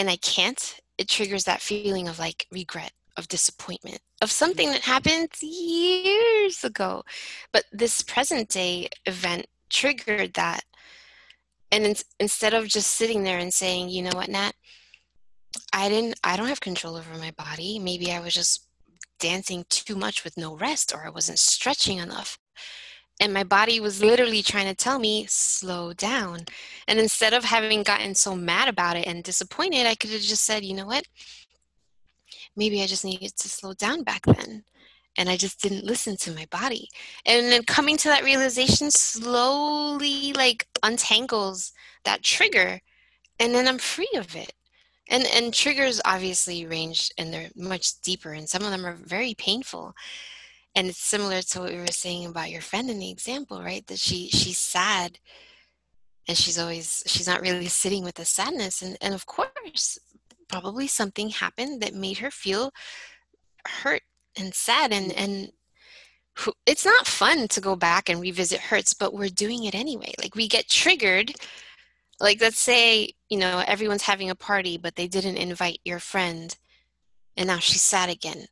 and 0.02 0.10
I 0.10 0.16
can't, 0.16 0.82
it 0.98 1.08
triggers 1.08 1.44
that 1.44 1.62
feeling 1.62 2.08
of 2.08 2.18
like 2.18 2.48
regret, 2.52 2.92
of 3.18 3.28
disappointment, 3.28 4.00
of 4.20 4.32
something 4.32 4.66
mm-hmm. 4.66 4.74
that 4.74 4.82
happened 4.82 5.30
years 5.40 6.64
ago. 6.64 7.04
But 7.54 7.66
this 7.72 8.02
present 8.02 8.50
day 8.50 8.90
event 9.06 9.46
triggered 9.70 10.34
that. 10.34 10.62
And 11.72 11.86
in, 11.86 11.96
instead 12.20 12.56
of 12.56 12.68
just 12.68 12.94
sitting 12.94 13.22
there 13.22 13.38
and 13.38 13.54
saying 13.54 13.90
you 13.90 14.02
know 14.02 14.16
what 14.16 14.28
nat? 14.28 14.54
I 15.72 15.88
didn't 15.88 16.20
i 16.24 16.36
don't 16.36 16.48
have 16.48 16.62
control 16.62 16.98
over 16.98 17.16
my 17.20 17.32
body. 17.38 17.78
Maybe 17.78 18.12
i 18.12 18.20
was 18.20 18.34
just 18.34 18.68
dancing 19.20 19.66
too 19.70 19.96
much 19.96 20.24
with 20.24 20.36
no 20.36 20.58
rest 20.58 20.94
or 20.96 21.06
i 21.06 21.10
wasn't 21.12 21.38
stretching 21.38 22.00
enough 22.00 22.40
and 23.22 23.34
my 23.34 23.44
body 23.44 23.80
was 23.80 24.04
literally 24.04 24.42
trying 24.42 24.66
to 24.66 24.76
tell 24.76 25.00
me 25.00 25.26
slow 25.30 25.94
down 25.94 26.40
and 26.88 27.00
instead 27.00 27.34
of 27.34 27.46
having 27.46 27.84
gotten 27.84 28.14
so 28.16 28.36
mad 28.36 28.68
about 28.68 28.98
it 28.98 29.08
and 29.08 29.24
disappointed 29.24 29.86
i 29.86 29.96
could 29.96 30.10
have 30.10 30.22
just 30.22 30.44
said 30.44 30.66
you 30.66 30.74
know 30.74 30.88
what 30.88 31.06
maybe 32.58 32.82
i 32.82 32.88
just 32.88 33.06
needed 33.06 33.34
to 33.38 33.48
slow 33.48 33.74
down 33.74 34.04
back 34.04 34.26
then 34.26 34.64
and 35.18 35.30
I 35.30 35.38
just 35.38 35.62
didn't 35.62 35.86
listen 35.86 36.16
to 36.18 36.32
my 36.32 36.46
body. 36.50 36.90
And 37.26 37.48
then 37.48 37.64
coming 37.64 37.98
to 37.98 38.08
that 38.08 38.24
realization 38.24 38.92
slowly 38.92 40.34
like 40.34 40.68
untangles 40.84 41.74
that 42.06 42.24
trigger 42.24 42.80
and 43.40 43.54
then 43.54 43.68
I'm 43.68 43.78
free 43.78 44.12
of 44.16 44.36
it. 44.36 44.54
And 45.10 45.26
and 45.36 45.54
triggers 45.54 46.00
obviously 46.06 46.66
range 46.66 47.12
and 47.18 47.34
they're 47.34 47.50
much 47.56 48.00
deeper 48.02 48.32
and 48.32 48.48
some 48.48 48.64
of 48.64 48.72
them 48.72 48.86
are 48.86 48.94
very 48.94 49.34
painful. 49.34 49.94
And 50.76 50.88
it's 50.88 51.00
similar 51.00 51.42
to 51.42 51.60
what 51.60 51.72
we 51.72 51.80
were 51.80 51.88
saying 51.88 52.26
about 52.26 52.52
your 52.52 52.62
friend 52.62 52.90
in 52.90 53.00
the 53.00 53.12
example, 53.12 53.62
right? 53.62 53.86
That 53.88 54.00
she 54.00 54.30
she's 54.30 54.58
sad 54.58 55.20
and 56.28 56.38
she's 56.38 56.58
always 56.58 57.04
she's 57.08 57.28
not 57.28 57.42
really 57.42 57.68
sitting 57.68 58.04
with 58.04 58.16
the 58.16 58.26
sadness. 58.26 58.82
And, 58.82 58.98
and 59.02 59.14
of 59.14 59.26
course 59.26 60.00
probably 60.48 60.88
something 60.88 61.30
happened 61.30 61.82
that 61.82 61.94
made 61.94 62.18
her 62.20 62.32
feel 62.32 62.72
hurt 63.68 64.04
and 64.38 64.54
sad. 64.54 64.94
And 64.94 65.12
mm. 65.12 65.18
and 65.18 65.52
it's 66.66 66.86
not 66.86 67.06
fun 67.08 67.50
to 67.50 67.62
go 67.62 67.76
back 67.76 68.08
and 68.08 68.22
revisit 68.22 68.60
hurts 68.60 68.94
but 68.94 69.14
we're 69.14 69.30
doing 69.30 69.66
it 69.66 69.76
anyway. 69.76 70.14
Like 70.22 70.36
we 70.36 70.48
get 70.48 70.70
triggered. 70.70 71.34
Like 72.22 72.40
let's 72.40 72.60
say 72.60 73.12
you 73.30 73.38
know 73.40 73.62
everyone's 73.68 74.04
having 74.04 74.30
a 74.30 74.36
party 74.36 74.78
but 74.78 74.96
they 74.96 75.08
didn't 75.08 75.38
invite 75.38 75.80
your 75.84 76.00
friend 76.00 76.56
and 77.36 77.48
now 77.48 77.60
she's 77.60 77.82
sad 77.82 78.10
again 78.10 78.46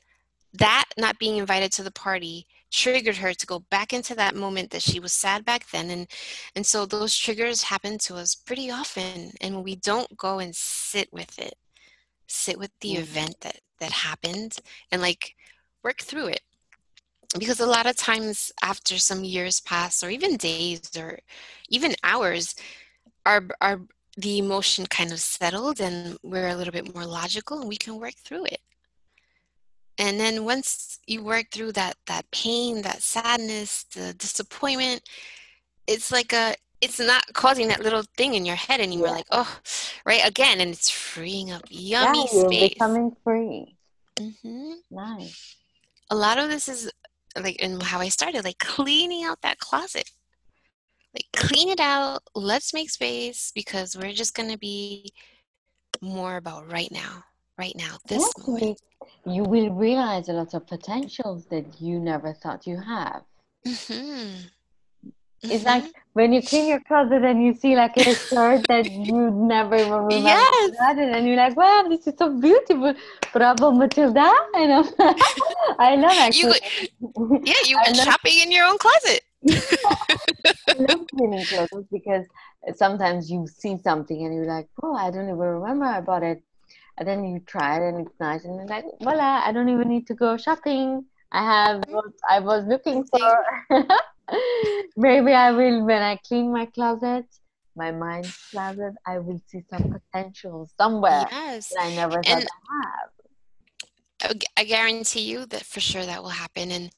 that 0.54 0.86
not 0.98 1.20
being 1.20 1.38
invited 1.38 1.72
to 1.72 1.84
the 1.84 1.92
party 1.92 2.46
triggered 2.72 3.18
her 3.18 3.34
to 3.34 3.48
go 3.48 3.60
back 3.72 3.94
into 3.94 4.14
that 4.16 4.36
moment 4.36 4.70
that 4.70 4.82
she 4.82 5.00
was 5.00 5.12
sad 5.12 5.44
back 5.44 5.68
then 5.72 5.90
and 5.90 6.08
and 6.56 6.66
so 6.66 6.86
those 6.86 7.16
triggers 7.16 7.64
happen 7.64 7.98
to 7.98 8.16
us 8.16 8.36
pretty 8.36 8.70
often 8.70 9.32
and 9.42 9.56
when 9.56 9.64
we 9.64 9.76
don't 9.76 10.16
go 10.18 10.40
and 10.40 10.56
sit 10.56 11.12
with 11.12 11.40
it 11.40 11.56
sit 12.28 12.60
with 12.60 12.72
the 12.82 12.94
event 12.94 13.36
that 13.42 13.60
that 13.80 13.92
happened 13.92 14.58
and 14.92 15.02
like 15.02 15.36
work 15.84 16.00
through 16.00 16.28
it. 16.28 16.42
Because 17.38 17.60
a 17.60 17.66
lot 17.66 17.86
of 17.86 17.96
times 17.96 18.52
after 18.64 18.98
some 18.98 19.24
years 19.24 19.62
pass 19.62 20.04
or 20.04 20.10
even 20.10 20.36
days 20.38 20.82
or 20.98 21.20
even 21.70 21.94
hours 22.04 22.56
our 23.26 23.48
our 23.62 23.82
the 24.18 24.40
emotion 24.40 24.86
kind 24.88 25.12
of 25.12 25.20
settled 25.20 25.80
and 25.80 26.18
we're 26.24 26.48
a 26.48 26.56
little 26.56 26.74
bit 26.74 26.94
more 26.94 27.06
logical 27.06 27.60
and 27.60 27.70
we 27.70 27.78
can 27.78 28.00
work 28.00 28.16
through 28.26 28.46
it 28.46 28.60
and 30.00 30.20
then 30.20 30.44
once 30.44 31.00
you 31.06 31.24
work 31.24 31.46
through 31.52 31.72
that 31.72 31.96
that 32.08 32.30
pain 32.32 32.82
that 32.82 33.02
sadness 33.02 33.84
the 33.96 34.14
disappointment 34.14 35.02
it's 35.88 36.12
like 36.12 36.34
a 36.34 36.56
it's 36.82 37.00
not 37.00 37.24
causing 37.34 37.68
that 37.68 37.84
little 37.84 38.04
thing 38.18 38.34
in 38.34 38.46
your 38.46 38.56
head 38.56 38.80
anymore 38.80 39.08
yeah. 39.08 39.14
like 39.14 39.28
oh 39.32 39.60
right 40.06 40.26
again 40.26 40.60
and 40.60 40.72
it's 40.72 40.90
freeing 40.90 41.52
up 41.52 41.64
yummy 41.70 42.20
yeah, 42.20 42.26
you're 42.34 42.50
space 42.50 42.70
becoming 42.70 43.16
free 43.24 43.76
mm-hmm. 44.18 44.74
nice 44.90 45.56
a 46.10 46.16
lot 46.16 46.40
of 46.40 46.50
this 46.50 46.68
is 46.68 46.90
like 47.38 47.58
in 47.58 47.80
how 47.80 48.00
I 48.00 48.10
started, 48.10 48.44
like 48.44 48.60
cleaning 48.60 49.24
out 49.24 49.42
that 49.42 49.60
closet. 49.60 50.10
Like 51.14 51.26
clean 51.36 51.70
it 51.70 51.80
out, 51.80 52.22
let's 52.36 52.74
make 52.74 52.90
space 52.90 53.52
because 53.54 53.98
we're 53.98 54.14
just 54.14 54.36
gonna 54.36 54.58
be 54.58 55.12
more 56.02 56.38
about 56.38 56.72
right 56.72 56.92
now. 56.92 57.24
Right 57.60 57.76
now, 57.76 57.98
this 58.08 58.24
moment. 58.48 58.80
You 59.26 59.44
will 59.44 59.72
realize 59.72 60.30
a 60.30 60.34
lot 60.34 60.54
of 60.54 60.66
potentials 60.66 61.46
that 61.48 61.82
you 61.82 62.00
never 62.00 62.32
thought 62.32 62.66
you 62.66 62.80
have. 62.80 63.24
Mm-hmm. 63.68 64.48
It's 65.42 65.64
mm-hmm. 65.64 65.66
like 65.66 65.84
when 66.14 66.32
you 66.32 66.42
clean 66.42 66.70
your 66.70 66.80
closet 66.80 67.22
and 67.24 67.44
you 67.44 67.54
see 67.54 67.76
like 67.76 67.98
a 67.98 68.16
shirt 68.16 68.66
that 68.70 68.90
you 69.10 69.30
never 69.32 69.76
even 69.76 69.92
remember 69.92 70.30
yes. 70.30 70.72
and 70.98 71.28
you're 71.28 71.36
like, 71.36 71.58
wow, 71.58 71.86
this 71.90 72.08
is 72.08 72.14
so 72.18 72.40
beautiful. 72.40 72.94
Bravo, 73.34 73.72
Matilda. 73.72 74.32
I 74.56 74.66
know. 74.66 74.90
I 75.80 75.96
love. 75.98 76.34
You, 76.34 76.54
yeah, 77.44 77.54
you 77.66 77.78
went 77.84 77.98
shopping 77.98 78.40
in 78.42 78.52
your 78.54 78.68
own 78.68 78.78
closet. 78.78 79.22
I 80.70 80.74
love 80.78 81.08
cleaning 81.08 81.46
clothes 81.46 81.88
because 81.92 82.26
sometimes 82.76 83.30
you 83.30 83.48
see 83.48 83.78
something 83.84 84.26
and 84.26 84.34
you're 84.34 84.46
like, 84.46 84.70
oh, 84.82 84.96
I 84.96 85.12
don't 85.12 85.26
even 85.26 85.38
remember 85.38 85.84
I 85.84 86.00
bought 86.00 86.24
it. 86.24 86.42
And 87.00 87.08
then 87.08 87.24
you 87.24 87.40
try 87.40 87.78
it 87.78 87.88
and 87.88 88.06
it's 88.06 88.20
nice 88.20 88.44
and 88.44 88.70
like, 88.70 88.84
voila, 89.02 89.42
I 89.46 89.54
don't 89.54 89.70
even 89.70 89.88
need 89.88 90.06
to 90.08 90.14
go 90.14 90.36
shopping. 90.36 91.06
I 91.32 91.44
have 91.44 91.84
what 91.88 92.12
I 92.30 92.40
was 92.42 92.66
looking 92.66 93.06
for. 93.06 93.46
Maybe 94.98 95.32
I 95.32 95.52
will 95.52 95.86
when 95.86 96.02
I 96.02 96.18
clean 96.18 96.52
my 96.52 96.66
closet, 96.66 97.26
my 97.76 97.92
mind 97.92 98.32
closet. 98.52 98.96
I 99.06 99.20
will 99.20 99.42
see 99.48 99.64
some 99.70 99.96
potential 99.98 100.70
somewhere 100.78 101.26
yes. 101.32 101.70
that 101.70 101.84
I 101.84 101.96
never 101.96 102.22
thought 102.22 102.28
and 102.28 102.48
I 102.72 102.84
have. 102.84 104.38
I 104.58 104.64
guarantee 104.66 105.22
you 105.22 105.46
that 105.46 105.64
for 105.64 105.80
sure 105.80 106.06
that 106.06 106.22
will 106.22 106.30
happen. 106.30 106.72
And 106.72 106.92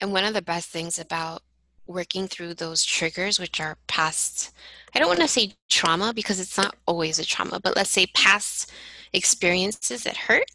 and 0.00 0.12
one 0.12 0.24
of 0.24 0.34
the 0.34 0.42
best 0.42 0.68
things 0.68 0.98
about 0.98 1.42
working 1.86 2.28
through 2.28 2.54
those 2.54 2.84
triggers, 2.84 3.40
which 3.40 3.60
are 3.60 3.78
past, 3.86 4.52
I 4.94 4.98
don't 4.98 5.08
want 5.08 5.20
to 5.20 5.28
say 5.28 5.54
trauma 5.70 6.12
because 6.14 6.38
it's 6.38 6.58
not 6.58 6.76
always 6.86 7.18
a 7.18 7.24
trauma, 7.24 7.58
but 7.60 7.74
let's 7.74 7.90
say 7.90 8.06
past 8.06 8.70
experiences 9.12 10.04
that 10.04 10.16
hurt, 10.16 10.50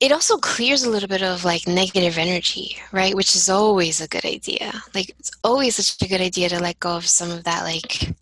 it 0.00 0.12
also 0.12 0.38
clears 0.38 0.82
a 0.82 0.90
little 0.90 1.08
bit 1.08 1.22
of 1.22 1.44
like 1.44 1.68
negative 1.68 2.16
energy, 2.16 2.76
right? 2.90 3.14
Which 3.14 3.36
is 3.36 3.50
always 3.50 4.00
a 4.00 4.08
good 4.08 4.24
idea. 4.24 4.72
Like 4.94 5.10
it's 5.18 5.30
always 5.44 5.76
such 5.76 6.00
a 6.02 6.08
good 6.08 6.22
idea 6.22 6.48
to 6.48 6.58
let 6.58 6.80
go 6.80 6.96
of 6.96 7.06
some 7.06 7.30
of 7.30 7.44
that 7.44 7.64
like 7.64 8.14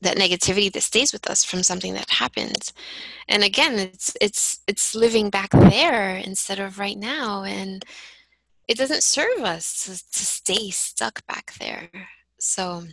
that 0.00 0.16
negativity 0.16 0.72
that 0.72 0.82
stays 0.82 1.12
with 1.12 1.28
us 1.28 1.42
from 1.42 1.64
something 1.64 1.92
that 1.94 2.08
happened. 2.08 2.72
And 3.28 3.42
again, 3.42 3.78
it's 3.78 4.16
it's 4.20 4.60
it's 4.68 4.94
living 4.94 5.28
back 5.28 5.50
there 5.50 6.16
instead 6.16 6.60
of 6.60 6.78
right 6.78 6.96
now 6.96 7.42
and 7.42 7.84
it 8.68 8.76
doesn't 8.76 9.02
serve 9.02 9.40
us 9.40 9.84
to, 9.84 9.90
to 9.90 10.24
stay 10.24 10.70
stuck 10.70 11.26
back 11.26 11.54
there. 11.58 11.88
So 12.38 12.84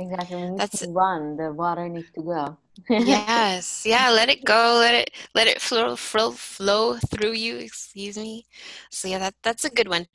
exactly, 0.00 0.36
we 0.36 0.50
need 0.50 0.58
that's 0.58 0.80
to 0.80 0.90
run. 0.90 1.36
The 1.36 1.52
water 1.52 1.88
needs 1.88 2.10
to 2.12 2.22
go. 2.22 2.58
yes, 2.88 3.82
yeah. 3.84 4.10
Let 4.10 4.28
it 4.28 4.44
go. 4.44 4.78
Let 4.80 4.94
it 4.94 5.10
let 5.34 5.46
it 5.46 5.60
flow 5.60 5.96
flow 5.96 6.32
flow 6.32 6.96
through 6.96 7.32
you. 7.32 7.56
Excuse 7.56 8.16
me. 8.16 8.46
So 8.90 9.08
yeah, 9.08 9.18
that 9.18 9.34
that's 9.42 9.64
a 9.64 9.70
good 9.70 9.88
one. 9.88 10.06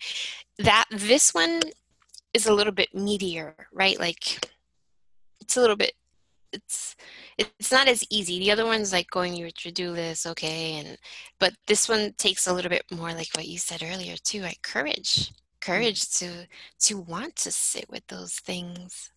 That 0.57 0.86
this 0.91 1.33
one 1.33 1.61
is 2.33 2.47
a 2.47 2.53
little 2.53 2.73
bit 2.73 2.89
meatier, 2.93 3.53
right? 3.71 3.99
Like 3.99 4.49
it's 5.39 5.57
a 5.57 5.61
little 5.61 5.75
bit 5.75 5.93
it's 6.55 6.95
it's 7.38 7.71
not 7.71 7.88
as 7.88 8.03
easy. 8.09 8.39
The 8.39 8.51
other 8.51 8.65
one's 8.65 8.93
like 8.93 9.09
going 9.09 9.36
your 9.36 9.51
to-do 9.51 9.91
list, 9.91 10.25
okay, 10.25 10.79
and 10.79 10.97
but 11.39 11.53
this 11.67 11.89
one 11.89 12.13
takes 12.17 12.47
a 12.47 12.53
little 12.53 12.69
bit 12.69 12.86
more 12.91 13.13
like 13.13 13.29
what 13.36 13.47
you 13.47 13.57
said 13.57 13.83
earlier 13.83 14.15
too, 14.17 14.41
like 14.41 14.61
courage, 14.61 15.33
courage 15.59 16.09
to 16.19 16.47
to 16.79 16.97
want 16.97 17.36
to 17.38 17.51
sit 17.51 17.89
with 17.89 18.07
those 18.07 18.36
things. 18.36 19.11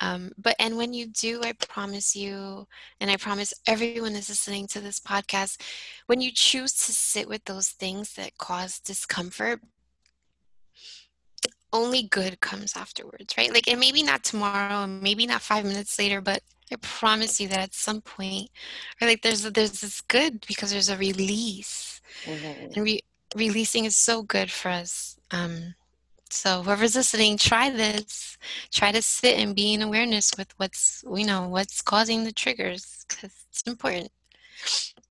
Um, 0.00 0.32
but 0.38 0.54
and 0.58 0.76
when 0.76 0.92
you 0.94 1.06
do, 1.06 1.40
I 1.42 1.52
promise 1.52 2.14
you, 2.14 2.66
and 3.00 3.10
I 3.10 3.16
promise 3.16 3.52
everyone 3.66 4.14
is 4.14 4.28
listening 4.28 4.66
to 4.68 4.80
this 4.80 5.00
podcast, 5.00 5.60
when 6.06 6.20
you 6.20 6.30
choose 6.32 6.72
to 6.74 6.92
sit 6.92 7.28
with 7.28 7.44
those 7.44 7.68
things 7.68 8.14
that 8.14 8.38
cause 8.38 8.78
discomfort, 8.78 9.60
only 11.72 12.02
good 12.04 12.40
comes 12.40 12.76
afterwards, 12.76 13.34
right? 13.36 13.52
Like, 13.52 13.68
and 13.68 13.80
maybe 13.80 14.02
not 14.02 14.24
tomorrow, 14.24 14.84
and 14.84 15.02
maybe 15.02 15.26
not 15.26 15.42
five 15.42 15.64
minutes 15.64 15.98
later, 15.98 16.20
but 16.20 16.42
I 16.72 16.76
promise 16.76 17.40
you 17.40 17.48
that 17.48 17.58
at 17.58 17.74
some 17.74 18.00
point, 18.00 18.50
or 19.00 19.08
like 19.08 19.22
there's 19.22 19.42
there's 19.42 19.80
this 19.80 20.00
good 20.02 20.44
because 20.46 20.70
there's 20.70 20.90
a 20.90 20.96
release, 20.96 22.00
mm-hmm. 22.24 22.72
and 22.74 22.76
re- 22.76 23.04
releasing 23.34 23.84
is 23.84 23.96
so 23.96 24.22
good 24.22 24.50
for 24.50 24.70
us. 24.70 25.18
Um, 25.30 25.74
so 26.30 26.62
whoever's 26.62 26.94
listening, 26.94 27.38
try 27.38 27.70
this. 27.70 28.36
Try 28.72 28.92
to 28.92 29.02
sit 29.02 29.38
and 29.38 29.54
be 29.54 29.74
in 29.74 29.82
awareness 29.82 30.32
with 30.36 30.52
what's 30.58 31.04
you 31.14 31.26
know 31.26 31.48
what's 31.48 31.82
causing 31.82 32.24
the 32.24 32.32
triggers 32.32 33.04
because 33.08 33.32
it's 33.50 33.62
important. 33.62 34.10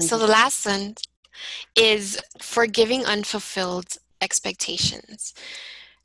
so 0.00 0.18
the 0.18 0.26
last 0.26 0.66
one 0.66 0.94
is 1.74 2.20
forgiving 2.40 3.04
unfulfilled 3.04 3.96
expectations. 4.20 5.34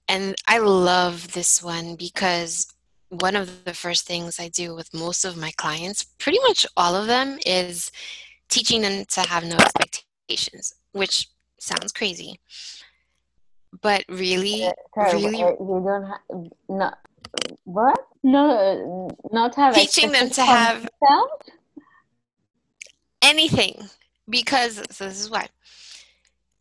And 0.07 0.35
I 0.47 0.59
love 0.59 1.33
this 1.33 1.63
one 1.63 1.95
because 1.95 2.67
one 3.09 3.35
of 3.35 3.65
the 3.65 3.73
first 3.73 4.05
things 4.05 4.39
I 4.39 4.49
do 4.49 4.75
with 4.75 4.93
most 4.93 5.25
of 5.25 5.37
my 5.37 5.51
clients, 5.57 6.05
pretty 6.19 6.39
much 6.47 6.65
all 6.77 6.95
of 6.95 7.07
them, 7.07 7.39
is 7.45 7.91
teaching 8.49 8.81
them 8.81 9.05
to 9.05 9.21
have 9.21 9.43
no 9.43 9.55
expectations, 9.55 10.75
which 10.91 11.27
sounds 11.59 11.91
crazy. 11.91 12.39
But 13.81 14.03
really, 14.09 14.65
uh, 14.65 14.73
sorry, 14.95 15.23
really, 15.23 15.43
uh, 15.43 15.51
you 15.51 15.83
don't 15.85 16.03
have 16.05 16.51
no 16.69 16.91
what? 17.63 18.07
No, 18.23 19.09
not 19.31 19.55
have 19.55 19.75
teaching 19.75 20.11
them 20.11 20.29
to 20.31 20.43
have 20.43 20.87
anything 23.21 23.89
because 24.29 24.81
so 24.91 25.05
this 25.05 25.19
is 25.19 25.29
why 25.29 25.47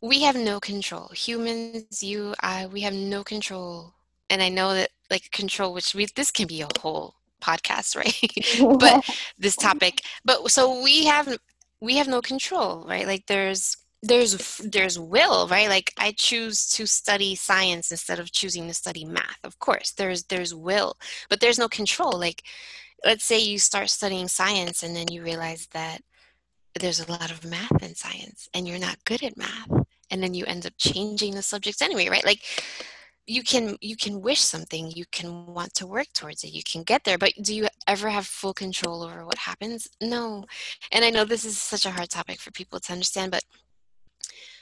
we 0.05 0.21
have 0.21 0.37
no 0.37 0.61
control. 0.61 1.09
Humans, 1.15 2.03
you, 2.03 2.35
I, 2.41 2.67
we 2.67 2.83
have 2.83 2.93
no 2.93 3.25
control. 3.25 3.95
And 4.29 4.43
I 4.43 4.51
know 4.51 4.75
that 4.75 4.91
like 5.11 5.31
control, 5.33 5.73
which 5.73 5.95
we 5.95 6.07
this 6.15 6.31
can 6.31 6.47
be 6.47 6.61
a 6.61 6.69
whole 6.79 7.15
podcast, 7.41 7.97
right? 8.03 8.79
but 8.79 9.05
this 9.39 9.57
topic. 9.57 10.03
But 10.25 10.51
so 10.51 10.83
we 10.83 11.07
have 11.07 11.39
we 11.81 11.97
have 11.97 12.09
no 12.09 12.21
control, 12.21 12.85
right? 12.87 13.07
Like 13.07 13.27
there's 13.27 13.77
there's 14.05 14.59
there's 14.59 14.99
will 14.99 15.49
right? 15.49 15.69
Like 15.69 15.93
i 15.99 16.13
choose 16.17 16.67
to 16.71 16.87
study 16.87 17.35
science 17.35 17.91
instead 17.91 18.19
of 18.19 18.33
choosing 18.33 18.69
to 18.69 18.75
study 18.75 19.05
math 19.05 19.39
of 19.45 19.59
course 19.59 19.93
there's 19.93 20.25
there's 20.25 20.55
will 20.55 20.95
but 21.31 21.41
there's 21.41 21.59
no 21.59 21.69
control. 21.69 22.19
Like 22.19 22.43
let's 23.05 23.25
say 23.25 23.39
you 23.39 23.59
start 23.59 23.91
studying 23.91 24.29
science 24.29 24.83
and 24.83 24.95
then 24.95 25.07
you 25.11 25.23
realize 25.23 25.69
that 25.73 26.01
there's 26.81 27.01
a 27.01 27.11
lot 27.11 27.31
of 27.31 27.45
math 27.45 27.83
in 27.83 27.95
science 27.95 28.49
and 28.53 28.67
you're 28.69 28.79
not 28.79 29.05
good 29.05 29.23
at 29.23 29.37
math 29.37 29.71
and 30.11 30.23
then 30.23 30.35
you 30.35 30.45
end 30.47 30.67
up 30.67 30.73
changing 30.79 31.35
the 31.35 31.43
subjects 31.43 31.81
anyway 31.81 32.09
right? 32.09 32.27
Like 32.27 32.43
you 33.27 33.43
can 33.43 33.77
you 33.81 33.97
can 33.97 34.21
wish 34.21 34.41
something 34.41 34.91
you 34.91 35.07
can 35.11 35.47
want 35.47 35.73
to 35.73 35.87
work 35.87 36.09
towards 36.13 36.45
it 36.45 36.53
you 36.53 36.63
can 36.71 36.83
get 36.83 37.05
there 37.05 37.17
but 37.17 37.33
do 37.41 37.55
you 37.55 37.67
ever 37.87 38.11
have 38.11 38.27
full 38.27 38.53
control 38.53 39.03
over 39.03 39.25
what 39.25 39.39
happens? 39.39 39.89
No. 40.03 40.45
And 40.93 41.05
i 41.05 41.11
know 41.11 41.25
this 41.25 41.47
is 41.47 41.57
such 41.57 41.87
a 41.87 41.91
hard 41.91 42.11
topic 42.11 42.39
for 42.39 42.51
people 42.51 42.81
to 42.81 42.93
understand 42.93 43.31
but 43.33 43.45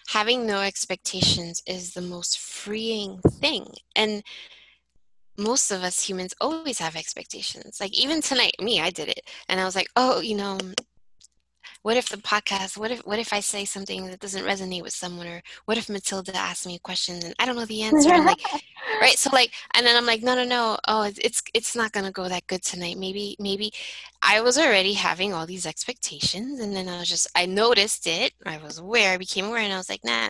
having 0.09 0.47
no 0.47 0.61
expectations 0.61 1.63
is 1.67 1.93
the 1.93 2.01
most 2.01 2.39
freeing 2.39 3.19
thing 3.19 3.67
and 3.97 4.23
most 5.39 5.71
of 5.71 5.83
us 5.83 6.07
humans 6.07 6.35
always 6.41 6.79
have 6.79 6.95
expectations. 6.95 7.81
Like 7.81 7.93
even 7.99 8.21
tonight 8.21 8.55
me 8.61 8.81
i 8.81 8.91
did 8.91 9.09
it 9.09 9.23
and 9.49 9.61
i 9.61 9.65
was 9.65 9.75
like 9.75 9.89
oh 9.97 10.21
you 10.21 10.37
know 10.37 10.59
what 11.83 11.97
if 11.97 12.09
the 12.09 12.17
podcast 12.17 12.77
what 12.77 12.91
if 12.91 13.01
what 13.07 13.19
if 13.19 13.33
i 13.33 13.41
say 13.41 13.65
something 13.65 14.07
that 14.07 14.21
doesn't 14.21 14.45
resonate 14.45 14.83
with 14.83 14.93
someone 14.93 15.27
or 15.27 15.43
what 15.65 15.79
if 15.79 15.89
matilda 15.89 16.35
asks 16.37 16.67
me 16.67 16.77
a 16.77 16.81
question 16.81 17.17
and 17.25 17.35
i 17.39 17.47
don't 17.47 17.57
know 17.57 17.65
the 17.67 17.83
answer 17.83 18.11
like 18.19 18.41
right 19.01 19.19
so 19.19 19.31
like 19.33 19.53
and 19.75 19.87
then 19.87 19.97
i'm 19.97 20.07
like 20.07 20.23
no 20.23 20.35
no 20.35 20.45
no 20.45 20.79
oh 20.89 21.03
it's 21.03 21.43
it's 21.55 21.77
not 21.77 21.93
gonna 21.93 22.11
go 22.11 22.29
that 22.29 22.47
good 22.47 22.63
tonight. 22.63 22.99
Maybe 22.99 23.37
maybe 23.39 23.73
i 24.23 24.41
was 24.41 24.59
already 24.59 24.93
having 24.93 25.33
all 25.33 25.47
these 25.47 25.67
expectations 25.67 26.61
and 26.61 26.75
then 26.75 26.89
i 26.89 26.99
was 26.99 27.09
just 27.09 27.27
i 27.35 27.47
noticed 27.47 28.07
it 28.07 28.33
i 28.47 28.59
was 28.59 28.79
aware 28.79 29.13
i 29.13 29.17
became 29.17 29.47
aware 29.47 29.63
and 29.63 29.73
i 29.73 29.77
was 29.77 29.89
like 29.89 30.05
nah 30.05 30.29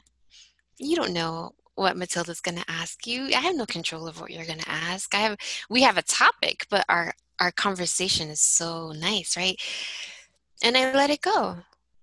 you 0.79 0.97
don't 0.97 1.13
know 1.13 1.53
what 1.75 1.97
matilda's 1.97 2.41
gonna 2.41 2.65
ask 2.69 3.07
you. 3.07 3.29
I 3.29 3.41
have 3.41 3.57
no 3.57 3.67
control 3.67 4.07
of 4.07 4.21
what 4.21 4.31
you're 4.31 4.45
gonna 4.45 4.63
ask. 4.67 5.15
I 5.15 5.21
have 5.21 5.37
we 5.71 5.83
have 5.83 5.97
a 5.97 6.03
topic 6.03 6.67
but 6.71 6.85
our 6.89 7.15
our 7.41 7.51
conversation 7.51 8.29
is 8.29 8.41
so 8.41 8.93
nice 8.93 9.37
right 9.37 9.61
and 10.63 10.77
I 10.77 10.93
let 10.93 11.11
it 11.11 11.21
go. 11.21 11.57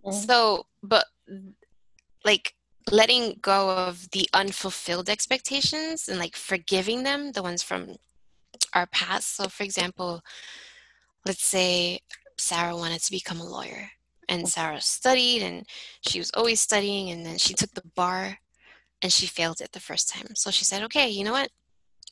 Mm-hmm. 0.06 0.12
So, 0.12 0.68
but 0.84 1.06
like 2.26 2.54
letting 2.92 3.38
go 3.42 3.70
of 3.70 4.10
the 4.12 4.30
unfulfilled 4.34 5.10
expectations 5.10 6.08
and 6.08 6.20
like 6.20 6.36
forgiving 6.36 7.04
them, 7.04 7.32
the 7.32 7.44
ones 7.44 7.64
from 7.64 7.96
our 8.74 8.88
past. 8.88 9.36
So, 9.36 9.48
for 9.48 9.64
example, 9.64 10.22
let's 11.26 11.46
say 11.46 12.00
Sarah 12.38 12.76
wanted 12.76 13.02
to 13.02 13.12
become 13.12 13.40
a 13.40 13.50
lawyer 13.50 13.92
and 14.28 14.48
Sarah 14.48 14.82
studied 14.82 15.42
and 15.42 15.66
she 16.02 16.20
was 16.20 16.32
always 16.36 16.60
studying 16.60 17.10
and 17.10 17.26
then 17.26 17.38
she 17.38 17.54
took 17.54 17.72
the 17.74 17.84
bar 17.96 18.38
and 19.02 19.12
she 19.12 19.28
failed 19.28 19.62
it 19.62 19.72
the 19.72 19.80
first 19.80 20.10
time. 20.10 20.36
So 20.36 20.52
she 20.52 20.66
said, 20.66 20.84
"Okay, 20.84 21.10
you 21.10 21.24
know 21.24 21.32
what? 21.32 21.50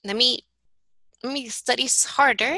Let 0.04 0.16
me 0.16 0.40
let 1.24 1.34
me 1.34 1.50
study 1.50 1.88
harder." 2.06 2.58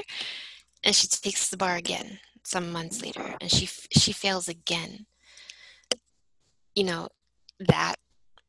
And 0.84 0.96
she 0.96 1.08
takes 1.08 1.50
the 1.50 1.58
bar 1.58 1.76
again 1.76 2.20
some 2.50 2.72
months 2.72 3.02
later 3.02 3.36
and 3.40 3.52
she 3.52 3.68
she 3.92 4.12
fails 4.12 4.48
again. 4.48 5.06
You 6.76 6.86
know 6.86 7.10
that 7.60 7.96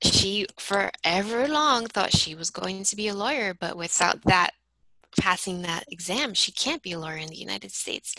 she 0.03 0.46
forever 0.59 1.46
long 1.46 1.86
thought 1.86 2.16
she 2.16 2.34
was 2.34 2.51
going 2.51 2.84
to 2.84 2.96
be 2.96 3.09
a 3.09 3.14
lawyer 3.14 3.53
but 3.53 3.76
without 3.76 4.22
that 4.22 4.51
passing 5.20 5.62
that 5.62 5.84
exam 5.88 6.32
she 6.32 6.53
can't 6.53 6.82
be 6.82 6.92
a 6.92 6.98
lawyer 6.98 7.16
in 7.16 7.28
the 7.28 7.36
united 7.36 7.72
states. 7.72 8.14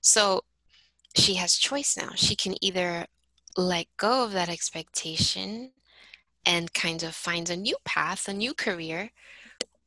So 0.00 0.42
she 1.14 1.34
has 1.34 1.56
choice 1.56 1.96
now. 1.96 2.10
She 2.16 2.34
can 2.34 2.56
either 2.60 3.06
let 3.56 3.86
go 3.96 4.24
of 4.24 4.32
that 4.32 4.48
expectation 4.48 5.70
and 6.44 6.74
kind 6.74 7.04
of 7.04 7.14
find 7.14 7.48
a 7.48 7.56
new 7.56 7.76
path 7.84 8.26
a 8.28 8.32
new 8.32 8.52
career 8.52 9.10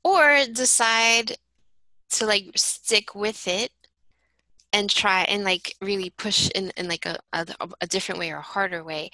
or 0.04 0.46
decide 0.54 1.36
to 2.10 2.26
like 2.26 2.52
stick 2.56 3.14
with 3.14 3.48
it 3.48 3.72
and 4.74 4.90
try 4.90 5.24
and 5.24 5.44
like 5.44 5.76
really 5.82 6.10
push 6.12 6.50
in, 6.56 6.72
in 6.78 6.88
like 6.88 7.06
a, 7.06 7.18
a, 7.34 7.46
a 7.82 7.88
different 7.88 8.20
way 8.20 8.32
or 8.32 8.38
a 8.38 8.42
harder 8.42 8.84
way 8.84 9.10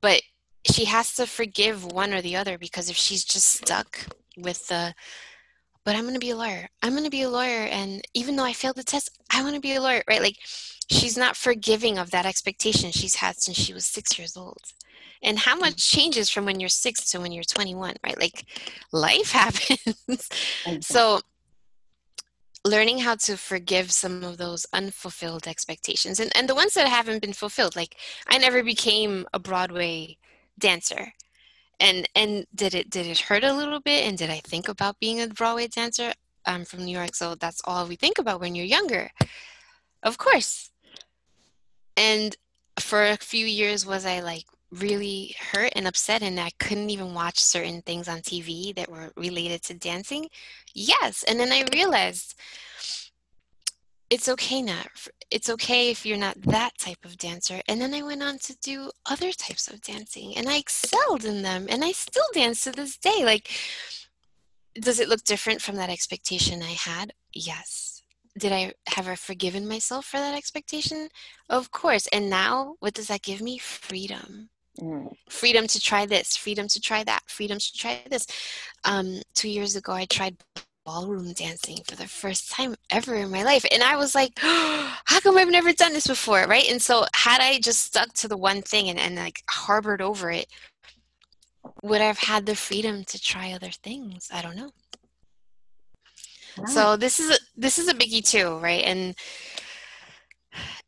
but 0.00 0.22
she 0.70 0.84
has 0.84 1.14
to 1.14 1.26
forgive 1.26 1.84
one 1.84 2.12
or 2.12 2.20
the 2.20 2.36
other 2.36 2.58
because 2.58 2.90
if 2.90 2.96
she's 2.96 3.24
just 3.24 3.48
stuck 3.48 4.06
with 4.36 4.68
the 4.68 4.94
but 5.84 5.96
I'm 5.96 6.02
going 6.02 6.14
to 6.14 6.20
be 6.20 6.30
a 6.30 6.36
lawyer. 6.36 6.68
I'm 6.82 6.92
going 6.92 7.04
to 7.04 7.10
be 7.10 7.22
a 7.22 7.30
lawyer 7.30 7.66
and 7.66 8.02
even 8.12 8.36
though 8.36 8.44
I 8.44 8.52
failed 8.52 8.76
the 8.76 8.84
test, 8.84 9.18
I 9.32 9.42
want 9.42 9.54
to 9.54 9.60
be 9.60 9.74
a 9.74 9.80
lawyer, 9.80 10.02
right? 10.06 10.20
Like 10.20 10.36
she's 10.90 11.16
not 11.16 11.36
forgiving 11.36 11.96
of 11.96 12.10
that 12.10 12.26
expectation 12.26 12.90
she's 12.90 13.16
had 13.16 13.40
since 13.40 13.56
she 13.56 13.72
was 13.72 13.86
6 13.86 14.18
years 14.18 14.36
old. 14.36 14.60
And 15.22 15.38
how 15.38 15.56
much 15.56 15.76
mm. 15.76 15.90
changes 15.90 16.28
from 16.28 16.44
when 16.44 16.60
you're 16.60 16.68
6 16.68 17.10
to 17.10 17.20
when 17.20 17.32
you're 17.32 17.44
21, 17.44 17.94
right? 18.04 18.20
Like 18.20 18.44
life 18.92 19.32
happens. 19.32 20.28
so 20.82 21.20
learning 22.64 22.98
how 22.98 23.14
to 23.14 23.36
forgive 23.36 23.90
some 23.90 24.22
of 24.22 24.36
those 24.36 24.66
unfulfilled 24.72 25.46
expectations 25.46 26.20
and, 26.20 26.30
and 26.36 26.48
the 26.48 26.54
ones 26.54 26.74
that 26.74 26.86
haven't 26.86 27.22
been 27.22 27.32
fulfilled 27.32 27.74
like 27.74 27.96
i 28.28 28.36
never 28.36 28.62
became 28.62 29.26
a 29.32 29.38
broadway 29.38 30.16
dancer 30.58 31.12
and 31.78 32.06
and 32.14 32.46
did 32.54 32.74
it 32.74 32.90
did 32.90 33.06
it 33.06 33.18
hurt 33.18 33.44
a 33.44 33.52
little 33.54 33.80
bit 33.80 34.06
and 34.06 34.18
did 34.18 34.28
i 34.28 34.40
think 34.44 34.68
about 34.68 35.00
being 35.00 35.20
a 35.20 35.26
broadway 35.28 35.66
dancer? 35.66 36.12
I'm 36.44 36.64
from 36.64 36.84
new 36.84 36.96
york 36.96 37.14
so 37.14 37.34
that's 37.34 37.62
all 37.64 37.86
we 37.86 37.96
think 37.96 38.18
about 38.18 38.40
when 38.40 38.54
you're 38.54 38.66
younger 38.66 39.10
of 40.02 40.18
course. 40.18 40.70
And 41.96 42.36
for 42.78 43.04
a 43.04 43.16
few 43.16 43.44
years 43.46 43.84
was 43.84 44.06
i 44.06 44.20
like 44.20 44.44
really 44.72 45.34
hurt 45.52 45.72
and 45.74 45.86
upset 45.86 46.22
and 46.22 46.38
i 46.38 46.50
couldn't 46.58 46.90
even 46.90 47.12
watch 47.14 47.40
certain 47.40 47.82
things 47.82 48.08
on 48.08 48.18
tv 48.18 48.74
that 48.74 48.90
were 48.90 49.12
related 49.16 49.62
to 49.62 49.74
dancing? 49.74 50.28
Yes 50.74 51.24
and 51.24 51.38
then 51.40 51.52
i 51.52 51.64
realized 51.72 52.34
it's 54.10 54.28
okay 54.28 54.62
not 54.62 54.88
it's 55.30 55.48
okay 55.48 55.90
if 55.90 56.04
you're 56.04 56.18
not 56.18 56.40
that 56.42 56.76
type 56.78 57.04
of 57.04 57.16
dancer 57.16 57.60
and 57.68 57.80
then 57.80 57.94
i 57.94 58.02
went 58.02 58.22
on 58.22 58.38
to 58.38 58.56
do 58.58 58.90
other 59.06 59.32
types 59.32 59.68
of 59.68 59.80
dancing 59.80 60.36
and 60.36 60.48
i 60.48 60.56
excelled 60.56 61.24
in 61.24 61.42
them 61.42 61.66
and 61.68 61.84
i 61.84 61.92
still 61.92 62.24
dance 62.32 62.64
to 62.64 62.72
this 62.72 62.96
day 62.96 63.24
like 63.24 63.50
does 64.78 65.00
it 65.00 65.08
look 65.08 65.24
different 65.24 65.60
from 65.60 65.76
that 65.76 65.90
expectation 65.90 66.62
i 66.62 66.72
had? 66.72 67.12
Yes. 67.32 68.02
Did 68.38 68.52
i 68.52 68.72
have 68.88 69.08
i 69.08 69.16
forgiven 69.16 69.66
myself 69.66 70.06
for 70.06 70.18
that 70.18 70.36
expectation? 70.36 71.08
Of 71.48 71.70
course 71.70 72.06
and 72.12 72.30
now 72.30 72.76
what 72.78 72.94
does 72.94 73.08
that 73.08 73.22
give 73.22 73.40
me? 73.40 73.58
Freedom 73.58 74.50
mm. 74.80 75.12
freedom 75.28 75.66
to 75.66 75.80
try 75.80 76.06
this 76.06 76.36
freedom 76.36 76.66
to 76.68 76.80
try 76.80 77.04
that 77.04 77.22
freedom 77.26 77.58
to 77.58 77.72
try 77.72 78.02
this 78.10 78.26
um, 78.84 79.20
two 79.34 79.48
years 79.48 79.76
ago 79.76 79.92
i 79.92 80.04
tried 80.06 80.36
ballroom 80.84 81.32
dancing 81.34 81.78
for 81.86 81.96
the 81.96 82.06
first 82.06 82.50
time 82.50 82.74
ever 82.90 83.14
in 83.14 83.30
my 83.30 83.42
life. 83.42 83.64
And 83.70 83.82
I 83.82 83.96
was 83.96 84.14
like, 84.14 84.32
oh, 84.42 84.98
how 85.04 85.20
come 85.20 85.38
I've 85.38 85.48
never 85.48 85.72
done 85.72 85.92
this 85.92 86.06
before? 86.06 86.46
Right. 86.46 86.68
And 86.70 86.80
so 86.80 87.04
had 87.14 87.40
I 87.40 87.60
just 87.60 87.82
stuck 87.82 88.12
to 88.14 88.28
the 88.28 88.36
one 88.36 88.62
thing 88.62 88.88
and, 88.88 88.98
and 88.98 89.16
like 89.16 89.42
harbored 89.48 90.02
over 90.02 90.30
it, 90.30 90.46
would 91.82 92.00
I 92.00 92.06
have 92.06 92.18
had 92.18 92.46
the 92.46 92.56
freedom 92.56 93.04
to 93.04 93.20
try 93.20 93.52
other 93.52 93.70
things? 93.70 94.28
I 94.32 94.42
don't 94.42 94.56
know. 94.56 94.70
So 96.66 96.96
this 96.96 97.20
is 97.20 97.30
a, 97.30 97.38
this 97.56 97.78
is 97.78 97.88
a 97.88 97.94
biggie 97.94 98.28
too, 98.28 98.58
right? 98.58 98.84
And 98.84 99.14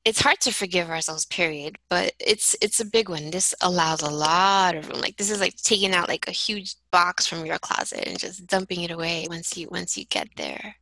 it's 0.05 0.21
hard 0.21 0.41
to 0.41 0.53
forgive 0.53 0.91
ourselves 0.91 1.25
period 1.27 1.77
but 1.89 2.13
it's 2.19 2.57
it's 2.61 2.81
a 2.81 2.85
big 2.85 3.09
one 3.09 3.31
this 3.31 3.55
allows 3.61 4.03
a 4.03 4.11
lot 4.11 4.75
of 4.75 4.89
room 4.89 5.01
like 5.01 5.17
this 5.17 5.31
is 5.31 5.41
like 5.41 5.55
taking 5.57 5.93
out 5.93 6.09
like 6.09 6.27
a 6.29 6.33
huge 6.33 6.75
box 6.91 7.27
from 7.27 7.47
your 7.47 7.59
closet 7.59 8.05
and 8.07 8.19
just 8.19 8.47
dumping 8.47 8.83
it 8.83 8.91
away 8.91 9.27
once 9.29 9.57
you 9.57 9.69
once 9.71 9.97
you 9.97 10.05
get 10.07 10.29
there 10.37 10.75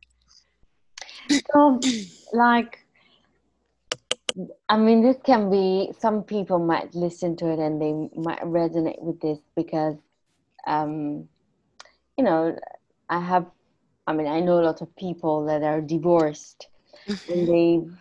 so 1.53 1.79
like 2.33 2.79
i 4.69 4.77
mean 4.77 5.03
this 5.03 5.17
can 5.23 5.49
be 5.51 5.91
some 5.99 6.23
people 6.23 6.57
might 6.57 6.93
listen 6.95 7.35
to 7.35 7.49
it 7.51 7.59
and 7.59 7.81
they 7.81 7.91
might 8.19 8.41
resonate 8.41 9.01
with 9.01 9.19
this 9.21 9.39
because 9.55 9.95
um 10.65 11.27
you 12.17 12.23
know 12.23 12.57
i 13.09 13.19
have 13.19 13.45
i 14.07 14.13
mean 14.13 14.27
i 14.27 14.39
know 14.39 14.59
a 14.59 14.65
lot 14.65 14.81
of 14.81 14.95
people 14.95 15.45
that 15.45 15.63
are 15.63 15.81
divorced 15.81 16.67
and 17.07 17.17
mm-hmm. 17.17 17.45
they've 17.51 17.97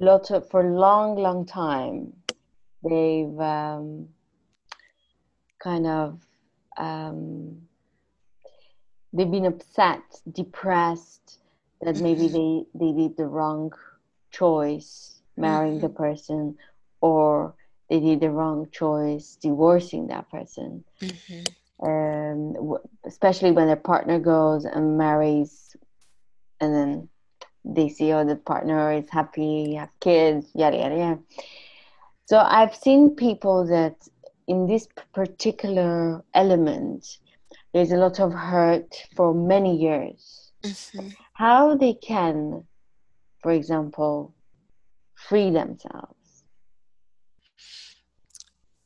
lot 0.00 0.30
of 0.30 0.48
for 0.50 0.60
a 0.60 0.74
long 0.74 1.16
long 1.16 1.46
time 1.46 2.12
they've 2.82 3.38
um, 3.40 4.08
kind 5.58 5.86
of 5.86 6.20
um, 6.76 7.56
they've 9.12 9.30
been 9.30 9.46
upset 9.46 10.02
depressed 10.32 11.38
that 11.80 12.00
maybe 12.00 12.28
they 12.28 12.64
they 12.74 12.92
did 12.92 13.16
the 13.16 13.26
wrong 13.26 13.72
choice 14.30 15.20
marrying 15.36 15.80
the 15.80 15.88
mm-hmm. 15.88 15.96
person 15.96 16.56
or 17.00 17.54
they 17.88 18.00
did 18.00 18.20
the 18.20 18.30
wrong 18.30 18.68
choice 18.72 19.36
divorcing 19.40 20.08
that 20.08 20.28
person 20.30 20.82
mm-hmm. 21.00 21.86
um, 21.86 22.76
especially 23.06 23.52
when 23.52 23.66
their 23.66 23.76
partner 23.76 24.18
goes 24.18 24.64
and 24.64 24.98
marries 24.98 25.76
and 26.60 26.74
then 26.74 27.08
they 27.64 27.88
see 27.88 28.12
oh 28.12 28.24
the 28.24 28.36
partner 28.36 28.92
is 28.92 29.08
happy 29.10 29.74
have 29.74 29.90
kids 30.00 30.46
yada 30.54 30.76
yada 30.76 30.96
yada. 30.96 31.18
So 32.26 32.38
i've 32.38 32.74
seen 32.74 33.16
people 33.16 33.66
that 33.66 33.96
in 34.46 34.66
this 34.66 34.86
particular 35.12 36.22
element 36.34 37.18
there's 37.72 37.92
a 37.92 37.96
lot 37.96 38.20
of 38.20 38.32
hurt 38.32 38.94
for 39.16 39.34
many 39.34 39.76
years. 39.76 40.40
Mm-hmm. 40.64 41.08
how 41.34 41.76
they 41.76 41.92
can 41.92 42.64
for 43.42 43.52
example 43.52 44.34
free 45.14 45.50
themselves. 45.50 46.44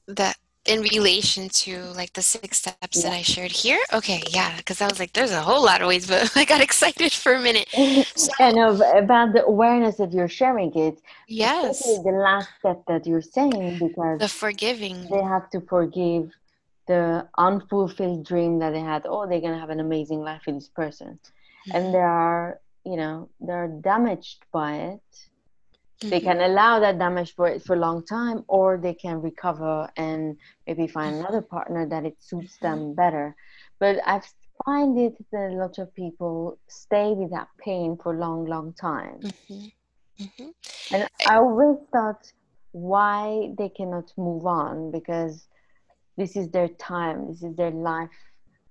That 0.09 0.37
in 0.69 0.83
relation 0.83 1.49
to 1.49 1.83
like 1.97 2.13
the 2.13 2.23
six 2.23 2.59
steps 2.59 2.97
yeah. 2.97 3.03
that 3.05 3.13
I 3.13 3.23
shared 3.23 3.51
here? 3.51 3.81
Okay, 3.93 4.23
yeah, 4.31 4.57
because 4.57 4.81
I 4.81 4.87
was 4.87 4.99
like, 4.99 5.13
there's 5.15 5.33
a 5.33 5.41
whole 5.41 5.65
lot 5.65 5.81
of 5.83 5.89
ways, 5.89 6.07
but 6.07 6.31
I 6.37 6.45
got 6.45 6.61
excited 6.61 7.13
for 7.13 7.35
a 7.35 7.41
minute. 7.41 7.69
So, 8.19 8.33
and 8.41 8.59
of, 8.59 8.83
about 8.97 9.33
the 9.33 9.45
awareness 9.45 9.97
that 9.97 10.13
you're 10.13 10.29
sharing 10.29 10.75
it. 10.77 11.01
Yes. 11.27 11.83
The 11.83 12.11
last 12.11 12.49
step 12.59 12.83
that 12.87 13.07
you're 13.07 13.23
saying, 13.23 13.79
because 13.79 14.19
the 14.19 14.29
forgiving. 14.29 15.09
They 15.11 15.23
have 15.23 15.49
to 15.51 15.61
forgive 15.61 16.31
the 16.87 17.29
unfulfilled 17.37 18.27
dream 18.27 18.59
that 18.59 18.71
they 18.71 18.81
had. 18.81 19.07
Oh, 19.07 19.27
they're 19.27 19.41
gonna 19.41 19.59
have 19.59 19.71
an 19.71 19.81
amazing 19.81 20.21
life 20.21 20.43
with 20.47 20.57
this 20.57 20.69
person, 20.69 21.19
mm-hmm. 21.19 21.77
and 21.77 21.95
they 21.95 21.99
are, 21.99 22.61
you 22.85 22.97
know, 22.97 23.29
they're 23.41 23.69
damaged 23.69 24.45
by 24.53 24.75
it 24.93 25.29
Mm-hmm. 26.01 26.11
They 26.11 26.21
can 26.21 26.41
allow 26.41 26.79
that 26.79 26.99
damage 26.99 27.35
for 27.35 27.59
for 27.61 27.75
a 27.75 27.79
long 27.79 28.05
time, 28.05 28.45
or 28.47 28.79
they 28.79 28.95
can 28.95 29.21
recover 29.21 29.91
and 29.97 30.37
maybe 30.67 30.87
find 30.87 31.15
mm-hmm. 31.15 31.25
another 31.25 31.43
partner 31.43 31.89
that 31.89 32.05
it 32.05 32.17
suits 32.21 32.57
them 32.59 32.79
mm-hmm. 32.79 32.95
better. 32.95 33.35
But 33.81 33.99
I 34.07 34.21
find 34.65 34.99
it 34.99 35.17
that 35.33 35.51
a 35.51 35.57
lot 35.57 35.79
of 35.79 35.95
people 35.95 36.59
stay 36.69 37.13
with 37.13 37.31
that 37.31 37.49
pain 37.59 37.97
for 38.01 38.15
a 38.15 38.19
long, 38.19 38.45
long 38.45 38.73
time. 38.75 39.21
Mm-hmm. 39.21 39.67
Mm-hmm. 40.25 40.95
And 40.95 41.09
I 41.29 41.37
always 41.37 41.79
thought 41.93 42.33
why 42.73 43.53
they 43.57 43.69
cannot 43.69 44.13
move 44.17 44.47
on 44.47 44.91
because 44.91 45.49
this 46.17 46.37
is 46.37 46.49
their 46.49 46.69
time, 46.69 47.29
this 47.29 47.43
is 47.43 47.55
their 47.57 47.71
life 47.71 48.11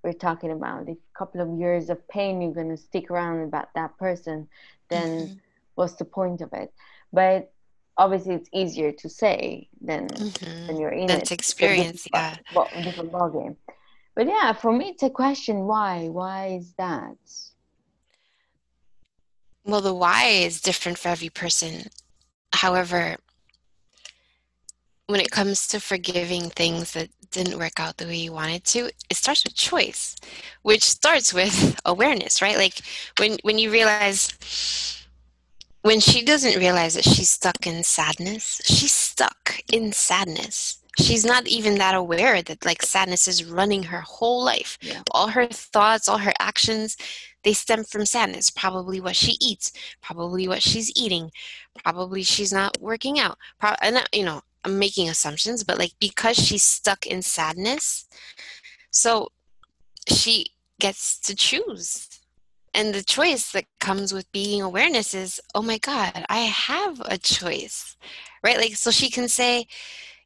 we're 0.04 0.14
talking 0.14 0.52
about. 0.52 0.90
If 0.90 0.98
a 0.98 1.18
couple 1.18 1.42
of 1.42 1.60
years 1.60 1.90
of 1.90 2.06
pain 2.08 2.42
you're 2.42 2.54
going 2.54 2.70
to 2.70 2.78
stick 2.78 3.10
around 3.10 3.44
about 3.44 3.70
that 3.76 3.98
person, 3.98 4.48
then 4.90 5.10
mm-hmm. 5.10 5.34
what's 5.76 5.96
the 5.96 6.06
point 6.06 6.42
of 6.42 6.52
it? 6.54 6.74
But 7.12 7.52
obviously 7.98 8.36
it's 8.36 8.50
easier 8.54 8.92
to 8.92 9.10
say 9.10 9.68
than 9.82 10.08
mm-hmm. 10.08 10.68
when 10.68 10.80
you're 10.80 10.92
in 10.92 11.08
That's 11.08 11.32
it. 11.32 11.36
experience, 11.40 12.08
yeah. 12.14 12.38
Different 12.84 13.12
ballgame. 13.12 13.56
But 14.16 14.28
yeah, 14.28 14.54
for 14.54 14.72
me, 14.72 14.90
it's 14.90 15.04
a 15.04 15.10
question: 15.10 15.66
why? 15.66 16.08
Why 16.08 16.58
is 16.60 16.74
that? 16.74 17.18
Well, 19.64 19.82
the 19.82 19.94
why 19.94 20.26
is 20.26 20.62
different 20.62 20.98
for 20.98 21.10
every 21.10 21.30
person. 21.30 21.90
However, 22.54 23.18
when 25.08 25.20
it 25.20 25.30
comes 25.30 25.68
to 25.68 25.80
forgiving 25.80 26.50
things 26.50 26.94
that 26.94 27.10
didn't 27.32 27.60
work 27.60 27.80
out 27.80 27.98
the 27.98 28.06
way 28.06 28.16
you 28.16 28.32
wanted 28.32 28.64
to, 28.64 28.90
it 29.10 29.18
starts 29.18 29.44
with 29.44 29.56
choice, 29.56 30.16
which 30.64 30.84
starts 30.84 31.34
with 31.34 31.80
awareness, 31.86 32.42
right? 32.42 32.58
Like 32.58 32.80
when 33.20 33.38
when 33.44 33.60
you 33.60 33.72
realize 33.72 34.30
when 35.88 36.02
she 36.02 36.22
doesn't 36.22 36.60
realize 36.60 36.96
that 36.96 37.06
she's 37.06 37.30
stuck 37.30 37.66
in 37.66 37.82
sadness, 37.82 38.60
she's 38.66 38.92
stuck 38.92 39.62
in 39.72 39.94
sadness. 39.94 40.80
She's 41.00 41.24
not 41.24 41.48
even 41.48 41.76
that 41.76 41.96
aware 41.96 42.42
that 42.42 42.66
like 42.66 42.82
sadness 42.82 43.26
is 43.26 43.46
running 43.46 43.84
her 43.84 44.02
whole 44.02 44.44
life. 44.44 44.78
Yeah. 44.82 45.02
All 45.12 45.30
her 45.30 45.48
thoughts, 45.48 46.10
all 46.10 46.18
her 46.18 46.34
actions, 46.40 46.98
they 47.44 47.54
stem 47.54 47.86
from 47.86 48.06
sadness. 48.06 48.50
Probably 48.50 49.00
what 49.00 49.16
she 49.16 49.38
eats, 49.40 49.72
probably 50.02 50.46
what 50.50 50.62
she's 50.62 50.92
eating, 50.98 51.32
probably 51.82 52.22
she's 52.22 52.52
not 52.52 52.78
working 52.82 53.18
out. 53.18 53.38
Pro- 53.58 53.82
and 53.82 53.96
uh, 53.96 54.04
you 54.12 54.26
know, 54.26 54.42
I'm 54.66 54.78
making 54.78 55.08
assumptions, 55.08 55.64
but 55.64 55.80
like 55.80 55.94
because 56.02 56.36
she's 56.36 56.64
stuck 56.64 57.08
in 57.08 57.22
sadness, 57.22 58.10
so 58.92 59.30
she 60.10 60.48
gets 60.82 61.18
to 61.22 61.34
choose 61.34 62.07
and 62.74 62.94
the 62.94 63.04
choice 63.04 63.52
that 63.52 63.66
comes 63.80 64.14
with 64.14 64.32
being 64.32 64.62
awareness 64.62 65.14
is 65.14 65.40
oh 65.56 65.62
my 65.62 65.78
god 65.78 66.26
i 66.30 66.40
have 66.40 67.02
a 67.06 67.18
choice 67.18 67.96
right 68.44 68.58
like 68.58 68.76
so 68.76 68.92
she 68.92 69.10
can 69.10 69.28
say 69.28 69.66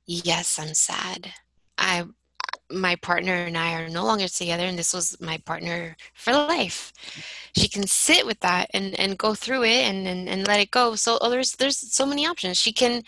yes 0.06 0.60
i'm 0.60 0.74
sad 0.74 1.34
I 1.82 2.06
my 2.70 2.96
partner 2.98 3.34
and 3.34 3.58
I 3.58 3.74
are 3.74 3.89
no 3.89 4.06
longer 4.06 4.30
together 4.30 4.64
and 4.64 4.80
this 4.80 4.94
was 4.94 5.20
my 5.20 5.38
partner 5.39 5.98
for 6.14 6.32
life. 6.32 6.94
She 7.54 7.68
can 7.68 7.86
sit 7.86 8.26
with 8.26 8.39
that 8.39 8.70
and, 8.74 8.98
and 8.98 9.18
go 9.18 9.34
through 9.34 9.64
it 9.64 9.89
and, 9.89 10.08
and, 10.08 10.30
and 10.30 10.48
let 10.48 10.62
it 10.62 10.72
go. 10.72 10.96
So 10.96 11.18
oh, 11.20 11.30
there's 11.30 11.54
there's 11.54 11.78
so 11.78 12.06
many 12.06 12.26
options. 12.26 12.58
She 12.58 12.72
can 12.72 13.04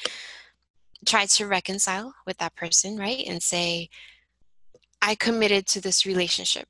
try 1.06 1.26
to 1.28 1.48
reconcile 1.48 2.14
with 2.26 2.38
that 2.40 2.56
person, 2.56 2.98
right? 2.98 3.24
And 3.26 3.42
say, 3.42 3.90
I 5.02 5.16
committed 5.16 5.66
to 5.68 5.82
this 5.82 6.06
relationship. 6.06 6.68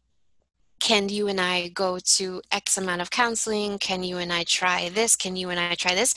Can 0.80 1.10
you 1.10 1.28
and 1.28 1.40
I 1.40 1.70
go 1.70 1.98
to 2.00 2.42
X 2.52 2.78
amount 2.78 3.02
of 3.02 3.10
counseling? 3.10 3.80
Can 3.80 4.04
you 4.04 4.18
and 4.18 4.34
I 4.34 4.44
try 4.44 4.90
this? 4.90 5.16
Can 5.16 5.36
you 5.36 5.50
and 5.50 5.60
I 5.60 5.76
try 5.76 5.96
this? 5.96 6.14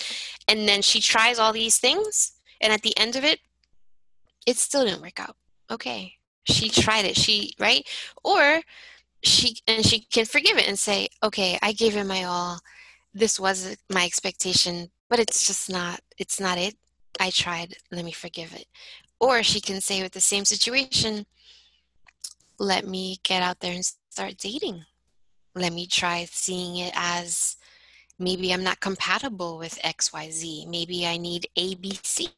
And 0.49 0.69
then 0.69 0.83
she 0.83 1.01
tries 1.01 1.39
all 1.39 1.53
these 1.53 1.79
things. 1.79 2.33
And 2.61 2.73
at 2.73 2.83
the 2.83 2.97
end 2.99 3.17
of 3.17 3.25
it, 3.25 3.41
it 4.47 4.57
still 4.57 4.85
didn't 4.85 5.03
work 5.03 5.21
out. 5.21 5.37
Okay, 5.71 6.17
she 6.47 6.69
tried 6.69 7.05
it 7.05 7.17
she 7.17 7.53
right 7.59 7.87
or 8.25 8.61
she 9.23 9.57
and 9.67 9.85
she 9.85 10.01
can 10.01 10.25
forgive 10.25 10.57
it 10.57 10.69
and 10.69 10.79
say 10.79 11.09
okay 11.23 11.59
i 11.63 11.73
gave 11.73 11.97
it 11.97 12.05
my 12.05 12.25
all 12.25 12.59
this 13.15 13.41
was 13.41 13.77
my 13.91 14.05
expectation 14.05 14.89
but 15.09 15.19
it's 15.19 15.47
just 15.47 15.71
not 15.71 16.01
it's 16.19 16.41
not 16.41 16.59
it 16.59 16.75
i 17.21 17.31
tried 17.31 17.75
let 17.91 18.05
me 18.05 18.13
forgive 18.13 18.53
it 18.55 18.67
or 19.21 19.43
she 19.43 19.61
can 19.61 19.81
say 19.81 20.03
with 20.03 20.13
the 20.13 20.21
same 20.21 20.45
situation 20.45 21.27
let 22.59 22.87
me 22.87 23.19
get 23.25 23.43
out 23.43 23.61
there 23.61 23.73
and 23.73 23.93
start 24.17 24.39
dating. 24.39 24.83
Let 25.55 25.75
me 25.75 25.87
try 25.87 26.25
seeing 26.31 26.77
it 26.77 26.95
as 26.97 27.59
maybe 28.19 28.51
i'm 28.51 28.65
not 28.65 28.81
compatible 28.81 29.59
with 29.59 29.79
xyz 29.85 30.67
maybe 30.67 31.07
i 31.07 31.19
need 31.19 31.47
abc 31.59 32.31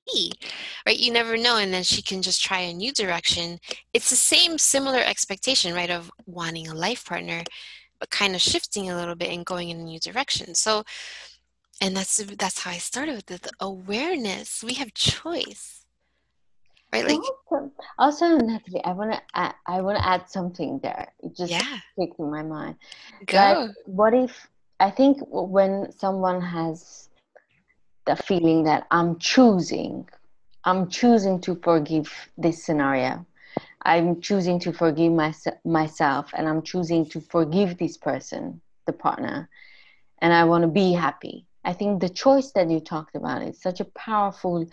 right? 0.84 0.98
You 0.98 1.12
never 1.12 1.36
know 1.36 1.58
and 1.58 1.72
then 1.72 1.84
she 1.84 2.02
can 2.02 2.20
just 2.20 2.42
try 2.42 2.58
a 2.58 2.72
new 2.72 2.90
direction. 2.90 3.60
It's 3.94 4.10
the 4.10 4.16
same 4.16 4.58
similar 4.58 4.98
expectation 4.98 5.72
right 5.72 5.88
of 5.88 6.10
wanting 6.26 6.66
a 6.66 6.74
life 6.74 7.04
partner 7.04 7.44
but 8.00 8.10
kind 8.10 8.34
of 8.34 8.40
shifting 8.40 8.90
a 8.90 8.96
little 8.96 9.14
bit 9.14 9.30
and 9.30 9.46
going 9.46 9.68
in 9.68 9.78
a 9.78 9.84
new 9.84 10.00
direction. 10.00 10.56
So 10.56 10.82
and 11.80 11.96
that's 11.96 12.16
that's 12.16 12.58
how 12.58 12.72
i 12.72 12.78
started 12.78 13.14
with 13.14 13.26
the, 13.26 13.50
awareness. 13.60 14.64
We 14.64 14.74
have 14.74 14.92
choice 14.94 15.77
right 16.92 17.06
like 17.06 17.20
also, 17.50 17.72
also 17.98 18.36
natalie 18.38 18.84
i 18.84 18.92
want 18.92 19.12
to 19.12 19.54
i 19.66 19.80
want 19.80 19.98
to 19.98 20.06
add 20.06 20.28
something 20.28 20.78
there 20.82 21.08
it 21.22 21.36
just 21.36 21.52
yeah. 21.52 21.78
clicked 21.94 22.18
in 22.18 22.30
my 22.30 22.42
mind 22.42 22.76
go 23.26 23.36
like, 23.36 23.70
what 23.86 24.14
if 24.14 24.48
I 24.80 24.90
think 24.90 25.18
when 25.30 25.90
someone 25.90 26.40
has 26.40 27.08
the 28.06 28.14
feeling 28.14 28.64
that 28.64 28.86
I'm 28.90 29.18
choosing, 29.18 30.08
I'm 30.64 30.88
choosing 30.88 31.40
to 31.42 31.56
forgive 31.56 32.12
this 32.36 32.64
scenario. 32.64 33.26
I'm 33.82 34.20
choosing 34.20 34.60
to 34.60 34.72
forgive 34.72 35.12
my, 35.12 35.34
myself 35.64 36.30
and 36.34 36.48
I'm 36.48 36.62
choosing 36.62 37.06
to 37.10 37.20
forgive 37.20 37.78
this 37.78 37.96
person, 37.96 38.60
the 38.86 38.92
partner, 38.92 39.48
and 40.20 40.32
I 40.32 40.44
want 40.44 40.62
to 40.62 40.68
be 40.68 40.92
happy. 40.92 41.46
I 41.64 41.72
think 41.72 42.00
the 42.00 42.08
choice 42.08 42.52
that 42.52 42.70
you 42.70 42.80
talked 42.80 43.16
about 43.16 43.42
is 43.42 43.60
such 43.60 43.80
a 43.80 43.84
powerful 43.84 44.64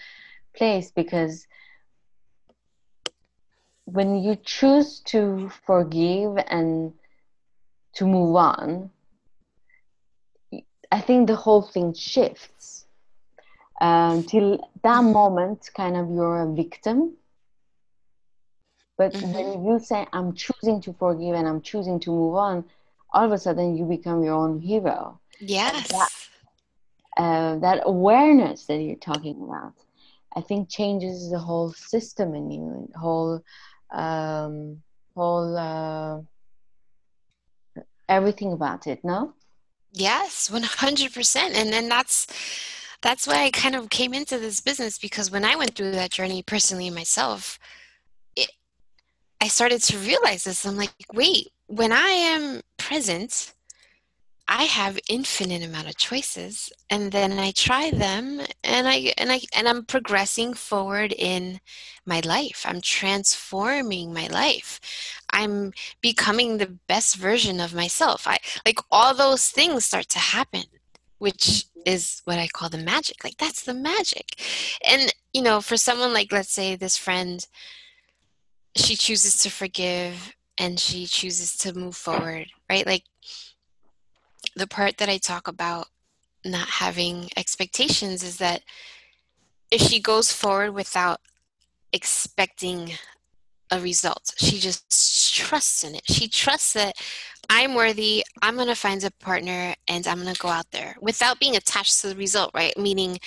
place 0.56 0.92
because 0.92 1.48
when 3.86 4.22
you 4.22 4.36
choose 4.36 5.00
to 5.06 5.50
forgive 5.66 6.38
and 6.48 6.94
to 7.96 8.06
move 8.06 8.36
on, 8.36 8.90
I 10.92 11.02
think 11.02 11.28
the 11.28 11.36
whole 11.36 11.62
thing 11.62 11.94
shifts. 11.94 12.86
Until 13.82 14.54
um, 14.54 14.60
that 14.84 15.04
moment, 15.04 15.70
kind 15.76 15.98
of 15.98 16.10
you're 16.10 16.42
a 16.44 16.54
victim. 16.54 17.14
But 18.98 19.14
mm-hmm. 19.14 19.34
when 19.34 19.66
you 19.66 19.80
say, 19.80 20.08
I'm 20.14 20.34
choosing 20.34 20.82
to 20.82 20.94
forgive 20.94 21.36
and 21.36 21.48
I'm 21.48 21.62
choosing 21.62 22.00
to 22.02 22.10
move 22.10 22.36
on, 22.36 22.64
all 23.14 23.26
of 23.26 23.32
a 23.34 23.38
sudden 23.38 23.76
you 23.76 23.86
become 23.86 24.24
your 24.24 24.36
own 24.36 24.60
hero. 24.62 25.20
Yes. 25.40 25.90
That, 25.90 26.10
uh, 27.18 27.60
that 27.60 27.82
awareness 27.86 28.66
that 28.66 28.78
you're 28.78 28.96
talking 28.96 29.44
about, 29.44 29.74
I 30.36 30.42
think 30.42 30.70
changes 30.70 31.30
the 31.30 31.40
whole 31.40 31.74
system 31.74 32.34
in 32.36 32.52
you, 32.52 32.62
and 32.62 32.94
whole, 32.96 33.44
um, 33.96 34.82
whole, 35.16 35.58
uh, 35.58 36.22
everything 38.08 38.54
about 38.54 38.88
it, 38.88 39.04
no? 39.04 39.34
Yes, 39.92 40.50
100%. 40.52 41.36
And 41.56 41.72
then 41.72 41.88
that's 41.90 42.28
that's 43.02 43.28
why 43.28 43.44
I 43.44 43.52
kind 43.52 43.76
of 43.76 43.90
came 43.90 44.14
into 44.16 44.40
this 44.40 44.62
business 44.62 44.98
because 44.98 45.30
when 45.30 45.46
I 45.46 45.56
went 45.56 45.76
through 45.76 45.92
that 45.92 46.10
journey 46.10 46.42
personally 46.42 46.90
myself, 46.90 47.60
it, 48.36 48.50
I 49.40 49.48
started 49.48 49.82
to 49.84 49.98
realize 50.00 50.46
this. 50.46 50.66
I'm 50.66 50.76
like, 50.76 50.92
wait, 51.14 51.50
when 51.68 51.92
I 51.92 52.10
am 52.10 52.62
present, 52.78 53.54
I 54.48 54.64
have 54.64 55.00
infinite 55.10 55.64
amount 55.64 55.88
of 55.90 55.98
choices 55.98 56.72
and 56.90 57.12
then 57.12 57.40
I 57.40 57.52
try 57.52 57.90
them 57.90 58.42
and 58.64 58.88
I 58.88 59.14
and 59.18 59.32
I 59.32 59.42
and 59.56 59.68
I'm 59.68 59.86
progressing 59.86 60.54
forward 60.54 61.14
in 61.18 61.60
my 62.06 62.20
life. 62.20 62.64
I'm 62.66 62.82
transforming 62.82 64.14
my 64.14 64.28
life. 64.28 64.80
I'm 65.32 65.74
becoming 66.02 66.58
the 66.58 66.78
best 66.88 67.16
version 67.16 67.60
of 67.60 67.74
myself. 67.74 68.28
I 68.28 68.38
like 68.66 68.80
all 68.92 69.16
those 69.16 69.50
things 69.50 69.86
start 69.86 70.10
to 70.10 70.20
happen, 70.20 70.66
which 71.18 71.38
mm-hmm. 71.38 71.82
is 71.88 72.22
what 72.26 72.38
I 72.38 72.48
call 72.48 72.70
the 72.70 72.78
magic. 72.78 73.24
Like 73.24 73.38
that's 73.38 73.64
the 73.64 73.74
magic. 73.74 74.40
And 74.88 75.12
you 75.34 75.42
know, 75.42 75.60
for 75.60 75.76
someone 75.76 76.14
like 76.14 76.32
let's 76.32 76.54
say 76.54 76.76
this 76.76 76.98
friend 76.98 77.46
she 78.76 78.96
chooses 78.96 79.38
to 79.40 79.50
forgive 79.50 80.36
and 80.58 80.80
she 80.80 81.06
chooses 81.06 81.58
to 81.58 81.74
move 81.74 81.96
forward, 81.96 82.48
right? 82.70 82.86
Like 82.86 83.04
the 84.56 84.68
part 84.68 84.98
that 84.98 85.10
I 85.10 85.18
talk 85.18 85.48
about 85.48 85.88
not 86.44 86.68
having 86.68 87.30
expectations 87.36 88.24
is 88.24 88.38
that 88.38 88.62
if 89.72 89.82
she 89.82 90.00
goes 90.00 90.32
forward 90.32 90.72
without 90.72 91.20
expecting 91.92 92.94
a 93.72 93.80
result, 93.80 94.34
she 94.38 94.60
just 94.60 95.34
trusts 95.36 95.84
in 95.84 95.96
it. 95.96 96.04
She 96.06 96.28
trusts 96.28 96.74
that 96.74 96.96
I'm 97.50 97.74
worthy, 97.74 98.24
I'm 98.42 98.56
going 98.56 98.68
to 98.68 98.76
find 98.76 99.04
a 99.04 99.12
partner, 99.12 99.76
and 99.88 100.08
I'm 100.08 100.22
going 100.22 100.34
to 100.34 100.40
go 100.40 100.50
out 100.50 100.72
there 100.72 100.96
without 101.02 101.40
being 101.40 101.56
attached 101.56 102.02
to 102.02 102.08
the 102.08 102.16
result, 102.16 102.52
right? 102.54 102.78
Meaning, 102.78 103.20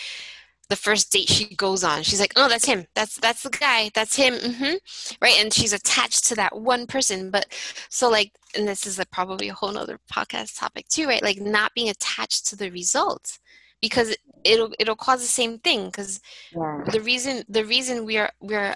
the 0.69 0.77
first 0.77 1.11
date 1.13 1.29
she 1.29 1.55
goes 1.55 1.83
on. 1.83 2.03
She's 2.03 2.21
like 2.21 2.33
oh 2.37 2.49
that's 2.49 2.67
him. 2.67 2.87
That's 2.95 3.17
that's 3.17 3.43
the 3.43 3.51
guy. 3.51 3.91
That's 3.95 4.17
him. 4.17 4.35
Mm-hmm. 4.35 5.15
right? 5.21 5.35
And 5.39 5.53
she's 5.53 5.73
attached 5.73 6.27
to 6.29 6.35
that 6.37 6.59
one 6.61 6.87
person. 6.87 7.31
But 7.31 7.47
so 7.89 8.11
like 8.11 8.33
and 8.57 8.67
this 8.67 8.87
is 8.87 8.99
a, 8.99 9.07
probably 9.07 9.49
a 9.49 9.55
whole 9.55 9.73
nother 9.73 9.99
podcast 10.13 10.59
topic 10.59 10.89
too 10.89 11.07
right? 11.07 11.23
Like 11.23 11.41
not 11.41 11.75
being 11.75 11.89
attached 11.89 12.47
to 12.49 12.57
the 12.57 12.71
results 12.71 13.41
because 13.81 14.15
it'll 14.45 14.73
it'll 14.79 14.97
cause 14.97 15.21
the 15.21 15.27
same 15.27 15.59
thing. 15.59 15.87
Because 15.87 16.21
yeah. 16.55 16.85
the 16.91 17.01
reason 17.01 17.45
the 17.49 17.65
reason 17.65 18.05
we 18.05 18.19
are 18.19 18.31
we're 18.41 18.75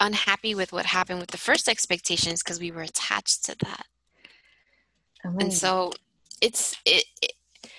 unhappy 0.00 0.54
with 0.54 0.72
what 0.72 0.86
happened 0.86 1.20
with 1.20 1.30
the 1.30 1.38
first 1.38 1.68
expectations 1.68 2.42
because 2.42 2.60
we 2.60 2.70
were 2.70 2.82
attached 2.82 3.44
to 3.44 3.56
that. 3.60 3.86
Amazing. 5.24 5.42
and 5.42 5.52
so 5.52 5.92
it's 6.40 6.76
it, 6.84 7.04
it 7.20 7.32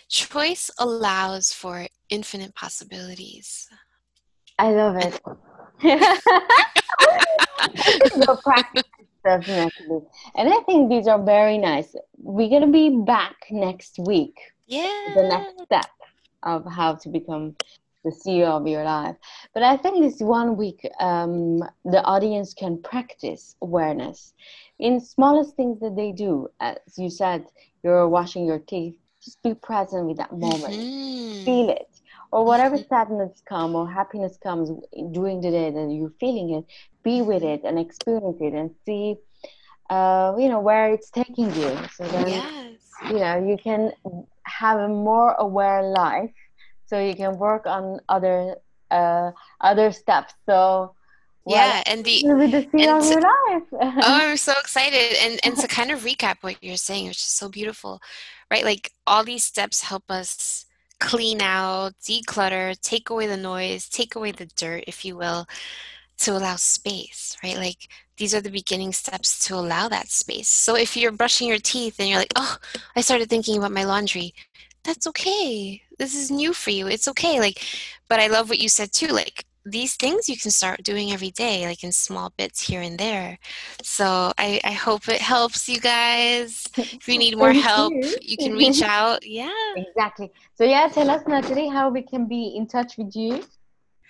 choice 0.09 0.69
allows 0.79 1.53
for 1.53 1.87
infinite 2.09 2.55
possibilities. 2.55 3.69
I 4.57 4.71
love 4.71 4.97
it. 4.97 5.21
definitely. 9.23 10.01
And 10.35 10.49
I 10.49 10.59
think 10.65 10.89
these 10.89 11.07
are 11.07 11.23
very 11.23 11.57
nice. 11.57 11.95
We're 12.17 12.49
gonna 12.49 12.71
be 12.71 12.89
back 13.05 13.35
next 13.51 13.99
week. 13.99 14.37
Yeah. 14.67 15.13
The 15.15 15.23
next 15.23 15.63
step 15.63 15.91
of 16.43 16.65
how 16.65 16.95
to 16.95 17.09
become 17.09 17.55
the 18.03 18.11
CEO 18.11 18.47
of 18.47 18.67
your 18.67 18.83
life. 18.83 19.15
But 19.53 19.63
I 19.63 19.77
think 19.77 20.01
this 20.01 20.19
one 20.21 20.57
week, 20.57 20.87
um, 20.99 21.59
the 21.85 22.01
audience 22.03 22.53
can 22.53 22.81
practice 22.81 23.55
awareness 23.61 24.33
in 24.79 24.99
smallest 24.99 25.55
things 25.55 25.79
that 25.81 25.95
they 25.95 26.11
do. 26.11 26.47
As 26.59 26.77
you 26.97 27.09
said, 27.09 27.45
you're 27.83 28.07
washing 28.07 28.45
your 28.45 28.59
teeth 28.59 28.95
just 29.29 29.43
be 29.43 29.53
present 29.53 30.05
with 30.07 30.17
that 30.17 30.31
moment. 30.31 30.73
Mm-hmm. 30.73 31.45
feel 31.45 31.69
it. 31.69 31.87
Or 32.31 32.45
whatever 32.45 32.77
mm-hmm. 32.77 32.93
sadness 32.93 33.41
come 33.45 33.75
or 33.75 33.89
happiness 33.89 34.37
comes 34.41 34.69
during 35.11 35.41
the 35.41 35.51
day 35.51 35.71
that 35.71 35.91
you're 35.91 36.13
feeling 36.19 36.53
it 36.57 36.65
be 37.03 37.21
with 37.21 37.43
it 37.43 37.61
and 37.63 37.79
experience 37.79 38.37
it 38.41 38.53
and 38.53 38.69
see 38.85 39.17
uh, 39.89 40.35
you 40.37 40.49
know 40.49 40.59
where 40.59 40.93
it's 40.93 41.09
taking 41.09 41.53
you. 41.55 41.71
So 41.95 42.03
then 42.05 42.27
yes. 42.27 42.73
you 43.09 43.19
know 43.19 43.35
you 43.49 43.57
can 43.57 43.91
have 44.43 44.79
a 44.79 44.87
more 44.87 45.33
aware 45.33 45.81
life. 45.83 46.31
So 46.85 46.99
you 46.99 47.15
can 47.15 47.37
work 47.37 47.65
on 47.65 47.99
other 48.09 48.55
uh, 48.91 49.31
other 49.61 49.91
steps. 49.91 50.33
So 50.45 50.93
yeah 51.47 51.81
and 51.87 52.03
the, 52.03 52.21
the 52.21 52.69
and 52.73 53.01
to, 53.01 53.21
oh 53.81 53.99
i'm 54.31 54.37
so 54.37 54.53
excited. 54.59 55.17
And 55.23 55.39
and 55.43 55.57
to 55.57 55.67
kind 55.67 55.89
of 55.89 56.01
recap 56.01 56.37
what 56.41 56.61
you're 56.61 56.77
saying 56.77 57.07
which 57.07 57.17
is 57.17 57.33
so 57.41 57.49
beautiful 57.49 58.01
right 58.51 58.63
like 58.63 58.91
all 59.05 59.23
these 59.23 59.43
steps 59.43 59.83
help 59.83 60.03
us 60.09 60.65
clean 60.99 61.41
out 61.41 61.93
declutter 62.01 62.79
take 62.81 63.09
away 63.09 63.25
the 63.25 63.37
noise 63.37 63.87
take 63.87 64.15
away 64.15 64.31
the 64.31 64.47
dirt 64.57 64.83
if 64.87 65.05
you 65.05 65.15
will 65.15 65.47
to 66.17 66.31
allow 66.31 66.55
space 66.55 67.37
right 67.43 67.55
like 67.57 67.87
these 68.19 68.35
are 68.35 68.41
the 68.41 68.51
beginning 68.51 68.91
steps 68.91 69.39
to 69.47 69.55
allow 69.55 69.87
that 69.87 70.09
space. 70.09 70.49
So 70.49 70.75
if 70.75 70.95
you're 70.95 71.11
brushing 71.13 71.47
your 71.47 71.57
teeth 71.57 71.95
and 71.99 72.09
you're 72.09 72.19
like, 72.19 72.33
oh, 72.35 72.57
I 72.95 73.01
started 73.01 73.29
thinking 73.29 73.57
about 73.57 73.71
my 73.71 73.85
laundry, 73.85 74.33
that's 74.83 75.07
okay. 75.07 75.81
This 75.97 76.13
is 76.13 76.29
new 76.29 76.53
for 76.53 76.69
you. 76.69 76.87
It's 76.87 77.07
okay. 77.07 77.39
Like, 77.39 77.63
but 78.09 78.19
I 78.19 78.27
love 78.27 78.49
what 78.49 78.59
you 78.59 78.67
said 78.67 78.91
too. 78.91 79.07
Like, 79.07 79.45
these 79.71 79.95
things 79.95 80.29
you 80.29 80.37
can 80.37 80.51
start 80.51 80.83
doing 80.83 81.11
every 81.11 81.31
day, 81.31 81.65
like 81.65 81.83
in 81.83 81.91
small 81.91 82.33
bits 82.37 82.61
here 82.61 82.81
and 82.81 82.97
there. 82.97 83.37
So 83.83 84.31
I, 84.37 84.59
I 84.63 84.71
hope 84.71 85.07
it 85.07 85.21
helps 85.21 85.69
you 85.69 85.79
guys. 85.79 86.67
If 86.77 87.07
you 87.07 87.17
need 87.17 87.37
more 87.37 87.53
help, 87.53 87.93
you. 87.93 88.15
you 88.21 88.37
can 88.37 88.53
reach 88.53 88.81
out. 88.81 89.25
Yeah. 89.25 89.53
Exactly. 89.75 90.31
So 90.55 90.63
yeah, 90.63 90.87
tell 90.87 91.09
us 91.09 91.21
Natalie 91.27 91.69
how 91.69 91.89
we 91.89 92.01
can 92.01 92.27
be 92.27 92.55
in 92.55 92.67
touch 92.67 92.97
with 92.97 93.15
you. 93.15 93.43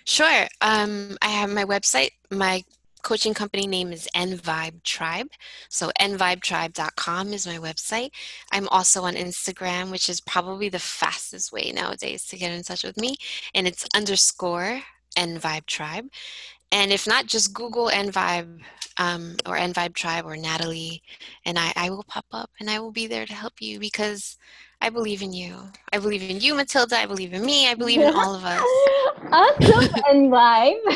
Sure. 0.04 0.46
Um, 0.60 1.16
I 1.22 1.28
have 1.28 1.50
my 1.50 1.64
website. 1.64 2.10
My 2.30 2.64
coaching 3.02 3.34
company 3.34 3.66
name 3.66 3.92
is 3.92 4.08
nvibe 4.14 4.82
tribe 4.82 5.28
so 5.68 5.90
nvibetribe.com 6.00 7.32
is 7.32 7.46
my 7.46 7.56
website 7.56 8.10
i'm 8.52 8.68
also 8.68 9.04
on 9.04 9.14
instagram 9.14 9.90
which 9.90 10.08
is 10.08 10.20
probably 10.20 10.68
the 10.68 10.78
fastest 10.78 11.52
way 11.52 11.72
nowadays 11.74 12.26
to 12.26 12.36
get 12.36 12.52
in 12.52 12.62
touch 12.62 12.84
with 12.84 12.98
me 12.98 13.16
and 13.54 13.66
it's 13.66 13.86
underscore 13.94 14.82
nvibe 15.16 15.66
tribe 15.66 16.06
and 16.72 16.92
if 16.92 17.06
not 17.06 17.26
just 17.26 17.52
google 17.52 17.88
nvibe 17.88 18.60
um, 18.98 19.36
or 19.46 19.56
nvibe 19.56 19.94
tribe 19.94 20.26
or 20.26 20.36
natalie 20.36 21.02
and 21.44 21.58
I, 21.58 21.72
I 21.76 21.90
will 21.90 22.04
pop 22.04 22.26
up 22.32 22.50
and 22.60 22.70
i 22.70 22.78
will 22.78 22.92
be 22.92 23.06
there 23.06 23.26
to 23.26 23.32
help 23.32 23.54
you 23.60 23.80
because 23.80 24.36
I 24.82 24.88
believe 24.88 25.20
in 25.20 25.34
you. 25.34 25.56
I 25.92 25.98
believe 25.98 26.22
in 26.22 26.40
you, 26.40 26.54
Matilda. 26.54 26.96
I 26.96 27.04
believe 27.04 27.34
in 27.34 27.44
me. 27.44 27.68
I 27.68 27.74
believe 27.82 28.00
in 28.00 28.14
all 28.14 28.34
of 28.34 28.44
us. 28.44 28.62
awesome 29.30 30.30
live. 30.30 30.76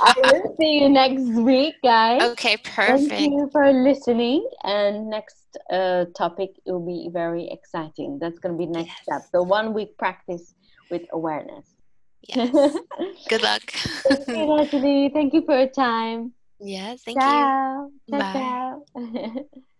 I 0.00 0.14
will 0.16 0.56
see 0.58 0.80
you 0.80 0.88
next 0.88 1.22
week, 1.22 1.74
guys. 1.84 2.22
Okay, 2.22 2.56
perfect. 2.56 3.08
Thank 3.08 3.34
you 3.34 3.48
for 3.52 3.72
listening. 3.72 4.48
And 4.64 5.08
next 5.08 5.56
uh, 5.70 6.06
topic 6.16 6.50
will 6.66 6.84
be 6.84 7.08
very 7.12 7.48
exciting. 7.52 8.18
That's 8.20 8.40
going 8.40 8.54
to 8.54 8.58
be 8.58 8.66
next 8.66 8.88
yes. 8.88 9.02
step. 9.02 9.22
The 9.32 9.42
one 9.44 9.74
week 9.74 9.96
practice 9.96 10.54
with 10.90 11.02
awareness. 11.12 11.71
Yes. 12.28 12.50
Good 13.28 13.42
luck. 13.42 13.62
thank 14.04 14.28
you, 14.72 15.10
Thank 15.12 15.34
you 15.34 15.42
for 15.44 15.58
your 15.58 15.68
time. 15.68 16.32
Yes, 16.60 17.02
thank 17.02 17.18
ciao. 17.18 17.90
you. 18.06 18.18
Ciao. 18.18 18.18
Bye. 18.18 18.32
Ciao. 18.94 19.44